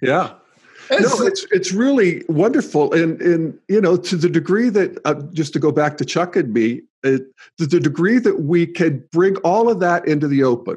Yeah. 0.00 0.32
no, 0.90 1.26
it's 1.26 1.46
it's 1.50 1.70
really 1.70 2.24
wonderful, 2.28 2.94
and 2.94 3.20
and 3.20 3.58
you 3.68 3.82
know 3.82 3.98
to 3.98 4.16
the 4.16 4.30
degree 4.30 4.70
that 4.70 4.98
uh, 5.04 5.20
just 5.34 5.52
to 5.52 5.58
go 5.58 5.70
back 5.70 5.98
to 5.98 6.06
Chuck 6.06 6.34
and 6.34 6.50
me, 6.54 6.80
it, 7.02 7.24
to 7.58 7.66
the 7.66 7.78
degree 7.78 8.18
that 8.18 8.40
we 8.40 8.66
can 8.66 9.04
bring 9.12 9.36
all 9.38 9.68
of 9.68 9.80
that 9.80 10.08
into 10.08 10.26
the 10.26 10.42
open 10.44 10.76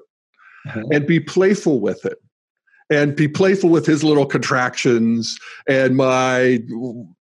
and 0.65 1.05
be 1.05 1.19
playful 1.19 1.79
with 1.79 2.05
it, 2.05 2.19
and 2.89 3.15
be 3.15 3.27
playful 3.27 3.69
with 3.69 3.85
his 3.85 4.03
little 4.03 4.25
contractions 4.25 5.37
and 5.67 5.95
my 5.95 6.59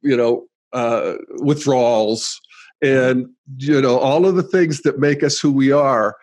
you 0.02 0.16
know 0.16 0.46
uh, 0.72 1.14
withdrawals 1.38 2.40
and 2.82 3.26
you 3.58 3.80
know 3.80 3.98
all 3.98 4.26
of 4.26 4.36
the 4.36 4.42
things 4.42 4.82
that 4.82 4.98
make 4.98 5.22
us 5.22 5.38
who 5.38 5.52
we 5.52 5.70
are 5.70 6.16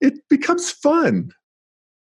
it 0.00 0.14
becomes 0.28 0.70
fun 0.70 1.30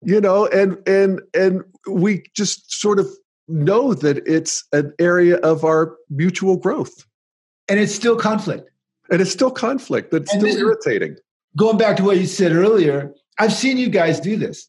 you 0.02 0.20
know 0.20 0.46
and 0.48 0.76
and 0.86 1.20
and 1.34 1.62
we 1.88 2.24
just 2.34 2.72
sort 2.72 2.98
of 2.98 3.06
know 3.48 3.94
that 3.94 4.18
it's 4.26 4.64
an 4.72 4.92
area 4.98 5.36
of 5.38 5.64
our 5.64 5.96
mutual 6.10 6.56
growth. 6.56 7.06
And 7.68 7.78
it's 7.78 7.94
still 7.94 8.16
conflict. 8.16 8.70
And 9.10 9.20
it's 9.20 9.30
still 9.30 9.50
conflict 9.50 10.10
that's 10.10 10.32
still 10.32 10.46
irritating. 10.46 11.16
going 11.56 11.76
back 11.76 11.96
to 11.96 12.04
what 12.04 12.18
you 12.18 12.26
said 12.26 12.52
earlier 12.52 13.12
i've 13.38 13.52
seen 13.52 13.76
you 13.76 13.88
guys 13.88 14.20
do 14.20 14.36
this. 14.36 14.68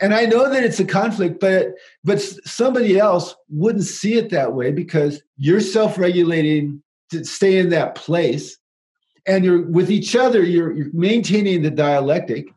And 0.00 0.14
i 0.14 0.24
know 0.24 0.48
that 0.48 0.64
it's 0.64 0.80
a 0.80 0.84
conflict 0.84 1.40
but 1.40 1.74
but 2.04 2.20
somebody 2.20 2.98
else 2.98 3.34
wouldn't 3.48 3.84
see 3.84 4.14
it 4.14 4.30
that 4.30 4.54
way 4.54 4.72
because 4.72 5.22
you're 5.36 5.60
self-regulating 5.60 6.82
to 7.10 7.24
stay 7.24 7.58
in 7.58 7.70
that 7.70 7.96
place. 7.96 8.56
And 9.26 9.44
you're 9.44 9.62
with 9.62 9.90
each 9.90 10.16
other 10.16 10.42
you're, 10.42 10.72
you're 10.72 10.92
maintaining 10.92 11.62
the 11.62 11.70
dialectic. 11.70 12.48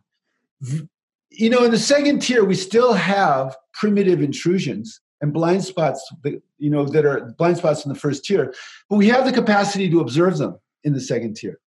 You 1.29 1.49
know 1.49 1.63
in 1.63 1.71
the 1.71 1.79
second 1.79 2.21
tier 2.21 2.45
we 2.45 2.55
still 2.55 2.93
have 2.93 3.55
primitive 3.73 4.21
intrusions 4.21 5.01
and 5.19 5.33
blind 5.33 5.63
spots 5.63 6.05
that, 6.23 6.41
you 6.57 6.69
know 6.69 6.85
that 6.85 7.05
are 7.05 7.33
blind 7.37 7.57
spots 7.57 7.85
in 7.85 7.91
the 7.91 7.99
first 7.99 8.23
tier 8.23 8.53
but 8.89 8.97
we 8.97 9.07
have 9.07 9.25
the 9.25 9.31
capacity 9.31 9.89
to 9.89 9.99
observe 9.99 10.37
them 10.37 10.59
in 10.83 10.93
the 10.93 11.01
second 11.01 11.35
tier 11.35 11.59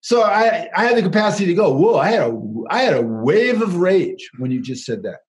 so 0.00 0.22
i 0.22 0.68
i 0.76 0.84
had 0.84 0.96
the 0.96 1.02
capacity 1.02 1.46
to 1.46 1.54
go 1.54 1.72
whoa 1.72 1.96
i 1.96 2.08
had 2.08 2.22
a 2.22 2.40
i 2.70 2.82
had 2.82 2.94
a 2.94 3.02
wave 3.02 3.62
of 3.62 3.76
rage 3.76 4.30
when 4.38 4.50
you 4.50 4.60
just 4.60 4.84
said 4.84 5.02
that 5.02 5.20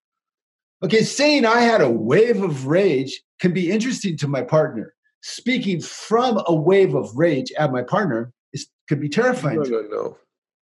okay 0.83 1.03
saying 1.03 1.45
i 1.45 1.59
had 1.61 1.81
a 1.81 1.89
wave 1.89 2.41
of 2.41 2.67
rage 2.67 3.21
can 3.39 3.53
be 3.53 3.71
interesting 3.71 4.17
to 4.17 4.27
my 4.27 4.41
partner. 4.41 4.93
Speaking 5.21 5.81
from 5.81 6.41
a 6.47 6.55
wave 6.55 6.95
of 6.95 7.09
rage 7.15 7.51
at 7.57 7.71
my 7.71 7.83
partner 7.83 8.31
is 8.53 8.67
could 8.87 9.01
be 9.01 9.09
terrifying. 9.09 9.61
No, 9.61 9.63
no, 9.63 9.81
no. 9.89 10.17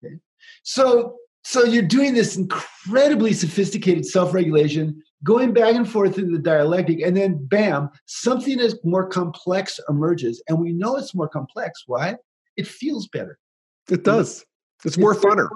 Okay? 0.03 0.15
So 0.63 1.15
so 1.43 1.63
you're 1.63 1.81
doing 1.81 2.13
this 2.13 2.37
incredibly 2.37 3.33
sophisticated 3.33 4.05
self-regulation, 4.05 5.01
going 5.23 5.53
back 5.53 5.73
and 5.73 5.89
forth 5.89 6.19
in 6.19 6.31
the 6.31 6.37
dialectic, 6.37 7.01
and 7.01 7.17
then 7.17 7.43
bam, 7.47 7.89
something 8.05 8.59
is 8.59 8.77
more 8.83 9.07
complex 9.07 9.79
emerges. 9.89 10.43
And 10.47 10.59
we 10.59 10.71
know 10.71 10.97
it's 10.97 11.15
more 11.15 11.27
complex. 11.27 11.83
Why? 11.87 12.17
It 12.57 12.67
feels 12.67 13.07
better. 13.07 13.39
It 13.89 14.03
does. 14.03 14.45
It's 14.85 14.97
more 14.97 15.15
funner. 15.15 15.49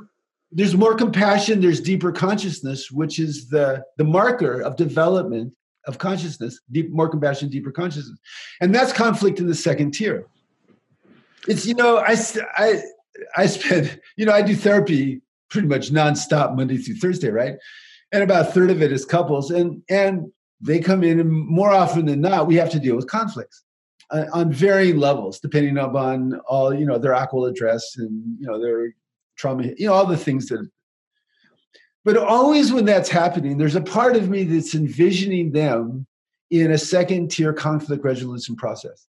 There's 0.52 0.76
more 0.76 0.96
compassion, 0.96 1.60
there's 1.60 1.82
deeper 1.82 2.12
consciousness, 2.12 2.90
which 2.92 3.20
is 3.20 3.50
the, 3.50 3.84
the 3.98 4.04
marker 4.04 4.62
of 4.62 4.76
development 4.78 5.54
of 5.86 5.98
consciousness, 5.98 6.62
deep 6.72 6.92
more 6.92 7.10
compassion, 7.10 7.50
deeper 7.50 7.72
consciousness. 7.72 8.18
And 8.62 8.74
that's 8.74 8.94
conflict 8.94 9.40
in 9.40 9.48
the 9.48 9.56
second 9.56 9.92
tier. 9.94 10.28
It's, 11.48 11.66
you 11.66 11.76
know, 11.76 11.98
I, 11.98 12.16
I, 12.56 12.82
I 13.36 13.46
spend, 13.48 14.00
you 14.16 14.26
know, 14.26 14.32
I 14.32 14.42
do 14.42 14.56
therapy 14.56 15.22
pretty 15.50 15.68
much 15.68 15.92
nonstop 15.92 16.56
Monday 16.56 16.78
through 16.78 16.96
Thursday, 16.96 17.30
right? 17.30 17.56
And 18.12 18.24
about 18.24 18.48
a 18.48 18.52
third 18.52 18.72
of 18.72 18.82
it 18.82 18.92
is 18.92 19.04
couples, 19.04 19.52
and 19.52 19.82
and 19.90 20.32
they 20.62 20.80
come 20.80 21.04
in, 21.04 21.20
and 21.20 21.30
more 21.30 21.72
often 21.72 22.06
than 22.06 22.22
not, 22.22 22.48
we 22.48 22.56
have 22.56 22.70
to 22.72 22.80
deal 22.80 22.96
with 22.96 23.08
conflicts 23.08 23.65
uh, 24.12 24.26
on 24.34 24.52
varying 24.52 24.98
levels, 24.98 25.40
depending 25.40 25.78
upon 25.78 26.40
all 26.48 26.74
you 26.74 26.86
know 26.86 26.98
their 26.98 27.14
AQAL 27.14 27.50
address 27.50 27.96
and 27.98 28.38
you 28.40 28.48
know 28.48 28.62
their 28.62 28.94
trauma, 29.38 29.64
you 29.78 29.88
know 29.88 29.94
all 29.94 30.06
the 30.06 30.18
things 30.18 30.48
that. 30.48 30.68
But 32.04 32.18
always 32.18 32.72
when 32.72 32.86
that's 32.86 33.10
happening, 33.10 33.58
there's 33.58 33.76
a 33.76 33.82
part 33.82 34.16
of 34.16 34.30
me 34.30 34.44
that's 34.44 34.76
envisioning 34.76 35.52
them 35.52 36.06
in 36.52 36.72
a 36.72 36.78
second 36.78 37.32
tier 37.32 37.52
conflict 37.52 38.04
resolution 38.04 38.56
process 38.56 39.08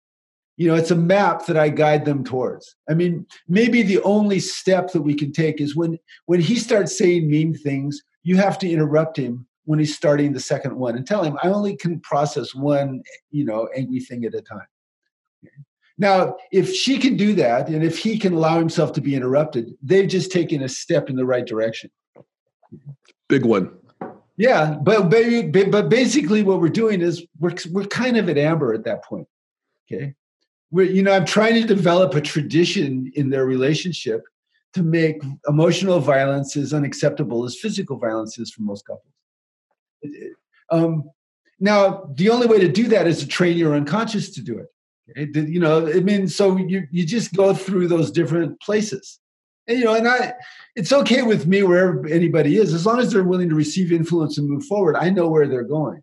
you 0.57 0.69
know 0.69 0.75
it's 0.75 0.91
a 0.91 0.97
map 0.97 1.47
that 1.47 1.57
i 1.57 1.69
guide 1.69 2.05
them 2.05 2.23
towards 2.23 2.77
i 2.89 2.95
mean 2.95 3.27
maybe 3.49 3.83
the 3.83 4.01
only 4.03 4.39
step 4.39 4.93
that 4.93 5.03
we 5.03 5.15
can 5.15 5.33
take 5.33 5.61
is 5.61 5.75
when 5.75 5.99
when 6.27 6.41
he 6.41 6.57
starts 6.57 6.97
saying 6.97 7.29
mean 7.29 7.55
things 7.55 8.03
you 8.23 8.37
have 8.37 8.59
to 8.59 8.71
interrupt 8.71 9.17
him 9.17 9.47
when 9.65 9.79
he's 9.79 9.97
starting 9.97 10.33
the 10.33 10.41
second 10.41 10.77
one 10.77 10.97
and 10.97 11.07
tell 11.07 11.23
him 11.23 11.39
i 11.43 11.49
only 11.49 11.77
can 11.77 11.99
process 12.01 12.55
one 12.55 13.03
you 13.31 13.45
know 13.45 13.69
angry 13.77 14.01
thing 14.01 14.25
at 14.25 14.35
a 14.35 14.43
time 14.43 14.67
now 15.99 16.37
if 16.51 16.73
she 16.75 16.99
can 16.99 17.17
do 17.17 17.35
that 17.35 17.69
and 17.69 17.85
if 17.85 17.99
he 17.99 18.19
can 18.19 18.33
allow 18.33 18.59
himself 18.59 18.93
to 18.93 19.01
be 19.01 19.15
interrupted 19.15 19.75
they've 19.83 20.09
just 20.09 20.33
taken 20.33 20.63
a 20.63 20.69
step 20.69 21.11
in 21.11 21.17
the 21.17 21.25
right 21.25 21.47
direction 21.47 21.91
big 23.29 23.45
one 23.45 23.71
yeah 24.37 24.77
but 24.83 25.11
but 25.11 25.89
basically 25.89 26.43
what 26.43 26.61
we're 26.61 26.69
doing 26.69 27.01
is 27.01 27.25
we're, 27.39 27.55
we're 27.71 27.87
kind 27.87 28.17
of 28.17 28.29
at 28.29 28.39
amber 28.39 28.73
at 28.73 28.85
that 28.85 29.05
point 29.05 29.27
okay 29.91 30.15
we're, 30.73 30.91
you 30.91 31.03
know, 31.03 31.13
I'm 31.13 31.27
trying 31.27 31.55
to 31.55 31.67
develop 31.67 32.15
a 32.15 32.21
tradition 32.21 33.13
in 33.15 33.31
their 33.31 33.45
relationship 33.45 34.25
to 34.73 34.83
make 34.83 35.23
emotional 35.47 36.01
violence 36.01 36.57
as 36.57 36.73
unacceptable 36.73 37.45
as 37.45 37.57
physical 37.57 37.99
violence 37.99 38.39
is 38.39 38.51
for 38.51 38.63
most 38.63 38.87
couples. 38.87 39.13
Um, 40.71 41.11
now, 41.61 42.11
the 42.15 42.31
only 42.31 42.47
way 42.47 42.59
to 42.59 42.69
do 42.69 42.89
that 42.89 43.07
is 43.07 43.19
to 43.21 43.29
train 43.29 43.59
your 43.59 43.75
unconscious 43.75 44.31
to 44.31 44.43
do 44.43 44.59
it. 44.59 44.67
Okay? 45.17 45.41
You 45.41 45.61
know, 45.61 45.87
I 45.87 46.01
mean, 46.01 46.29
so 46.29 46.57
you 46.57 46.87
you 46.91 47.07
just 47.07 47.35
go 47.35 47.55
through 47.55 47.89
those 47.89 48.11
different 48.11 48.61
places, 48.61 49.19
and 49.67 49.79
you 49.79 49.85
know, 49.85 49.95
and 49.95 50.09
I, 50.09 50.35
it's 50.77 50.93
okay 50.93 51.23
with 51.23 51.47
me 51.47 51.63
wherever 51.63 52.07
anybody 52.07 52.57
is, 52.57 52.75
as 52.75 52.87
long 52.87 52.99
as 52.99 53.13
they're 53.13 53.25
willing 53.25 53.49
to 53.49 53.55
receive 53.55 53.93
influence 53.93 54.39
and 54.39 54.49
move 54.49 54.65
forward. 54.65 54.97
I 54.97 55.11
know 55.11 55.29
where 55.29 55.47
they're 55.47 55.63
going. 55.65 56.03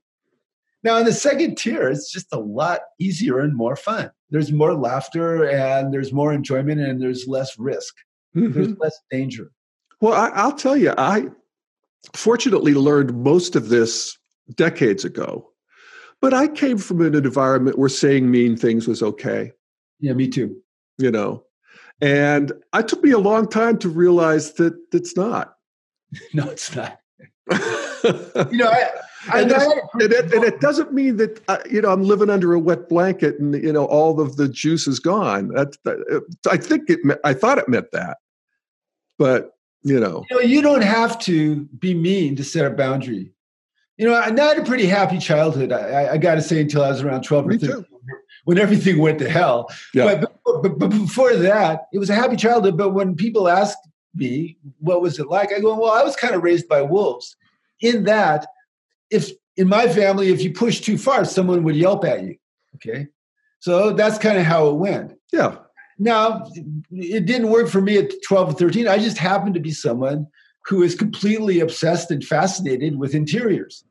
Now, 0.83 0.97
in 0.97 1.05
the 1.05 1.13
second 1.13 1.57
tier, 1.57 1.89
it's 1.89 2.11
just 2.11 2.27
a 2.31 2.39
lot 2.39 2.81
easier 2.99 3.39
and 3.39 3.55
more 3.55 3.75
fun. 3.75 4.11
There's 4.29 4.51
more 4.51 4.73
laughter 4.75 5.49
and 5.49 5.93
there's 5.93 6.13
more 6.13 6.31
enjoyment 6.31 6.79
and 6.79 7.01
there's 7.01 7.27
less 7.27 7.57
risk. 7.59 7.95
Mm-hmm. 8.35 8.53
There's 8.53 8.77
less 8.77 8.97
danger. 9.11 9.51
Well, 10.01 10.13
I, 10.13 10.45
will 10.45 10.53
tell 10.53 10.77
you, 10.77 10.93
I 10.97 11.25
fortunately 12.13 12.73
learned 12.73 13.21
most 13.21 13.55
of 13.55 13.69
this 13.69 14.17
decades 14.55 15.03
ago, 15.03 15.49
but 16.21 16.33
I 16.33 16.47
came 16.47 16.77
from 16.77 17.01
an 17.01 17.15
environment 17.15 17.77
where 17.77 17.89
saying 17.89 18.29
mean 18.29 18.55
things 18.55 18.87
was 18.87 19.01
okay. 19.01 19.51
Yeah, 19.99 20.13
me 20.13 20.27
too. 20.27 20.55
You 20.97 21.11
know, 21.11 21.43
and 22.01 22.51
it 22.73 22.87
took 22.87 23.03
me 23.03 23.11
a 23.11 23.19
long 23.19 23.47
time 23.47 23.77
to 23.79 23.89
realize 23.89 24.53
that 24.53 24.77
it's 24.93 25.15
not. 25.15 25.55
no, 26.33 26.49
it's 26.49 26.75
not. 26.75 26.99
you 28.51 28.57
know, 28.57 28.69
I, 28.69 28.89
and, 29.41 29.51
and, 29.51 30.01
it, 30.01 30.33
and, 30.33 30.43
it, 30.43 30.61
doesn't 30.61 30.93
mean 30.93 31.17
that 31.17 31.41
uh, 31.49 31.57
you 31.69 31.81
know 31.81 31.91
I'm 31.91 32.03
living 32.03 32.29
under 32.29 32.53
a 32.53 32.59
wet 32.59 32.89
blanket 32.89 33.39
and 33.39 33.53
you 33.55 33.73
know 33.73 33.85
all 33.85 34.21
of 34.21 34.37
the 34.37 34.47
juice 34.47 34.87
is 34.87 34.99
gone. 34.99 35.49
That, 35.49 35.75
that 35.83 36.23
I 36.49 36.57
think 36.57 36.89
it. 36.89 36.99
I 37.23 37.33
thought 37.33 37.57
it 37.57 37.67
meant 37.67 37.91
that, 37.91 38.17
but 39.17 39.51
you 39.83 39.99
know, 39.99 40.25
you 40.29 40.35
know, 40.37 40.41
you 40.41 40.61
don't 40.61 40.83
have 40.83 41.19
to 41.19 41.65
be 41.79 41.93
mean 41.93 42.35
to 42.37 42.43
set 42.43 42.65
a 42.65 42.69
boundary. 42.69 43.33
You 43.99 44.07
know, 44.07 44.15
I 44.15 44.29
had 44.29 44.57
a 44.57 44.63
pretty 44.63 44.85
happy 44.85 45.19
childhood. 45.19 45.73
I, 45.73 46.13
I 46.13 46.17
got 46.17 46.35
to 46.35 46.41
say, 46.41 46.61
until 46.61 46.83
I 46.83 46.89
was 46.89 47.01
around 47.01 47.23
twelve 47.23 47.45
or 47.45 47.57
thirteen, 47.57 47.85
when 48.45 48.57
everything 48.57 48.97
went 48.97 49.19
to 49.19 49.29
hell. 49.29 49.69
Yeah. 49.93 50.15
But, 50.15 50.39
but, 50.63 50.79
but 50.79 50.89
before 50.89 51.35
that, 51.35 51.81
it 51.91 51.99
was 51.99 52.09
a 52.09 52.15
happy 52.15 52.37
childhood. 52.37 52.77
But 52.77 52.91
when 52.91 53.15
people 53.15 53.49
ask 53.49 53.77
me, 54.15 54.57
"What 54.79 55.01
was 55.01 55.19
it 55.19 55.27
like?" 55.27 55.51
I 55.51 55.59
go, 55.59 55.77
"Well, 55.77 55.91
I 55.91 56.01
was 56.01 56.15
kind 56.15 56.33
of 56.33 56.43
raised 56.43 56.69
by 56.69 56.81
wolves." 56.81 57.35
In 57.81 58.05
that 58.05 58.47
if 59.09 59.31
in 59.57 59.67
my 59.67 59.89
family, 59.89 60.29
if 60.29 60.41
you 60.41 60.53
push 60.53 60.79
too 60.79 60.97
far, 60.97 61.25
someone 61.25 61.63
would 61.63 61.75
yelp 61.75 62.05
at 62.05 62.23
you. 62.23 62.37
Okay. 62.75 63.07
So 63.59 63.91
that's 63.91 64.17
kind 64.17 64.37
of 64.37 64.45
how 64.45 64.69
it 64.69 64.75
went. 64.75 65.13
Yeah. 65.33 65.57
Now, 65.97 66.49
it 66.89 67.25
didn't 67.25 67.49
work 67.49 67.67
for 67.67 67.81
me 67.81 67.97
at 67.97 68.13
12 68.25 68.51
or 68.51 68.53
13. 68.53 68.87
I 68.87 68.97
just 68.97 69.17
happened 69.17 69.55
to 69.55 69.59
be 69.59 69.71
someone 69.71 70.27
who 70.65 70.81
is 70.81 70.95
completely 70.95 71.59
obsessed 71.59 72.09
and 72.09 72.23
fascinated 72.23 72.97
with 72.97 73.13
interiors. 73.13 73.83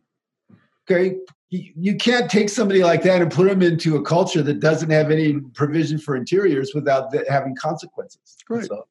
Okay. 0.91 1.17
You 1.51 1.97
can't 1.97 2.31
take 2.31 2.51
somebody 2.51 2.85
like 2.85 3.03
that 3.05 3.23
and 3.23 3.33
put 3.33 3.49
them 3.49 3.63
into 3.63 3.97
a 3.97 4.03
culture 4.03 4.43
that 4.43 4.61
doesn't 4.61 4.91
have 4.91 5.11
any 5.11 5.41
provision 5.55 5.99
for 5.99 6.15
interiors 6.15 6.73
without 6.75 7.15
having 7.27 7.57
consequences. 7.57 8.37
Right. 8.51 8.67
So, 8.67 8.87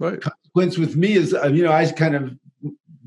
right. 0.00 0.20
Consequence 0.20 0.78
with 0.78 0.96
me 0.96 1.12
is, 1.12 1.32
uh, 1.32 1.46
you 1.46 1.62
know, 1.62 1.70
I 1.70 1.90
kind 1.92 2.16
of 2.16 2.36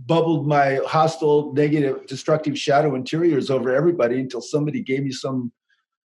bubbled 0.06 0.48
my 0.48 0.80
hostile, 0.86 1.52
negative, 1.54 2.06
destructive 2.08 2.58
shadow 2.58 2.96
interiors 2.96 3.50
over 3.50 3.76
everybody 3.76 4.20
until 4.20 4.42
somebody 4.42 4.82
gave 4.82 5.04
me 5.04 5.12
some 5.12 5.52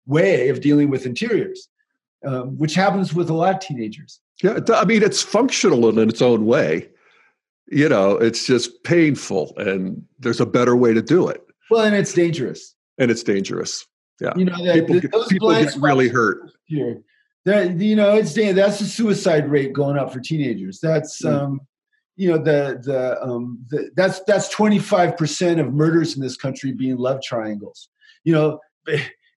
way 0.06 0.48
of 0.48 0.60
dealing 0.60 0.90
with 0.90 1.06
interiors, 1.06 1.68
um, 2.26 2.58
which 2.58 2.74
happens 2.74 3.14
with 3.14 3.30
a 3.30 3.34
lot 3.34 3.54
of 3.54 3.60
teenagers. 3.60 4.20
Yeah, 4.42 4.58
I 4.74 4.84
mean, 4.84 5.02
it's 5.04 5.22
functional 5.22 5.88
in 5.88 6.08
its 6.08 6.20
own 6.22 6.46
way. 6.46 6.88
You 7.68 7.88
know, 7.88 8.16
it's 8.16 8.44
just 8.44 8.82
painful, 8.82 9.54
and 9.56 10.02
there's 10.18 10.40
a 10.40 10.46
better 10.46 10.74
way 10.74 10.94
to 10.94 11.02
do 11.02 11.28
it. 11.28 11.46
Well, 11.72 11.84
and 11.84 11.96
it's 11.96 12.12
dangerous. 12.12 12.74
And 12.98 13.10
it's 13.10 13.22
dangerous. 13.22 13.86
Yeah, 14.20 14.32
you 14.36 14.44
know, 14.44 14.64
that, 14.64 14.86
people, 14.86 15.00
get, 15.00 15.28
people 15.28 15.50
get 15.50 15.74
really 15.76 16.08
hurt. 16.08 16.50
Here, 16.66 17.00
that 17.44 17.80
you 17.80 17.96
know, 17.96 18.14
it's 18.14 18.34
that's 18.34 18.78
the 18.78 18.84
suicide 18.84 19.50
rate 19.50 19.72
going 19.72 19.96
up 19.96 20.12
for 20.12 20.20
teenagers. 20.20 20.78
That's 20.80 21.22
mm. 21.22 21.32
um, 21.32 21.60
you 22.16 22.30
know 22.30 22.38
the 22.38 22.80
the, 22.84 23.22
um, 23.22 23.64
the 23.68 23.90
that's 23.96 24.20
that's 24.24 24.54
25% 24.54 25.60
of 25.60 25.72
murders 25.72 26.14
in 26.14 26.22
this 26.22 26.36
country 26.36 26.72
being 26.72 26.96
love 26.96 27.20
triangles 27.22 27.88
you 28.24 28.32
know 28.32 28.60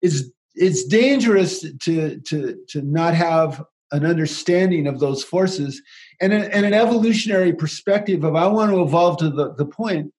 it's 0.02 0.24
it's 0.56 0.86
dangerous 0.86 1.66
to 1.84 2.20
to 2.22 2.58
to 2.68 2.82
not 2.82 3.14
have 3.14 3.64
an 3.92 4.06
understanding 4.06 4.88
of 4.88 5.00
those 5.00 5.24
forces 5.24 5.82
and, 6.20 6.34
a, 6.34 6.54
and 6.54 6.66
an 6.66 6.74
evolutionary 6.74 7.54
perspective 7.54 8.24
of 8.24 8.36
i 8.36 8.46
want 8.48 8.72
to 8.72 8.82
evolve 8.82 9.18
to 9.18 9.30
the, 9.30 9.54
the 9.54 9.66
point 9.66 10.12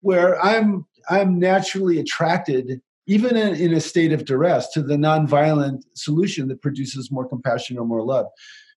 where 0.00 0.40
i'm 0.42 0.86
i'm 1.08 1.38
naturally 1.38 1.98
attracted 1.98 2.80
even 3.08 3.36
in, 3.36 3.54
in 3.54 3.74
a 3.74 3.80
state 3.80 4.12
of 4.12 4.24
duress 4.24 4.68
to 4.70 4.82
the 4.82 4.96
nonviolent 4.96 5.82
solution 5.94 6.48
that 6.48 6.60
produces 6.60 7.10
more 7.10 7.28
compassion 7.28 7.78
or 7.78 7.86
more 7.86 8.02
love 8.02 8.26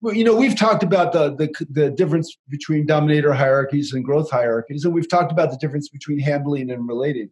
well, 0.01 0.15
you 0.15 0.23
know, 0.23 0.35
we've 0.35 0.55
talked 0.55 0.81
about 0.81 1.11
the, 1.11 1.35
the, 1.35 1.65
the 1.69 1.89
difference 1.89 2.37
between 2.47 2.85
dominator 2.85 3.33
hierarchies 3.33 3.93
and 3.93 4.03
growth 4.03 4.31
hierarchies, 4.31 4.85
and 4.85 4.93
we've 4.93 5.09
talked 5.09 5.31
about 5.31 5.51
the 5.51 5.57
difference 5.57 5.89
between 5.89 6.19
handling 6.19 6.71
and 6.71 6.87
relating. 6.87 7.29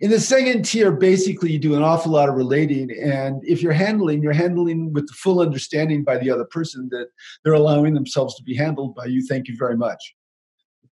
In 0.00 0.10
the 0.10 0.20
second 0.20 0.64
tier, 0.64 0.90
basically, 0.90 1.52
you 1.52 1.58
do 1.58 1.76
an 1.76 1.82
awful 1.82 2.12
lot 2.12 2.28
of 2.28 2.34
relating, 2.34 2.90
and 2.90 3.42
if 3.44 3.62
you're 3.62 3.72
handling, 3.72 4.22
you're 4.22 4.32
handling 4.32 4.92
with 4.92 5.06
the 5.06 5.14
full 5.14 5.40
understanding 5.40 6.02
by 6.02 6.18
the 6.18 6.30
other 6.30 6.44
person 6.44 6.88
that 6.90 7.08
they're 7.44 7.54
allowing 7.54 7.94
themselves 7.94 8.34
to 8.36 8.42
be 8.42 8.56
handled 8.56 8.94
by 8.96 9.04
you. 9.04 9.24
Thank 9.24 9.46
you 9.46 9.56
very 9.56 9.76
much. 9.76 10.14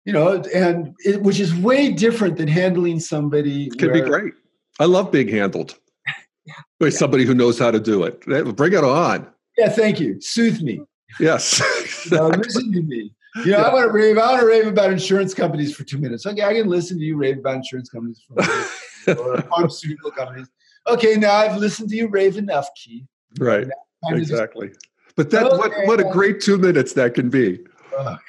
You 0.06 0.14
know, 0.14 0.41
and 0.54 0.95
it, 1.06 1.22
which 1.22 1.39
is 1.39 1.54
way 1.56 1.91
different 1.91 2.38
than 2.38 2.47
handling 2.47 2.99
somebody. 2.99 3.68
It 3.68 3.78
can 3.78 3.91
where, 3.91 4.04
be 4.04 4.10
great. 4.10 4.34
I 4.80 4.86
love 4.86 5.12
being 5.12 5.28
handled 5.28 5.78
yeah, 6.45 6.54
by 6.80 6.88
yeah. 6.88 6.91
somebody 6.91 7.26
who 7.26 7.36
knows 7.36 7.60
how 7.60 7.70
to 7.70 7.80
do 7.80 8.04
it. 8.04 8.22
Bring 8.56 8.74
it 8.74 8.84
on. 8.84 9.28
Yeah, 9.58 9.70
thank 9.70 9.99
you. 9.99 10.20
Soothe 10.22 10.62
me. 10.62 10.82
Yes. 11.20 11.60
Exactly. 11.60 12.18
You 12.18 12.24
know, 12.32 12.38
listen 12.38 12.72
to 12.74 12.82
me. 12.82 13.14
You 13.45 13.52
know, 13.52 13.58
yeah. 13.60 13.64
I 13.64 13.74
want 13.74 13.86
to 13.86 13.91
rave. 13.91 14.18
I 14.18 14.32
want 14.32 14.41
to 14.41 14.47
rave 14.47 14.68
about 14.68 14.91
insurance 14.91 15.34
companies 15.34 15.76
for 15.76 15.84
two 15.84 15.97
minutes. 15.97 16.26
Okay, 16.26 16.43
I 16.43 16.54
can 16.54 16.68
listen 16.68 16.97
to 16.97 17.04
you 17.04 17.16
rave 17.16 17.38
about 17.38 17.56
insurance 17.56 17.89
companies 17.89 18.22
or 19.08 19.41
pharmaceutical 19.43 20.12
companies. 20.12 20.47
okay, 20.88 21.16
now 21.16 21.34
I've 21.34 21.58
listened 21.58 21.89
to 21.89 21.95
you 21.95 22.08
rave 22.08 22.38
enough, 22.38 22.68
Keith. 22.76 23.06
Right. 23.39 23.68
Exactly. 24.10 24.70
Just, 24.70 24.88
but 25.16 25.30
that 25.30 25.45
okay, 25.45 25.58
what 25.58 25.72
what 25.88 25.99
a 25.99 26.12
great 26.12 26.41
two 26.41 26.58
minutes 26.58 26.93
that 26.93 27.14
can 27.14 27.30
be. 27.30 27.60
Oh, 27.93 28.04
God. 28.04 28.20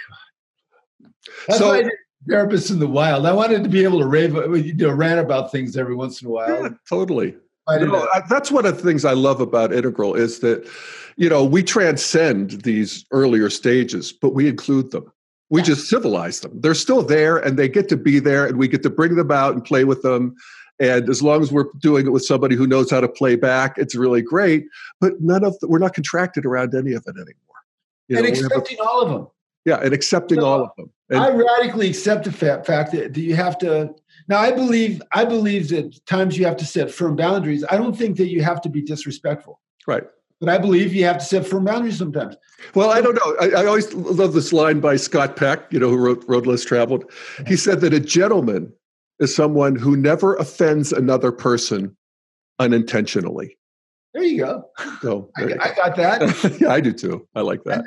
That's 1.47 1.59
so, 1.59 1.69
why 1.69 1.79
I 1.79 1.83
did 1.83 1.93
therapists 2.29 2.71
in 2.71 2.79
the 2.79 2.87
wild. 2.87 3.27
I 3.27 3.33
wanted 3.33 3.63
to 3.65 3.69
be 3.69 3.85
able 3.85 3.99
to 3.99 4.07
rave, 4.07 4.37
uh, 4.37 4.53
you 4.53 4.75
know, 4.75 4.93
rant 4.93 5.21
about 5.21 5.51
things 5.51 5.77
every 5.77 5.95
once 5.95 6.23
in 6.23 6.29
a 6.29 6.31
while. 6.31 6.63
Yeah, 6.63 6.69
totally. 6.89 7.37
You 7.71 7.87
know, 7.87 8.09
that's 8.29 8.51
one 8.51 8.67
of 8.67 8.77
the 8.77 8.83
things 8.83 9.05
I 9.05 9.13
love 9.13 9.41
about 9.41 9.73
Integral 9.73 10.15
is 10.15 10.41
that, 10.41 10.69
you 11.17 11.29
know, 11.29 11.45
we 11.45 11.63
transcend 11.63 12.63
these 12.63 13.05
earlier 13.13 13.49
stages, 13.49 14.13
but 14.13 14.31
we 14.31 14.49
include 14.49 14.91
them. 14.91 15.11
We 15.49 15.61
yeah. 15.61 15.67
just 15.67 15.89
civilize 15.89 16.41
them. 16.41 16.61
They're 16.61 16.75
still 16.75 17.03
there 17.03 17.37
and 17.37 17.57
they 17.57 17.69
get 17.69 17.89
to 17.91 17.97
be 17.97 18.19
there 18.19 18.47
and 18.47 18.59
we 18.59 18.67
get 18.67 18.83
to 18.83 18.91
bring 18.91 19.15
them 19.15 19.31
out 19.31 19.55
and 19.55 19.65
play 19.65 19.85
with 19.85 20.03
them. 20.03 20.35
And 20.81 21.09
as 21.09 21.23
long 21.23 21.41
as 21.41 21.53
we're 21.53 21.67
doing 21.79 22.07
it 22.07 22.11
with 22.11 22.25
somebody 22.25 22.57
who 22.57 22.67
knows 22.67 22.91
how 22.91 23.01
to 23.01 23.09
play 23.09 23.37
back, 23.37 23.79
it's 23.79 23.95
really 23.95 24.23
great. 24.23 24.65
But 25.01 25.21
none 25.21 25.45
of 25.45 25.57
the, 25.61 25.69
we're 25.69 25.79
not 25.79 25.95
contracted 25.95 26.45
around 26.45 26.75
any 26.75 26.95
of 26.95 27.05
it 27.07 27.15
anymore. 27.15 27.61
You 28.09 28.17
and 28.17 28.27
know, 28.27 28.33
accepting 28.33 28.79
a, 28.81 28.83
all 28.83 29.03
of 29.03 29.09
them. 29.09 29.29
Yeah, 29.65 29.77
and 29.77 29.95
accepting 29.95 30.41
so 30.41 30.47
all 30.47 30.63
of 30.63 30.71
them. 30.77 30.91
And, 31.11 31.21
I 31.21 31.31
radically 31.31 31.89
accept 31.89 32.25
the 32.25 32.33
fact, 32.33 32.67
fact 32.67 32.93
that, 32.93 33.17
you 33.17 33.37
have 33.37 33.59
to 33.59 33.95
now, 34.29 34.39
I 34.39 34.53
believe 34.53 35.03
I 35.13 35.25
believe 35.25 35.69
that 35.71 36.05
times 36.07 36.39
you 36.39 36.45
have 36.45 36.57
to 36.59 36.65
set 36.65 36.91
firm 36.91 37.17
boundaries. 37.17 37.65
I 37.69 37.77
don't 37.77 37.97
think 37.97 38.17
that 38.19 38.29
you 38.29 38.43
have 38.43 38.61
to 38.63 38.69
be 38.69 38.83
disrespectful. 38.83 39.61
Right. 39.87 40.05
But 40.41 40.49
I 40.49 40.59
believe 40.59 40.93
you 40.93 41.05
have 41.05 41.19
to 41.19 41.25
set 41.25 41.47
firm 41.47 41.65
boundaries 41.65 41.99
sometimes. 41.99 42.37
Well, 42.75 42.91
I 42.91 43.01
don't 43.01 43.15
know. 43.15 43.37
I, 43.41 43.63
I 43.63 43.67
always 43.67 43.93
love 43.95 44.33
this 44.33 44.53
line 44.53 44.81
by 44.81 44.97
Scott 44.97 45.37
Peck, 45.37 45.73
you 45.73 45.79
know, 45.79 45.89
who 45.89 45.97
wrote 45.97 46.25
Road 46.27 46.47
Less 46.47 46.65
Traveled. 46.65 47.05
He 47.47 47.57
said 47.57 47.81
that 47.81 47.93
a 47.93 48.01
gentleman 48.01 48.73
is 49.21 49.35
someone 49.35 49.77
who 49.77 49.97
never 49.97 50.35
offends 50.37 50.93
another 50.93 51.31
person 51.31 51.97
unintentionally. 52.59 53.57
There 54.15 54.25
you 54.25 54.39
go. 54.39 54.65
So, 55.01 55.31
I, 55.37 55.45
I, 55.45 55.75
got 55.75 55.97
that. 55.97 56.57
yeah, 56.61 56.71
I 56.71 56.81
do 56.81 56.93
too. 56.93 57.27
I 57.35 57.41
like 57.41 57.63
that. 57.65 57.85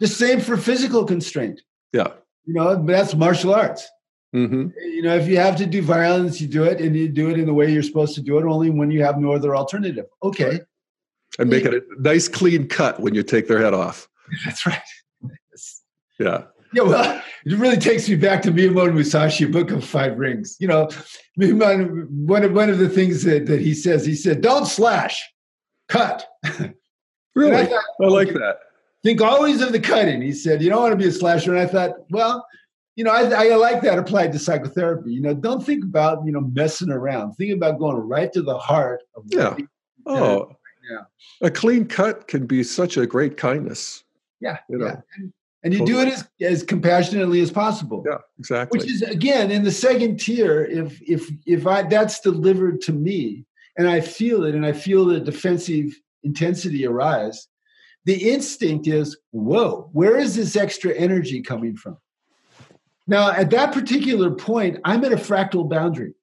The 0.00 0.06
same 0.06 0.40
for 0.40 0.56
physical 0.56 1.04
constraint. 1.04 1.60
Yeah. 1.92 2.08
You 2.44 2.54
know, 2.54 2.84
that's 2.84 3.14
martial 3.14 3.54
arts. 3.54 3.88
Mm-hmm. 4.34 4.68
You 4.80 5.02
know, 5.02 5.16
if 5.16 5.26
you 5.26 5.38
have 5.38 5.56
to 5.56 5.66
do 5.66 5.82
violence, 5.82 6.40
you 6.40 6.48
do 6.48 6.64
it, 6.64 6.80
and 6.80 6.94
you 6.94 7.08
do 7.08 7.30
it 7.30 7.38
in 7.38 7.46
the 7.46 7.54
way 7.54 7.72
you're 7.72 7.82
supposed 7.82 8.14
to 8.16 8.20
do 8.20 8.38
it, 8.38 8.44
only 8.44 8.70
when 8.70 8.90
you 8.90 9.02
have 9.02 9.18
no 9.18 9.32
other 9.32 9.56
alternative. 9.56 10.06
Okay. 10.22 10.60
And 11.38 11.50
make 11.50 11.64
it 11.64 11.74
a 11.74 11.82
nice, 11.98 12.28
clean 12.28 12.68
cut 12.68 13.00
when 13.00 13.14
you 13.14 13.22
take 13.22 13.48
their 13.48 13.60
head 13.60 13.74
off. 13.74 14.08
That's 14.44 14.66
right. 14.66 14.82
Yeah. 16.18 16.44
Yeah, 16.74 16.82
well, 16.82 17.22
it 17.46 17.54
really 17.54 17.78
takes 17.78 18.08
me 18.08 18.16
back 18.16 18.42
to 18.42 18.50
Miyamoto 18.52 18.92
Musashi, 18.92 19.46
Book 19.46 19.70
of 19.70 19.82
Five 19.84 20.18
Rings. 20.18 20.56
You 20.60 20.68
know, 20.68 20.90
one 21.36 22.44
of 22.44 22.52
one 22.52 22.68
of 22.68 22.78
the 22.78 22.90
things 22.90 23.24
that, 23.24 23.46
that 23.46 23.62
he 23.62 23.72
says, 23.72 24.04
he 24.04 24.14
said, 24.14 24.42
"Don't 24.42 24.66
slash, 24.66 25.22
cut." 25.88 26.26
Really, 27.34 27.54
I, 27.54 27.66
thought, 27.66 27.84
I, 28.02 28.06
like 28.06 28.32
that. 28.32 28.58
Think 29.02 29.20
always 29.20 29.60
of 29.60 29.72
the 29.72 29.80
cutting. 29.80 30.20
He 30.20 30.32
said, 30.32 30.62
"You 30.62 30.70
don't 30.70 30.82
want 30.82 30.92
to 30.92 30.96
be 30.96 31.06
a 31.06 31.12
slasher." 31.12 31.54
And 31.54 31.60
I 31.60 31.66
thought, 31.66 31.92
well, 32.10 32.44
you 32.96 33.04
know, 33.04 33.12
I, 33.12 33.50
I, 33.50 33.54
like 33.54 33.80
that 33.82 33.96
applied 33.96 34.32
to 34.32 34.40
psychotherapy. 34.40 35.12
You 35.12 35.20
know, 35.20 35.32
don't 35.32 35.64
think 35.64 35.84
about 35.84 36.26
you 36.26 36.32
know 36.32 36.40
messing 36.40 36.90
around. 36.90 37.34
Think 37.34 37.52
about 37.52 37.78
going 37.78 37.96
right 37.96 38.32
to 38.32 38.42
the 38.42 38.58
heart 38.58 39.02
of 39.14 39.22
yeah. 39.28 39.56
Oh, 40.04 40.50
yeah. 40.90 41.02
A 41.42 41.50
clean 41.50 41.86
cut 41.86 42.26
can 42.28 42.46
be 42.46 42.64
such 42.64 42.96
a 42.96 43.06
great 43.06 43.36
kindness. 43.36 44.02
Yeah, 44.40 44.58
you 44.68 44.78
know. 44.78 44.86
Yeah. 44.86 45.00
And, 45.16 45.32
and 45.64 45.72
you 45.72 45.80
totally. 45.80 46.04
do 46.04 46.08
it 46.08 46.14
as, 46.14 46.28
as 46.40 46.62
compassionately 46.62 47.40
as 47.40 47.50
possible. 47.50 48.04
Yeah, 48.06 48.18
exactly. 48.38 48.78
Which 48.78 48.90
is 48.90 49.02
again 49.02 49.50
in 49.50 49.64
the 49.64 49.72
second 49.72 50.18
tier. 50.18 50.64
If 50.64 51.00
if 51.02 51.30
if 51.46 51.66
I 51.66 51.82
that's 51.82 52.20
delivered 52.20 52.80
to 52.82 52.92
me 52.92 53.44
and 53.76 53.88
I 53.88 54.00
feel 54.00 54.44
it 54.44 54.54
and 54.54 54.64
I 54.64 54.72
feel 54.72 55.04
the 55.04 55.20
defensive 55.20 55.96
intensity 56.22 56.86
arise, 56.86 57.48
the 58.08 58.30
instinct 58.30 58.86
is, 58.86 59.18
whoa, 59.32 59.90
where 59.92 60.16
is 60.16 60.34
this 60.34 60.56
extra 60.56 60.94
energy 60.94 61.42
coming 61.42 61.76
from? 61.76 61.98
Now, 63.06 63.32
at 63.32 63.50
that 63.50 63.74
particular 63.74 64.30
point, 64.30 64.78
I'm 64.82 65.04
at 65.04 65.12
a 65.12 65.16
fractal 65.16 65.68
boundary. 65.68 66.14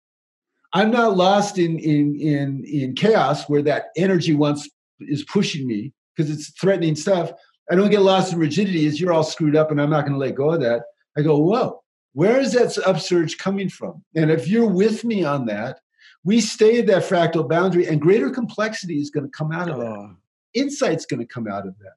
I'm 0.74 0.90
not 0.90 1.16
lost 1.16 1.60
in 1.60 1.78
in 1.78 2.16
in 2.16 2.66
in 2.66 2.96
chaos 2.96 3.48
where 3.48 3.62
that 3.62 3.90
energy 3.96 4.34
once 4.34 4.68
is 5.00 5.24
pushing 5.26 5.68
me 5.68 5.94
because 6.16 6.32
it's 6.32 6.50
threatening 6.60 6.96
stuff. 6.96 7.32
I 7.70 7.76
don't 7.76 7.92
get 7.92 8.02
lost 8.02 8.34
in 8.34 8.40
rigidity 8.40 8.88
as 8.88 9.00
you're 9.00 9.14
all 9.14 9.24
screwed 9.24 9.56
up 9.56 9.70
and 9.70 9.80
I'm 9.80 9.92
not 9.92 10.08
going 10.08 10.14
to 10.14 10.26
let 10.26 10.34
go 10.34 10.54
of 10.54 10.62
that. 10.62 10.86
I 11.16 11.22
go, 11.22 11.38
whoa, 11.38 11.84
where 12.14 12.40
is 12.40 12.54
that 12.54 12.76
upsurge 12.84 13.38
coming 13.38 13.70
from? 13.70 14.04
And 14.16 14.32
if 14.32 14.48
you're 14.48 14.66
with 14.66 15.04
me 15.04 15.24
on 15.24 15.46
that, 15.46 15.82
we 16.24 16.42
stay 16.42 16.80
at 16.80 16.88
that 16.88 17.04
fractal 17.04 17.48
boundary 17.48 17.86
and 17.86 18.02
greater 18.02 18.32
complexity 18.32 19.00
is 19.00 19.12
going 19.12 19.28
to 19.28 19.38
come 19.38 19.52
out 19.52 19.70
of 19.70 19.78
that. 19.78 19.86
Oh. 19.86 20.16
Insight's 20.56 21.06
going 21.06 21.20
to 21.20 21.26
come 21.26 21.48
out 21.48 21.68
of 21.68 21.78
that. 21.80 21.94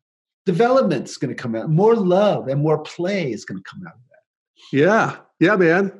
Development's 0.46 1.16
going 1.16 1.34
to 1.34 1.40
come 1.40 1.54
out. 1.54 1.70
More 1.70 1.94
love 1.94 2.48
and 2.48 2.62
more 2.62 2.78
play 2.82 3.32
is 3.32 3.44
going 3.44 3.62
to 3.62 3.64
come 3.68 3.86
out 3.86 3.94
of 3.94 4.00
that. 4.10 4.76
Yeah. 4.76 5.16
Yeah, 5.40 5.56
man. 5.56 5.92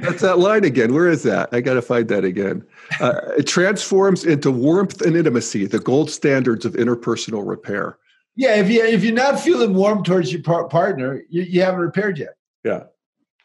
That's 0.00 0.22
that 0.22 0.38
line 0.38 0.64
again. 0.64 0.94
Where 0.94 1.08
is 1.08 1.22
that? 1.24 1.48
I 1.52 1.60
got 1.60 1.74
to 1.74 1.82
find 1.82 2.08
that 2.08 2.24
again. 2.24 2.64
Uh, 3.00 3.20
it 3.36 3.46
transforms 3.46 4.24
into 4.24 4.50
warmth 4.50 5.00
and 5.02 5.16
intimacy, 5.16 5.66
the 5.66 5.80
gold 5.80 6.10
standards 6.10 6.64
of 6.64 6.74
interpersonal 6.74 7.46
repair. 7.46 7.98
Yeah, 8.36 8.56
if 8.56 8.70
you 8.70 8.82
if 8.84 9.04
you're 9.04 9.14
not 9.14 9.38
feeling 9.38 9.74
warm 9.74 10.02
towards 10.02 10.32
your 10.32 10.42
par- 10.42 10.68
partner, 10.68 11.22
you, 11.28 11.42
you 11.42 11.60
haven't 11.62 11.80
repaired 11.80 12.18
yet. 12.18 12.36
Yeah. 12.64 12.84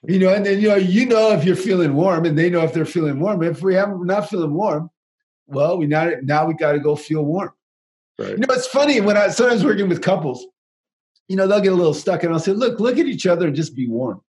You 0.08 0.18
know, 0.18 0.34
and 0.34 0.46
then 0.46 0.60
you 0.60 0.70
know 0.70 0.76
you 0.76 1.06
know 1.06 1.32
if 1.32 1.44
you're 1.44 1.56
feeling 1.56 1.94
warm, 1.94 2.26
and 2.26 2.38
they 2.38 2.50
know 2.50 2.62
if 2.62 2.74
they're 2.74 2.86
feeling 2.86 3.20
warm. 3.20 3.44
If 3.44 3.62
we 3.62 3.76
haven't 3.76 4.06
not 4.06 4.30
feeling 4.30 4.54
warm, 4.54 4.90
well, 5.48 5.78
we 5.78 5.88
now 5.88 6.12
now 6.24 6.46
we 6.46 6.54
got 6.54 6.72
to 6.72 6.80
go 6.80 6.96
feel 6.96 7.24
warm. 7.24 7.52
Right. 8.20 8.32
You 8.32 8.38
know, 8.38 8.54
it's 8.54 8.68
funny 8.68 9.00
when 9.00 9.16
I 9.16 9.30
sometimes 9.30 9.64
working 9.64 9.88
with 9.88 10.02
couples, 10.02 10.46
you 11.30 11.38
know, 11.38 11.48
they'll 11.48 11.62
get 11.62 11.72
a 11.72 11.76
little 11.76 11.94
stuck 11.94 12.22
and 12.24 12.34
I'll 12.34 12.40
say, 12.40 12.52
look, 12.52 12.80
look 12.80 12.98
at 12.98 13.06
each 13.06 13.26
other 13.26 13.48
and 13.48 13.56
just 13.56 13.76
be 13.76 13.88
warm. 13.88 14.22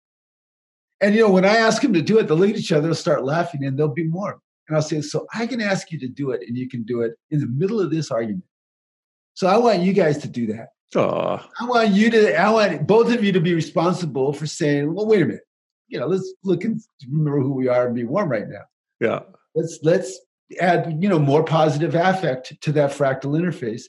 And, 1.00 1.14
you 1.14 1.22
know, 1.22 1.30
when 1.30 1.46
I 1.46 1.56
ask 1.56 1.80
them 1.80 1.94
to 1.94 2.02
do 2.02 2.18
it, 2.18 2.28
they'll 2.28 2.36
look 2.36 2.50
at 2.50 2.56
each 2.56 2.70
other, 2.70 2.82
they'll 2.82 2.94
start 2.94 3.24
laughing 3.24 3.64
and 3.64 3.78
they'll 3.78 3.88
be 3.88 4.06
warm. 4.08 4.40
And 4.68 4.76
I'll 4.76 4.82
say, 4.82 5.00
so 5.00 5.26
I 5.32 5.46
can 5.46 5.62
ask 5.62 5.90
you 5.90 5.98
to 6.00 6.08
do 6.08 6.32
it 6.32 6.42
and 6.46 6.54
you 6.54 6.68
can 6.68 6.82
do 6.82 7.00
it 7.00 7.14
in 7.30 7.40
the 7.40 7.46
middle 7.46 7.80
of 7.80 7.90
this 7.90 8.10
argument. 8.10 8.44
So 9.32 9.46
I 9.46 9.56
want 9.56 9.80
you 9.80 9.94
guys 9.94 10.18
to 10.18 10.28
do 10.28 10.48
that. 10.48 10.68
Aww. 10.94 11.42
I 11.58 11.64
want 11.64 11.90
you 11.90 12.10
to, 12.10 12.36
I 12.36 12.50
want 12.50 12.86
both 12.86 13.10
of 13.10 13.24
you 13.24 13.32
to 13.32 13.40
be 13.40 13.54
responsible 13.54 14.34
for 14.34 14.46
saying, 14.46 14.92
well, 14.92 15.06
wait 15.06 15.22
a 15.22 15.26
minute. 15.26 15.44
You 15.86 16.00
know, 16.00 16.08
let's 16.08 16.34
look 16.44 16.64
and 16.64 16.78
remember 17.10 17.40
who 17.40 17.54
we 17.54 17.68
are 17.68 17.86
and 17.86 17.94
be 17.94 18.04
warm 18.04 18.28
right 18.28 18.48
now. 18.48 18.64
Yeah. 19.00 19.20
Let's, 19.54 19.78
let's 19.82 20.18
add, 20.60 20.98
you 21.00 21.08
know, 21.08 21.18
more 21.18 21.44
positive 21.44 21.94
affect 21.94 22.60
to 22.62 22.72
that 22.72 22.90
fractal 22.90 23.38
interface 23.38 23.84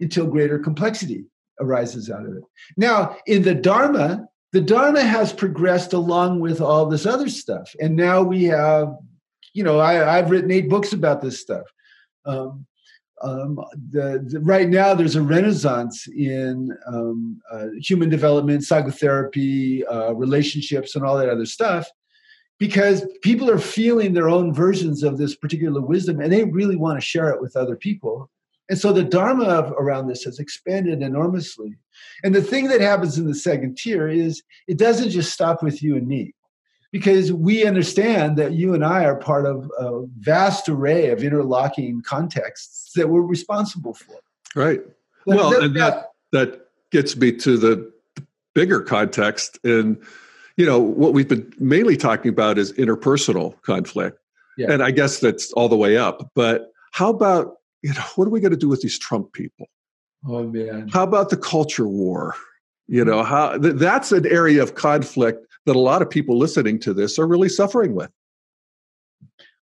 until 0.00 0.26
greater 0.26 0.58
complexity 0.58 1.24
arises 1.60 2.10
out 2.10 2.26
of 2.26 2.36
it. 2.36 2.42
Now, 2.76 3.16
in 3.26 3.42
the 3.42 3.54
Dharma, 3.54 4.26
the 4.52 4.60
Dharma 4.60 5.02
has 5.02 5.32
progressed 5.32 5.92
along 5.92 6.40
with 6.40 6.60
all 6.60 6.86
this 6.86 7.06
other 7.06 7.28
stuff. 7.28 7.74
And 7.80 7.96
now 7.96 8.22
we 8.22 8.44
have, 8.44 8.96
you 9.52 9.64
know, 9.64 9.80
I, 9.80 9.94
have 9.94 10.30
written 10.30 10.50
eight 10.50 10.68
books 10.68 10.92
about 10.92 11.20
this 11.20 11.40
stuff. 11.40 11.64
Um, 12.26 12.66
um, 13.22 13.58
the, 13.90 14.24
the, 14.26 14.40
right 14.40 14.68
now, 14.68 14.92
there's 14.92 15.16
a 15.16 15.22
renaissance 15.22 16.06
in 16.08 16.76
um, 16.86 17.40
uh, 17.50 17.68
human 17.80 18.10
development, 18.10 18.64
psychotherapy, 18.64 19.86
uh, 19.86 20.12
relationships, 20.12 20.94
and 20.94 21.04
all 21.04 21.16
that 21.16 21.30
other 21.30 21.46
stuff 21.46 21.88
because 22.58 23.04
people 23.22 23.50
are 23.50 23.58
feeling 23.58 24.12
their 24.12 24.28
own 24.28 24.52
versions 24.52 25.02
of 25.02 25.18
this 25.18 25.34
particular 25.34 25.80
wisdom 25.80 26.20
and 26.20 26.32
they 26.32 26.44
really 26.44 26.76
want 26.76 26.98
to 26.98 27.04
share 27.04 27.30
it 27.30 27.40
with 27.40 27.56
other 27.56 27.76
people 27.76 28.30
and 28.68 28.78
so 28.78 28.92
the 28.92 29.04
Dharma 29.04 29.72
around 29.78 30.08
this 30.08 30.24
has 30.24 30.38
expanded 30.38 31.02
enormously. 31.02 31.76
And 32.22 32.34
the 32.34 32.42
thing 32.42 32.68
that 32.68 32.80
happens 32.80 33.18
in 33.18 33.26
the 33.26 33.34
second 33.34 33.76
tier 33.76 34.08
is 34.08 34.42
it 34.66 34.78
doesn't 34.78 35.10
just 35.10 35.32
stop 35.32 35.62
with 35.62 35.82
you 35.82 35.96
and 35.96 36.06
me, 36.06 36.34
because 36.90 37.32
we 37.32 37.66
understand 37.66 38.38
that 38.38 38.52
you 38.52 38.72
and 38.72 38.84
I 38.84 39.04
are 39.04 39.16
part 39.16 39.44
of 39.44 39.70
a 39.78 40.06
vast 40.18 40.68
array 40.68 41.10
of 41.10 41.22
interlocking 41.22 42.02
contexts 42.02 42.92
that 42.94 43.08
we're 43.08 43.20
responsible 43.20 43.94
for. 43.94 44.16
Right. 44.54 44.80
But 45.26 45.36
well, 45.36 45.62
and 45.62 45.76
that, 45.76 46.12
that 46.32 46.68
gets 46.90 47.16
me 47.16 47.32
to 47.32 47.58
the 47.58 47.92
bigger 48.54 48.80
context. 48.80 49.58
And, 49.64 50.02
you 50.56 50.64
know, 50.64 50.78
what 50.78 51.12
we've 51.12 51.28
been 51.28 51.52
mainly 51.58 51.96
talking 51.96 52.28
about 52.28 52.58
is 52.58 52.72
interpersonal 52.74 53.60
conflict. 53.62 54.18
Yeah. 54.56 54.70
And 54.70 54.82
I 54.82 54.90
guess 54.92 55.18
that's 55.18 55.52
all 55.52 55.68
the 55.68 55.76
way 55.76 55.96
up. 55.96 56.30
But 56.34 56.70
how 56.92 57.10
about 57.10 57.56
you 57.82 57.92
know, 57.92 58.02
what 58.16 58.26
are 58.26 58.30
we 58.30 58.40
going 58.40 58.52
to 58.52 58.56
do 58.56 58.68
with 58.68 58.80
these 58.80 58.98
Trump 58.98 59.32
people? 59.32 59.68
Oh 60.26 60.44
man. 60.44 60.88
How 60.88 61.02
about 61.02 61.30
the 61.30 61.36
culture 61.36 61.86
war? 61.86 62.34
You 62.86 63.02
hmm. 63.02 63.10
know, 63.10 63.22
how 63.22 63.58
th- 63.58 63.74
that's 63.76 64.12
an 64.12 64.26
area 64.26 64.62
of 64.62 64.74
conflict 64.74 65.46
that 65.66 65.76
a 65.76 65.78
lot 65.78 66.02
of 66.02 66.10
people 66.10 66.38
listening 66.38 66.78
to 66.80 66.94
this 66.94 67.18
are 67.18 67.26
really 67.26 67.48
suffering 67.48 67.94
with. 67.94 68.10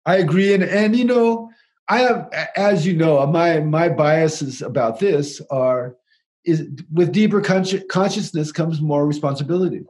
I 0.05 0.17
agree, 0.17 0.53
and 0.53 0.63
and 0.63 0.95
you 0.95 1.05
know, 1.05 1.51
I 1.87 1.99
have, 1.99 2.29
as 2.55 2.87
you 2.87 2.95
know, 2.95 3.25
my 3.27 3.59
my 3.59 3.89
biases 3.89 4.61
about 4.61 4.99
this 4.99 5.41
are 5.51 5.95
is 6.43 6.67
with 6.91 7.11
deeper 7.11 7.39
consci- 7.39 7.87
consciousness 7.87 8.51
comes 8.51 8.81
more 8.81 9.05
responsibility. 9.05 9.85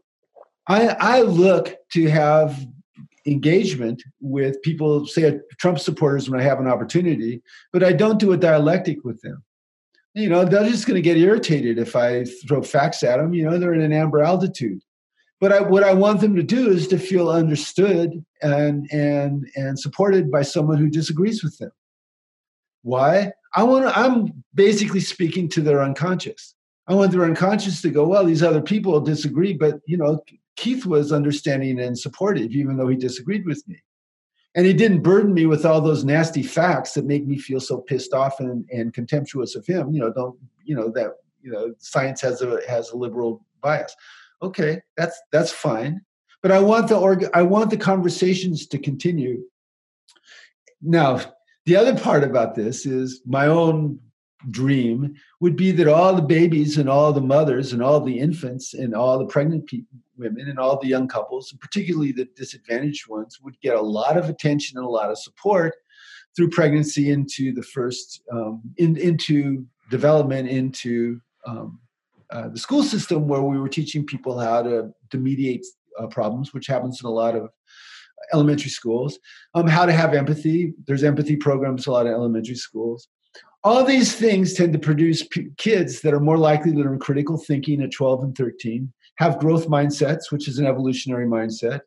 I 0.68 0.88
I 1.00 1.22
look 1.22 1.76
to 1.94 2.10
have 2.10 2.66
engagement 3.26 4.04
with 4.20 4.62
people, 4.62 5.06
say 5.06 5.40
Trump 5.60 5.80
supporters, 5.80 6.30
when 6.30 6.40
I 6.40 6.44
have 6.44 6.60
an 6.60 6.68
opportunity, 6.68 7.42
but 7.72 7.84
I 7.84 7.94
don't 7.94 8.20
do 8.20 8.32
a 8.32 8.38
dialectic 8.38 9.04
with 9.04 9.22
them. 9.22 9.44
You 10.14 10.28
know, 10.28 10.44
they're 10.44 10.68
just 10.68 10.88
going 10.88 10.96
to 10.96 11.02
get 11.02 11.18
irritated 11.18 11.78
if 11.78 11.96
I 11.96 12.26
throw 12.48 12.62
facts 12.62 13.02
at 13.04 13.18
them. 13.18 13.34
You 13.34 13.46
know, 13.46 13.58
they're 13.58 13.74
in 13.74 13.82
an 13.82 13.94
amber 13.94 14.22
altitude. 14.22 14.82
But 15.40 15.54
I, 15.54 15.62
what 15.62 15.84
I 15.84 15.94
want 15.94 16.22
them 16.22 16.36
to 16.36 16.44
do 16.44 16.70
is 16.70 16.88
to 16.90 17.00
feel 17.00 17.30
understood 17.30 18.24
and 18.42 18.88
and 18.92 19.48
and 19.56 19.80
supported 19.80 20.30
by 20.30 20.44
someone 20.44 20.78
who 20.78 20.90
disagrees 20.90 21.44
with 21.44 21.58
them. 21.58 21.72
Why? 22.84 23.32
I 23.56 23.64
want 23.64 23.86
to, 23.86 23.98
I'm 23.98 24.44
basically 24.54 25.00
speaking 25.00 25.50
to 25.50 25.62
their 25.62 25.82
unconscious. 25.82 26.56
I 26.88 26.94
want 26.94 27.12
their 27.12 27.26
unconscious 27.26 27.82
to 27.82 27.90
go, 27.90 28.08
well, 28.08 28.26
these 28.26 28.44
other 28.44 28.62
people 28.62 29.00
disagree, 29.02 29.54
but 29.54 29.80
you 29.86 29.98
know, 29.98 30.24
Keith 30.56 30.86
was 30.86 31.12
understanding 31.12 31.80
and 31.80 31.98
supportive, 31.98 32.52
even 32.52 32.78
though 32.78 32.88
he 32.88 32.96
disagreed 32.96 33.46
with 33.46 33.68
me. 33.68 33.82
And 34.54 34.66
he 34.66 34.74
didn't 34.74 35.02
burden 35.02 35.34
me 35.34 35.46
with 35.46 35.66
all 35.66 35.80
those 35.80 36.04
nasty 36.04 36.44
facts 36.44 36.94
that 36.94 37.06
make 37.06 37.26
me 37.26 37.38
feel 37.38 37.62
so 37.62 37.78
pissed 37.78 38.14
off 38.14 38.40
and, 38.40 38.66
and 38.70 38.94
contemptuous 38.94 39.56
of 39.56 39.66
him. 39.66 39.94
You 39.94 40.02
know, 40.02 40.12
don't 40.12 40.38
you 40.64 40.76
know 40.76 40.90
that 40.92 41.12
you 41.42 41.52
know 41.52 41.74
science 41.80 42.20
has 42.22 42.42
a 42.42 42.60
has 42.68 42.90
a 42.90 42.98
liberal 42.98 43.46
bias. 43.62 43.96
Okay, 44.42 44.82
that's 44.98 45.20
that's 45.32 45.52
fine. 45.52 46.02
But 46.42 46.52
I 46.52 46.60
want 46.60 46.90
the 46.90 46.98
org- 46.98 47.30
I 47.34 47.44
want 47.44 47.70
the 47.70 47.78
conversations 47.78 48.68
to 48.68 48.78
continue. 48.78 49.42
Now, 50.82 51.22
the 51.66 51.76
other 51.76 51.98
part 51.98 52.24
about 52.24 52.56
this 52.56 52.86
is 52.86 53.22
my 53.26 53.48
own 53.48 54.00
dream 54.50 55.14
would 55.40 55.56
be 55.56 55.72
that 55.72 55.88
all 55.88 56.16
the 56.16 56.22
babies 56.22 56.78
and 56.78 56.90
all 56.90 57.14
the 57.14 57.22
mothers 57.22 57.74
and 57.74 57.84
all 57.84 58.00
the 58.00 58.20
infants 58.20 58.74
and 58.74 58.96
all 58.96 59.20
the 59.20 59.26
pregnant 59.26 59.68
people, 59.68 59.98
women 60.18 60.48
and 60.50 60.60
all 60.60 60.80
the 60.80 60.88
young 60.88 61.08
couples, 61.08 61.54
particularly 61.60 62.12
the 62.12 62.28
disadvantaged 62.36 63.08
ones, 63.08 63.40
would 63.42 63.60
get 63.62 63.76
a 63.76 63.82
lot 63.82 64.18
of 64.18 64.30
attention 64.30 64.78
and 64.78 64.86
a 64.86 64.90
lot 64.90 65.12
of 65.12 65.18
support 65.18 65.76
through 66.36 66.50
pregnancy 66.50 67.12
into 67.12 67.54
the 67.54 67.64
first 67.64 68.22
um, 68.32 68.62
in, 68.78 68.98
into 68.98 69.66
development 69.90 70.50
into 70.50 71.20
um, 71.46 71.80
uh, 72.32 72.48
the 72.48 72.60
school 72.60 72.84
system 72.84 73.28
where 73.28 73.42
we 73.42 73.60
were 73.60 73.70
teaching 73.70 74.06
people 74.06 74.40
how 74.40 74.62
to, 74.62 74.90
to 75.10 75.18
mediate 75.18 75.66
uh, 76.00 76.08
problems, 76.08 76.54
which 76.54 76.68
happens 76.68 77.02
in 77.02 77.08
a 77.08 77.12
lot 77.12 77.36
of 77.36 77.50
elementary 78.32 78.70
schools, 78.70 79.20
um, 79.56 79.68
how 79.68 79.86
to 79.86 79.92
have 79.92 80.14
empathy. 80.14 80.74
There's 80.88 81.04
empathy 81.04 81.36
programs 81.36 81.88
a 81.88 81.92
lot 81.92 82.08
of 82.08 82.14
elementary 82.14 82.56
schools 82.56 83.10
all 83.64 83.86
these 83.86 84.16
things 84.16 84.54
tend 84.54 84.74
to 84.74 84.80
produce 84.80 85.24
p- 85.24 85.50
kids 85.58 86.02
that 86.02 86.14
are 86.14 86.20
more 86.20 86.38
likely 86.38 86.72
to 86.72 86.80
learn 86.80 87.00
critical 87.00 87.38
thinking 87.38 87.82
at 87.82 87.92
12 87.92 88.24
and 88.24 88.38
13 88.38 88.92
have 89.16 89.40
growth 89.40 89.68
mindsets 89.68 90.32
which 90.32 90.48
is 90.48 90.60
an 90.60 90.66
evolutionary 90.66 91.28
mindset 91.28 91.82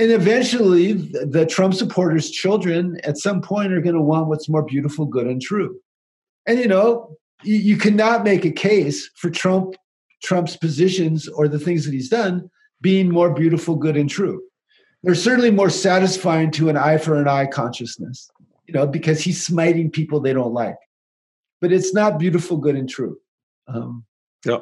and 0.00 0.10
eventually 0.10 0.94
the, 0.94 1.26
the 1.26 1.46
trump 1.46 1.74
supporters 1.74 2.30
children 2.30 2.98
at 3.04 3.18
some 3.18 3.42
point 3.42 3.72
are 3.72 3.82
going 3.82 3.94
to 3.94 4.00
want 4.00 4.28
what's 4.28 4.48
more 4.48 4.62
beautiful 4.62 5.04
good 5.04 5.26
and 5.26 5.42
true. 5.42 5.78
And 6.46 6.58
you 6.58 6.66
know 6.66 7.16
you, 7.42 7.56
you 7.56 7.76
cannot 7.76 8.24
make 8.24 8.44
a 8.44 8.50
case 8.50 9.10
for 9.14 9.30
trump 9.30 9.74
trump's 10.22 10.56
positions 10.56 11.28
or 11.28 11.48
the 11.48 11.58
things 11.58 11.84
that 11.84 11.92
he's 11.92 12.08
done 12.08 12.50
being 12.80 13.10
more 13.10 13.32
beautiful 13.34 13.76
good 13.76 13.96
and 13.96 14.08
true. 14.08 14.42
They're 15.02 15.14
certainly 15.14 15.50
more 15.50 15.70
satisfying 15.70 16.50
to 16.52 16.68
an 16.70 16.76
eye 16.76 16.98
for 16.98 17.20
an 17.20 17.28
eye 17.28 17.46
consciousness 17.46 18.30
you 18.66 18.74
know 18.74 18.86
because 18.86 19.20
he's 19.20 19.44
smiting 19.44 19.90
people 19.90 20.20
they 20.20 20.32
don't 20.32 20.54
like 20.54 20.78
but 21.60 21.72
it's 21.72 21.94
not 21.94 22.18
beautiful, 22.18 22.56
good, 22.56 22.76
and 22.76 22.88
true. 22.88 23.18
Um, 23.68 24.04
yeah. 24.44 24.60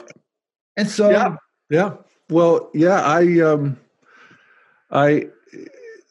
And 0.76 0.88
so, 0.88 1.10
yeah, 1.10 1.36
yeah. 1.70 1.94
Well, 2.30 2.70
yeah, 2.74 3.02
I, 3.02 3.40
um, 3.40 3.78
I, 4.90 5.28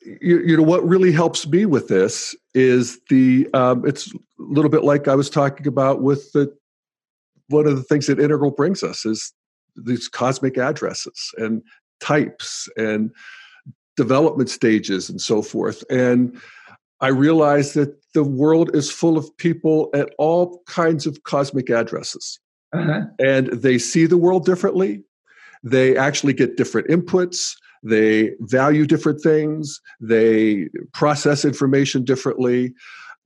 you, 0.04 0.40
you 0.40 0.58
know, 0.58 0.64
what 0.64 0.88
really 0.88 1.12
helps 1.12 1.48
me 1.48 1.66
with 1.66 1.88
this 1.88 2.36
is 2.54 3.00
the. 3.10 3.48
Um, 3.54 3.86
it's 3.86 4.14
a 4.14 4.18
little 4.38 4.72
bit 4.72 4.84
like 4.84 5.08
I 5.08 5.16
was 5.16 5.30
talking 5.30 5.68
about 5.68 6.02
with 6.02 6.32
the. 6.32 6.56
One 7.50 7.66
of 7.66 7.78
the 7.78 7.84
things 7.84 8.08
that 8.08 8.20
integral 8.20 8.52
brings 8.52 8.84
us 8.84 9.06
is 9.06 9.32
these 9.78 10.10
cosmic 10.10 10.58
addresses 10.58 11.32
and 11.38 11.62
types 12.02 12.68
and 12.76 13.10
development 13.96 14.50
stages 14.50 15.10
and 15.10 15.22
so 15.22 15.42
forth. 15.42 15.84
And 15.90 16.40
I 17.00 17.10
realized 17.10 17.76
that 17.76 17.96
the 18.14 18.24
world 18.24 18.76
is 18.76 18.92
full 18.92 19.18
of 19.18 19.36
people 19.38 19.90
at 19.94 20.10
all 20.18 20.64
kinds 20.68 21.06
of 21.06 21.24
cosmic 21.24 21.70
addresses. 21.70 22.40
Uh-huh. 22.74 23.02
And 23.20 23.48
they 23.48 23.78
see 23.78 24.06
the 24.06 24.18
world 24.18 24.46
differently. 24.46 25.04
They 25.64 25.96
actually 25.96 26.34
get 26.34 26.58
different 26.58 26.88
inputs. 26.88 27.56
They 27.84 28.32
value 28.40 28.86
different 28.86 29.22
things. 29.22 29.80
They 30.00 30.70
process 30.94 31.46
information 31.46 32.04
differently. 32.04 32.74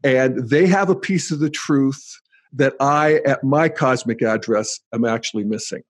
And 0.04 0.50
they 0.50 0.68
have 0.68 0.90
a 0.90 0.96
piece 0.96 1.32
of 1.32 1.40
the 1.40 1.50
truth 1.50 2.20
that 2.54 2.74
I, 2.80 3.22
at 3.26 3.44
my 3.44 3.70
cosmic 3.70 4.22
address, 4.22 4.80
am 4.94 5.06
actually 5.06 5.46
missing. 5.46 5.84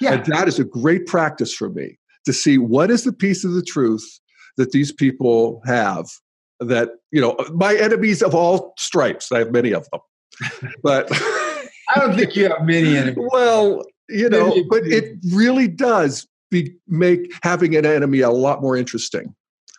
Yeah. 0.00 0.14
And 0.14 0.26
that 0.26 0.46
is 0.46 0.58
a 0.58 0.64
great 0.64 1.06
practice 1.06 1.52
for 1.52 1.68
me 1.68 1.98
to 2.24 2.32
see 2.32 2.58
what 2.58 2.90
is 2.90 3.04
the 3.04 3.12
piece 3.12 3.44
of 3.44 3.52
the 3.52 3.62
truth 3.62 4.20
that 4.56 4.72
these 4.72 4.92
people 4.92 5.60
have 5.66 6.06
that 6.60 6.90
you 7.10 7.20
know 7.20 7.36
my 7.52 7.74
enemies 7.74 8.22
of 8.22 8.34
all 8.34 8.74
stripes. 8.78 9.32
I 9.32 9.38
have 9.40 9.52
many 9.52 9.72
of 9.72 9.88
them, 9.90 10.00
but 10.82 11.08
I 11.12 12.00
don't 12.00 12.14
think 12.14 12.36
you 12.36 12.48
have 12.48 12.62
many 12.62 12.96
enemies. 12.96 13.28
Well, 13.32 13.84
you 14.08 14.28
know, 14.28 14.64
but 14.68 14.86
it 14.86 15.16
really 15.32 15.68
does 15.68 16.26
be, 16.50 16.74
make 16.88 17.32
having 17.42 17.76
an 17.76 17.86
enemy 17.86 18.20
a 18.20 18.30
lot 18.30 18.60
more 18.60 18.76
interesting 18.76 19.34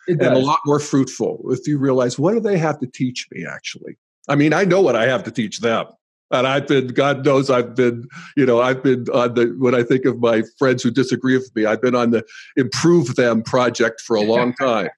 and 0.08 0.22
a 0.22 0.38
lot 0.38 0.58
more 0.66 0.80
fruitful 0.80 1.44
if 1.50 1.66
you 1.66 1.78
realize 1.78 2.18
what 2.18 2.32
do 2.32 2.40
they 2.40 2.58
have 2.58 2.78
to 2.80 2.86
teach 2.86 3.28
me 3.30 3.46
actually. 3.46 3.96
I 4.28 4.34
mean, 4.34 4.52
I 4.52 4.64
know 4.64 4.80
what 4.80 4.96
I 4.96 5.06
have 5.06 5.24
to 5.24 5.30
teach 5.30 5.60
them. 5.60 5.86
And 6.30 6.46
I've 6.46 6.66
been, 6.66 6.88
God 6.88 7.26
knows, 7.26 7.50
I've 7.50 7.74
been, 7.74 8.08
you 8.36 8.46
know, 8.46 8.62
I've 8.62 8.82
been 8.82 9.06
on 9.12 9.34
the, 9.34 9.54
when 9.58 9.74
I 9.74 9.82
think 9.82 10.06
of 10.06 10.18
my 10.18 10.42
friends 10.58 10.82
who 10.82 10.90
disagree 10.90 11.36
with 11.36 11.54
me, 11.54 11.66
I've 11.66 11.82
been 11.82 11.94
on 11.94 12.10
the 12.10 12.24
improve 12.56 13.16
them 13.16 13.42
project 13.42 14.00
for 14.00 14.16
a 14.16 14.22
long 14.22 14.54
time. 14.60 14.88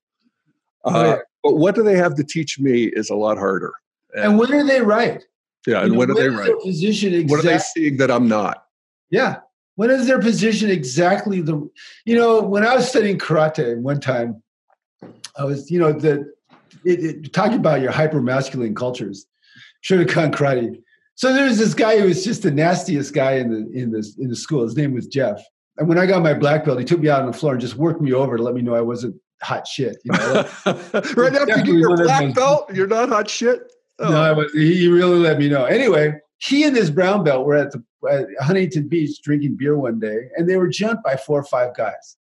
Uh, 0.85 1.17
but 1.45 1.57
what 1.57 1.75
do 1.75 1.83
they 1.83 1.97
have 1.97 2.17
to 2.17 2.25
teach 2.25 2.59
me 2.59 2.85
is 2.85 3.11
a 3.11 3.15
lot 3.15 3.37
harder. 3.37 3.75
And, 4.15 4.25
and 4.25 4.39
when 4.39 4.53
are 4.53 4.67
they 4.67 4.81
right? 4.81 5.23
Yeah, 5.67 5.83
and 5.83 5.89
you 5.89 5.93
know, 5.93 5.99
when, 5.99 6.11
are 6.11 6.15
they 6.15 6.29
right? 6.31 6.51
Position 6.63 7.15
exact- 7.15 7.31
what 7.31 7.41
are 7.41 7.43
they 7.43 7.59
seeing 7.59 7.99
that 7.99 8.11
I'm 8.11 8.27
not? 8.27 8.65
Yeah. 9.11 9.37
When 9.77 9.91
is 9.91 10.07
their 10.07 10.21
position 10.21 10.71
exactly 10.71 11.41
the 11.41 11.69
you 12.05 12.17
know, 12.17 12.41
when 12.41 12.65
I 12.65 12.75
was 12.75 12.89
studying 12.89 13.19
karate 13.19 13.77
one 13.77 14.01
time, 14.01 14.43
I 15.37 15.45
was, 15.45 15.71
you 15.71 15.79
know, 15.79 15.93
the 15.93 16.33
it, 16.85 17.05
it, 17.05 17.33
talking 17.33 17.59
about 17.59 17.81
your 17.81 17.91
hyper 17.91 18.23
masculine 18.23 18.75
cultures, 18.75 19.27
Shotokan 19.83 20.33
karate. 20.33 20.81
So 21.17 21.33
there 21.33 21.47
was 21.47 21.59
this 21.59 21.75
guy 21.75 21.99
who 21.99 22.07
was 22.07 22.25
just 22.25 22.43
the 22.43 22.51
nastiest 22.51 23.15
guy 23.15 23.33
in 23.33 23.51
the 23.51 23.71
in 23.79 23.91
the 23.91 24.07
in 24.19 24.29
the 24.29 24.37
school. 24.37 24.63
His 24.63 24.77
name 24.77 24.95
was 24.95 25.07
Jeff. 25.07 25.43
And 25.77 25.89
when 25.89 25.99
I 25.99 26.07
got 26.07 26.23
my 26.23 26.35
black 26.35 26.65
belt, 26.65 26.79
he 26.79 26.85
took 26.85 27.01
me 27.01 27.09
out 27.09 27.23
on 27.23 27.27
the 27.27 27.37
floor 27.37 27.53
and 27.53 27.61
just 27.61 27.75
worked 27.75 28.01
me 28.01 28.13
over 28.13 28.37
to 28.37 28.43
let 28.43 28.55
me 28.55 28.63
know 28.63 28.77
I 28.77 28.81
wasn't 28.81 29.17
hot 29.45 29.67
shit. 29.67 29.99
You 30.05 30.13
know? 30.13 30.49
right 31.17 31.35
after 31.35 31.59
you 31.59 31.65
get 31.65 31.67
your 31.67 31.97
black 31.97 32.35
belt, 32.35 32.75
you're 32.75 32.87
not 32.87 33.09
hot 33.09 33.29
shit. 33.29 33.73
Oh. 33.99 34.11
No, 34.11 34.35
was, 34.35 34.53
he 34.53 34.89
really 34.89 35.19
let 35.19 35.39
me 35.39 35.49
know. 35.49 35.65
Anyway, 35.65 36.15
he 36.39 36.65
and 36.65 36.77
his 36.77 36.91
brown 36.91 37.25
belt 37.25 37.47
were 37.47 37.55
at 37.55 37.73
the 37.73 37.83
at 38.11 38.27
Huntington 38.41 38.89
Beach 38.89 39.23
drinking 39.23 39.57
beer 39.57 39.77
one 39.79 39.99
day, 39.99 40.29
and 40.37 40.49
they 40.49 40.57
were 40.57 40.69
jumped 40.69 41.05
by 41.05 41.17
four 41.17 41.41
or 41.41 41.45
five 41.45 41.75
guys. 41.75 42.17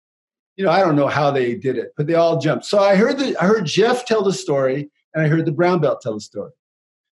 You 0.55 0.63
know, 0.63 0.71
I 0.71 0.80
don't 0.80 0.95
know 0.95 1.07
how 1.07 1.32
they 1.32 1.55
did 1.55 1.78
it, 1.78 1.93
but 1.97 2.07
they 2.07 2.13
all 2.13 2.39
jumped. 2.39 2.65
So 2.65 2.80
I 2.80 2.95
heard 2.95 3.17
the 3.17 3.36
I 3.41 3.45
heard 3.45 3.65
Jeff 3.65 4.05
tell 4.05 4.24
the 4.24 4.34
story, 4.34 4.89
and 5.13 5.26
I 5.26 5.28
heard 5.28 5.45
the 5.45 5.51
brown 5.51 5.82
belt 5.82 6.01
tell 6.01 6.13
the 6.13 6.21
story. 6.21 6.51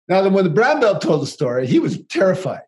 Now, 0.08 0.22
then, 0.22 0.32
when 0.32 0.44
the 0.44 0.50
brown 0.50 0.80
belt 0.80 1.02
told 1.02 1.22
the 1.22 1.26
story, 1.26 1.66
he 1.66 1.78
was 1.78 2.00
terrified. 2.08 2.62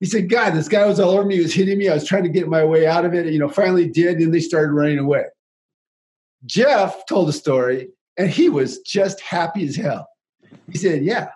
He 0.00 0.06
said, 0.06 0.28
"God, 0.30 0.54
this 0.54 0.68
guy 0.68 0.86
was 0.86 0.98
all 0.98 1.10
over 1.10 1.24
me. 1.24 1.36
He 1.36 1.42
was 1.42 1.54
hitting 1.54 1.78
me. 1.78 1.88
I 1.88 1.94
was 1.94 2.06
trying 2.06 2.22
to 2.24 2.28
get 2.28 2.48
my 2.48 2.64
way 2.64 2.86
out 2.86 3.04
of 3.04 3.14
it. 3.14 3.26
You 3.32 3.38
know, 3.38 3.48
finally 3.48 3.88
did, 3.88 4.18
and 4.18 4.32
they 4.32 4.40
started 4.40 4.72
running 4.72 4.98
away." 4.98 5.24
Jeff 6.46 7.06
told 7.06 7.28
a 7.28 7.32
story 7.32 7.88
and 8.16 8.30
he 8.30 8.48
was 8.48 8.80
just 8.80 9.20
happy 9.20 9.66
as 9.66 9.76
hell. 9.76 10.08
He 10.70 10.78
said, 10.78 11.04
Yeah, 11.04 11.28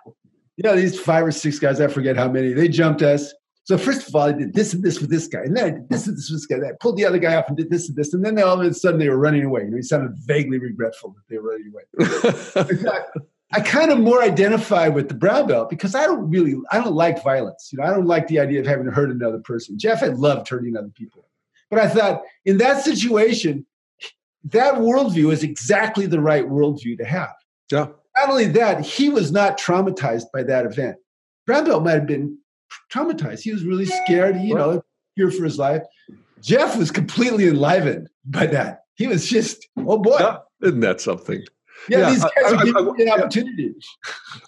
you 0.59 0.63
know, 0.63 0.75
these 0.75 0.99
five 0.99 1.25
or 1.25 1.31
six 1.31 1.57
guys, 1.57 1.79
I 1.79 1.87
forget 1.87 2.17
how 2.17 2.27
many, 2.27 2.51
they 2.51 2.67
jumped 2.67 3.01
us. 3.01 3.33
So 3.63 3.77
first 3.77 4.09
of 4.09 4.15
all, 4.15 4.23
I 4.23 4.33
did 4.33 4.53
this 4.53 4.73
and 4.73 4.83
this 4.83 4.99
with 4.99 5.09
this 5.09 5.27
guy, 5.27 5.41
and 5.41 5.55
then 5.55 5.65
I 5.65 5.69
did 5.69 5.89
this 5.89 6.07
and 6.07 6.17
this 6.17 6.29
with 6.29 6.39
this 6.39 6.45
guy. 6.47 6.59
Then 6.59 6.71
I 6.71 6.73
pulled 6.81 6.97
the 6.97 7.05
other 7.05 7.17
guy 7.17 7.35
off 7.35 7.47
and 7.47 7.55
did 7.55 7.69
this 7.69 7.87
and 7.87 7.95
this, 7.95 8.13
and 8.13 8.25
then 8.25 8.41
all 8.41 8.59
of 8.59 8.67
a 8.67 8.73
sudden 8.73 8.99
they 8.99 9.07
were 9.07 9.17
running 9.17 9.45
away. 9.45 9.61
You 9.61 9.69
know, 9.69 9.77
he 9.77 9.83
sounded 9.83 10.17
vaguely 10.17 10.57
regretful 10.57 11.11
that 11.11 11.21
they 11.29 11.37
were 11.37 11.51
running 11.51 11.71
away. 11.71 13.03
I 13.53 13.61
kind 13.61 13.89
of 13.89 13.99
more 13.99 14.21
identify 14.21 14.89
with 14.89 15.07
the 15.07 15.13
brown 15.13 15.47
belt 15.47 15.69
because 15.69 15.95
I 15.95 16.05
don't 16.05 16.29
really, 16.29 16.55
I 16.71 16.79
don't 16.79 16.93
like 16.93 17.23
violence. 17.23 17.69
You 17.71 17.79
know, 17.79 17.85
I 17.85 17.91
don't 17.91 18.05
like 18.05 18.27
the 18.27 18.39
idea 18.39 18.59
of 18.59 18.67
having 18.67 18.85
to 18.85 18.91
hurt 18.91 19.11
another 19.11 19.39
person. 19.39 19.79
Jeff 19.79 20.01
had 20.01 20.17
loved 20.17 20.49
hurting 20.49 20.75
other 20.75 20.89
people, 20.89 21.25
but 21.69 21.79
I 21.79 21.87
thought 21.87 22.23
in 22.43 22.57
that 22.57 22.83
situation, 22.83 23.65
that 24.45 24.75
worldview 24.75 25.31
is 25.31 25.43
exactly 25.43 26.05
the 26.05 26.19
right 26.19 26.47
worldview 26.47 26.97
to 26.97 27.05
have. 27.05 27.33
Yeah. 27.71 27.87
Not 28.17 28.29
only 28.29 28.47
that, 28.47 28.85
he 28.85 29.09
was 29.09 29.31
not 29.31 29.59
traumatized 29.59 30.25
by 30.33 30.43
that 30.43 30.65
event. 30.65 30.97
Brown 31.45 31.65
belt 31.65 31.83
might 31.83 31.93
have 31.93 32.07
been 32.07 32.37
traumatized. 32.91 33.41
He 33.41 33.51
was 33.51 33.63
really 33.63 33.85
scared, 33.85 34.37
you 34.37 34.55
know, 34.55 34.81
here 35.15 35.31
for 35.31 35.43
his 35.43 35.57
life. 35.57 35.83
Jeff 36.41 36.77
was 36.77 36.91
completely 36.91 37.47
enlivened 37.47 38.09
by 38.25 38.47
that. 38.47 38.83
He 38.95 39.07
was 39.07 39.27
just, 39.27 39.67
oh 39.77 39.97
boy. 39.97 40.17
Yeah. 40.19 40.37
Isn't 40.61 40.81
that 40.81 41.01
something? 41.01 41.43
Yeah, 41.87 41.99
yeah 41.99 42.09
these 42.09 42.23
guys 42.23 42.31
I, 42.45 42.55
are 42.55 42.65
giving 42.65 42.75
I, 42.75 42.79
I, 42.79 43.15
an 43.15 43.21
opportunity. 43.21 43.73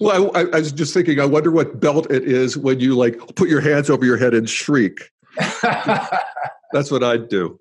Well, 0.02 0.32
I, 0.36 0.44
was 0.44 0.72
just 0.74 0.94
thinking. 0.94 1.20
I 1.20 1.26
wonder 1.26 1.52
what 1.52 1.80
belt 1.80 2.12
it 2.12 2.24
is 2.24 2.58
when 2.58 2.80
you 2.80 2.96
like 2.96 3.18
put 3.36 3.48
your 3.48 3.62
hands 3.62 3.90
over 3.90 4.04
your 4.06 4.18
head 4.18 4.34
and 4.34 4.50
shriek. 4.50 5.00
That's 5.62 6.92
what 6.92 7.04
I'd 7.04 7.30
do. 7.30 7.60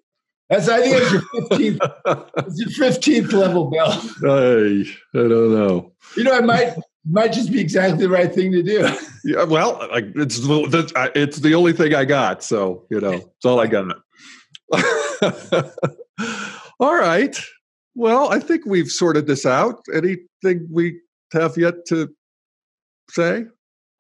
That's 0.51 0.69
I 0.69 0.83
think 0.83 0.97
it's 0.97 1.13
your 1.13 1.23
fifteenth. 1.23 1.81
it's 2.39 2.61
your 2.61 2.71
fifteenth 2.71 3.33
level 3.33 3.71
belt. 3.71 4.05
I 4.25 4.85
I 5.15 5.29
don't 5.29 5.55
know. 5.55 5.93
You 6.17 6.25
know, 6.25 6.37
I 6.37 6.41
might 6.41 6.75
might 7.09 7.33
just 7.33 7.53
be 7.53 7.61
exactly 7.61 7.99
the 7.99 8.11
right 8.11 8.35
thing 8.35 8.51
to 8.53 8.63
do. 8.63 8.89
Yeah, 9.25 9.45
well, 9.45 9.87
like 9.93 10.07
it's 10.17 10.41
the 10.41 11.13
it's 11.15 11.39
the 11.39 11.55
only 11.55 11.73
thing 11.73 11.95
I 11.95 12.05
got, 12.05 12.43
so 12.43 12.85
you 12.91 13.01
know, 13.01 13.13
it's 13.13 13.45
all 13.45 13.61
I 13.61 13.69
got. 13.69 13.97
all 16.81 16.97
right. 16.97 17.39
Well, 17.95 18.33
I 18.33 18.41
think 18.41 18.67
we've 18.67 18.89
sorted 18.89 19.27
this 19.27 19.47
out. 19.47 19.81
Anything 19.95 20.67
we 20.71 21.01
have 21.33 21.57
yet 21.57 21.75
to 21.89 22.09
say? 23.11 23.45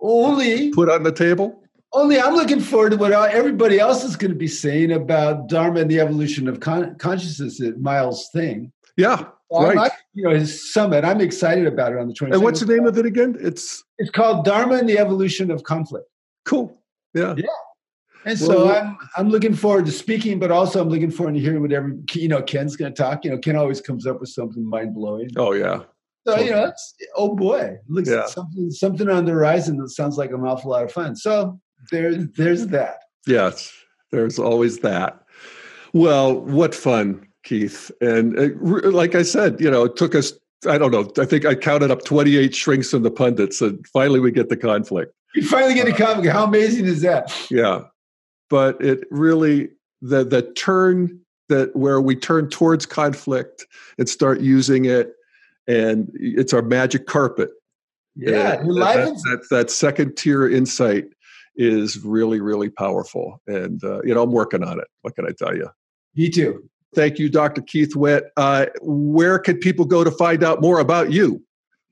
Only 0.00 0.70
put 0.70 0.88
on 0.88 1.02
the 1.02 1.12
table. 1.12 1.59
Only 1.92 2.20
I'm 2.20 2.34
looking 2.34 2.60
forward 2.60 2.90
to 2.90 2.96
what 2.96 3.12
everybody 3.12 3.80
else 3.80 4.04
is 4.04 4.16
going 4.16 4.30
to 4.30 4.36
be 4.36 4.46
saying 4.46 4.92
about 4.92 5.48
Dharma 5.48 5.80
and 5.80 5.90
the 5.90 6.00
evolution 6.00 6.46
of 6.46 6.60
con- 6.60 6.96
consciousness 6.96 7.60
at 7.60 7.80
Miles' 7.80 8.28
thing. 8.32 8.72
Yeah, 8.96 9.24
right. 9.50 9.76
I, 9.76 9.90
you 10.14 10.22
know, 10.22 10.30
his 10.30 10.72
summit. 10.72 11.04
I'm 11.04 11.20
excited 11.20 11.66
about 11.66 11.92
it 11.92 11.98
on 11.98 12.06
the 12.06 12.14
22nd. 12.14 12.34
And 12.34 12.42
what's 12.42 12.60
the 12.60 12.66
name 12.66 12.86
of 12.86 12.96
it 12.96 13.06
again? 13.06 13.36
It's 13.40 13.82
it's 13.98 14.10
called 14.10 14.44
Dharma 14.44 14.76
and 14.76 14.88
the 14.88 14.98
Evolution 14.98 15.50
of 15.50 15.64
Conflict. 15.64 16.06
Cool. 16.44 16.76
Yeah. 17.14 17.34
Yeah. 17.36 17.46
And 18.24 18.38
so 18.38 18.66
well, 18.66 18.76
I'm 18.76 18.98
I'm 19.16 19.28
looking 19.30 19.54
forward 19.54 19.86
to 19.86 19.92
speaking, 19.92 20.38
but 20.38 20.50
also 20.50 20.80
I'm 20.80 20.90
looking 20.90 21.10
forward 21.10 21.34
to 21.34 21.40
hearing 21.40 21.62
what 21.62 21.72
every 21.72 21.94
you 22.12 22.28
know 22.28 22.42
Ken's 22.42 22.76
going 22.76 22.92
to 22.92 23.02
talk. 23.02 23.24
You 23.24 23.30
know, 23.30 23.38
Ken 23.38 23.56
always 23.56 23.80
comes 23.80 24.06
up 24.06 24.20
with 24.20 24.28
something 24.28 24.64
mind 24.64 24.94
blowing. 24.94 25.30
Oh 25.36 25.52
yeah. 25.52 25.82
So 26.26 26.38
you 26.38 26.50
know, 26.50 26.72
oh 27.16 27.34
boy, 27.34 27.78
looks 27.88 28.10
yeah. 28.10 28.26
something 28.26 28.70
something 28.70 29.08
on 29.08 29.24
the 29.24 29.32
horizon 29.32 29.78
that 29.78 29.88
sounds 29.88 30.18
like 30.18 30.32
an 30.32 30.40
awful 30.42 30.70
lot 30.70 30.84
of 30.84 30.92
fun. 30.92 31.16
So 31.16 31.58
there's 31.90 32.26
there's 32.36 32.66
that. 32.68 33.00
Yes, 33.26 33.72
there's 34.10 34.38
always 34.38 34.80
that. 34.80 35.22
Well, 35.92 36.40
what 36.40 36.74
fun, 36.74 37.26
Keith! 37.44 37.90
And 38.00 38.38
uh, 38.38 38.90
like 38.90 39.14
I 39.14 39.22
said, 39.22 39.60
you 39.60 39.70
know, 39.70 39.84
it 39.84 39.96
took 39.96 40.14
us. 40.14 40.32
I 40.68 40.78
don't 40.78 40.90
know. 40.90 41.10
I 41.20 41.24
think 41.24 41.46
I 41.46 41.54
counted 41.54 41.90
up 41.90 42.04
28 42.04 42.54
shrinks 42.54 42.90
from 42.90 43.02
the 43.02 43.10
pundits, 43.10 43.60
and 43.60 43.84
finally 43.88 44.20
we 44.20 44.30
get 44.30 44.50
the 44.50 44.56
conflict. 44.56 45.14
You 45.34 45.46
finally 45.46 45.74
get 45.74 45.86
the 45.86 45.92
conflict. 45.92 46.32
How 46.32 46.44
amazing 46.44 46.86
is 46.86 47.00
that? 47.02 47.34
Yeah, 47.50 47.82
but 48.48 48.82
it 48.84 49.04
really 49.10 49.70
the 50.02 50.24
the 50.24 50.42
turn 50.42 51.20
that 51.48 51.74
where 51.74 52.00
we 52.00 52.14
turn 52.16 52.48
towards 52.48 52.86
conflict 52.86 53.66
and 53.98 54.08
start 54.08 54.40
using 54.40 54.84
it, 54.84 55.14
and 55.66 56.10
it's 56.14 56.52
our 56.52 56.62
magic 56.62 57.06
carpet. 57.06 57.50
Yeah, 58.16 58.56
that, 58.56 58.64
that, 58.64 59.22
that, 59.24 59.46
that 59.50 59.70
second 59.70 60.16
tier 60.16 60.48
insight 60.48 61.04
is 61.60 62.02
really, 62.02 62.40
really 62.40 62.70
powerful. 62.70 63.42
And, 63.46 63.84
uh, 63.84 64.00
you 64.02 64.14
know, 64.14 64.22
I'm 64.22 64.32
working 64.32 64.64
on 64.64 64.80
it. 64.80 64.86
What 65.02 65.14
can 65.14 65.26
I 65.26 65.32
tell 65.38 65.54
you? 65.54 65.68
Me 66.16 66.30
too. 66.30 66.64
Thank 66.94 67.18
you, 67.18 67.28
Dr. 67.28 67.60
Keith 67.60 67.94
Witt. 67.94 68.32
Uh, 68.38 68.66
where 68.80 69.38
can 69.38 69.58
people 69.58 69.84
go 69.84 70.02
to 70.02 70.10
find 70.10 70.42
out 70.42 70.62
more 70.62 70.80
about 70.80 71.12
you? 71.12 71.44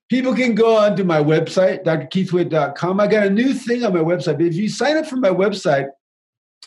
People 0.09 0.35
can 0.35 0.55
go 0.55 0.75
onto 0.75 1.05
my 1.05 1.23
website, 1.23 1.85
drkeithwitt.com. 1.85 2.99
I 2.99 3.07
got 3.07 3.27
a 3.27 3.31
new 3.31 3.53
thing 3.53 3.85
on 3.85 3.93
my 3.93 4.01
website. 4.01 4.41
If 4.41 4.55
you 4.55 4.71
sign 4.71 4.97
up 4.97 5.05
for 5.05 5.17
my 5.17 5.29
website, 5.29 5.89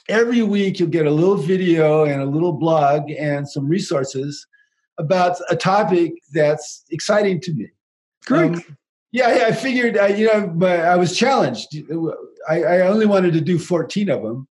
every 0.07 0.43
week 0.43 0.79
you'll 0.79 0.89
get 0.89 1.07
a 1.07 1.11
little 1.11 1.37
video 1.37 2.05
and 2.05 2.21
a 2.21 2.25
little 2.25 2.53
blog 2.53 3.09
and 3.09 3.49
some 3.49 3.67
resources 3.67 4.45
about 4.99 5.37
a 5.49 5.55
topic 5.55 6.13
that's 6.33 6.83
exciting 6.91 7.41
to 7.41 7.53
me. 7.53 7.69
Great. 8.25 8.53
Um, 8.53 8.77
yeah, 9.11 9.45
I 9.47 9.51
figured, 9.51 9.97
I, 9.97 10.07
you 10.07 10.27
know, 10.27 10.47
but 10.47 10.79
I 10.81 10.95
was 10.95 11.17
challenged. 11.17 11.75
I, 12.49 12.63
I, 12.63 12.79
only 12.87 13.05
wanted 13.05 13.33
to 13.33 13.41
do 13.41 13.59
14 13.59 14.09
of 14.09 14.23
them. 14.23 14.47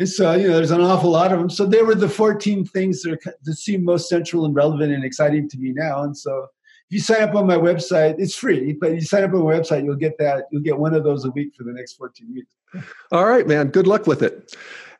And 0.00 0.08
so, 0.08 0.32
you 0.32 0.48
know, 0.48 0.54
there's 0.54 0.72
an 0.72 0.80
awful 0.80 1.10
lot 1.10 1.32
of 1.32 1.38
them. 1.38 1.50
So 1.50 1.64
they 1.64 1.82
were 1.82 1.94
the 1.94 2.08
14 2.08 2.64
things 2.66 3.02
that, 3.02 3.12
are, 3.12 3.34
that 3.44 3.54
seem 3.54 3.84
most 3.84 4.08
central 4.08 4.44
and 4.44 4.54
relevant 4.54 4.92
and 4.92 5.04
exciting 5.04 5.48
to 5.50 5.58
me 5.58 5.72
now. 5.72 6.02
And 6.02 6.16
so 6.16 6.48
if 6.88 6.94
you 6.94 7.00
sign 7.00 7.22
up 7.22 7.36
on 7.36 7.46
my 7.46 7.56
website, 7.56 8.16
it's 8.18 8.34
free, 8.34 8.72
but 8.72 8.94
you 8.94 9.00
sign 9.00 9.22
up 9.22 9.32
on 9.32 9.44
my 9.44 9.52
website, 9.52 9.84
you'll 9.84 9.94
get 9.94 10.18
that. 10.18 10.46
You'll 10.50 10.62
get 10.62 10.78
one 10.78 10.94
of 10.94 11.04
those 11.04 11.24
a 11.24 11.30
week 11.30 11.54
for 11.54 11.62
the 11.62 11.72
next 11.72 11.92
14 11.94 12.34
weeks. 12.34 12.86
All 13.12 13.26
right, 13.26 13.46
man. 13.46 13.68
Good 13.68 13.86
luck 13.86 14.06
with 14.06 14.22
it. 14.22 14.56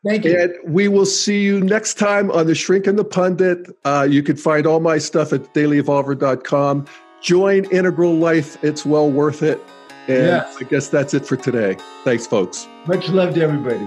Thank 0.06 0.24
you. 0.24 0.38
And 0.38 0.54
we 0.64 0.88
will 0.88 1.06
see 1.06 1.42
you 1.42 1.60
next 1.60 1.94
time 1.94 2.30
on 2.30 2.46
The 2.46 2.54
Shrink 2.54 2.86
and 2.86 2.98
the 2.98 3.04
Pundit. 3.04 3.68
Uh, 3.84 4.06
you 4.08 4.22
can 4.22 4.36
find 4.36 4.66
all 4.66 4.80
my 4.80 4.98
stuff 4.98 5.32
at 5.32 5.52
dailyevolver.com 5.52 6.86
join 7.20 7.64
Integral 7.66 8.16
Life. 8.16 8.62
It's 8.64 8.84
well 8.84 9.10
worth 9.10 9.42
it. 9.42 9.62
And 10.08 10.26
yes. 10.26 10.56
I 10.60 10.64
guess 10.64 10.88
that's 10.88 11.14
it 11.14 11.26
for 11.26 11.36
today. 11.36 11.76
Thanks, 12.04 12.26
folks. 12.26 12.66
Much 12.86 13.08
love 13.10 13.34
to 13.34 13.42
everybody. 13.42 13.86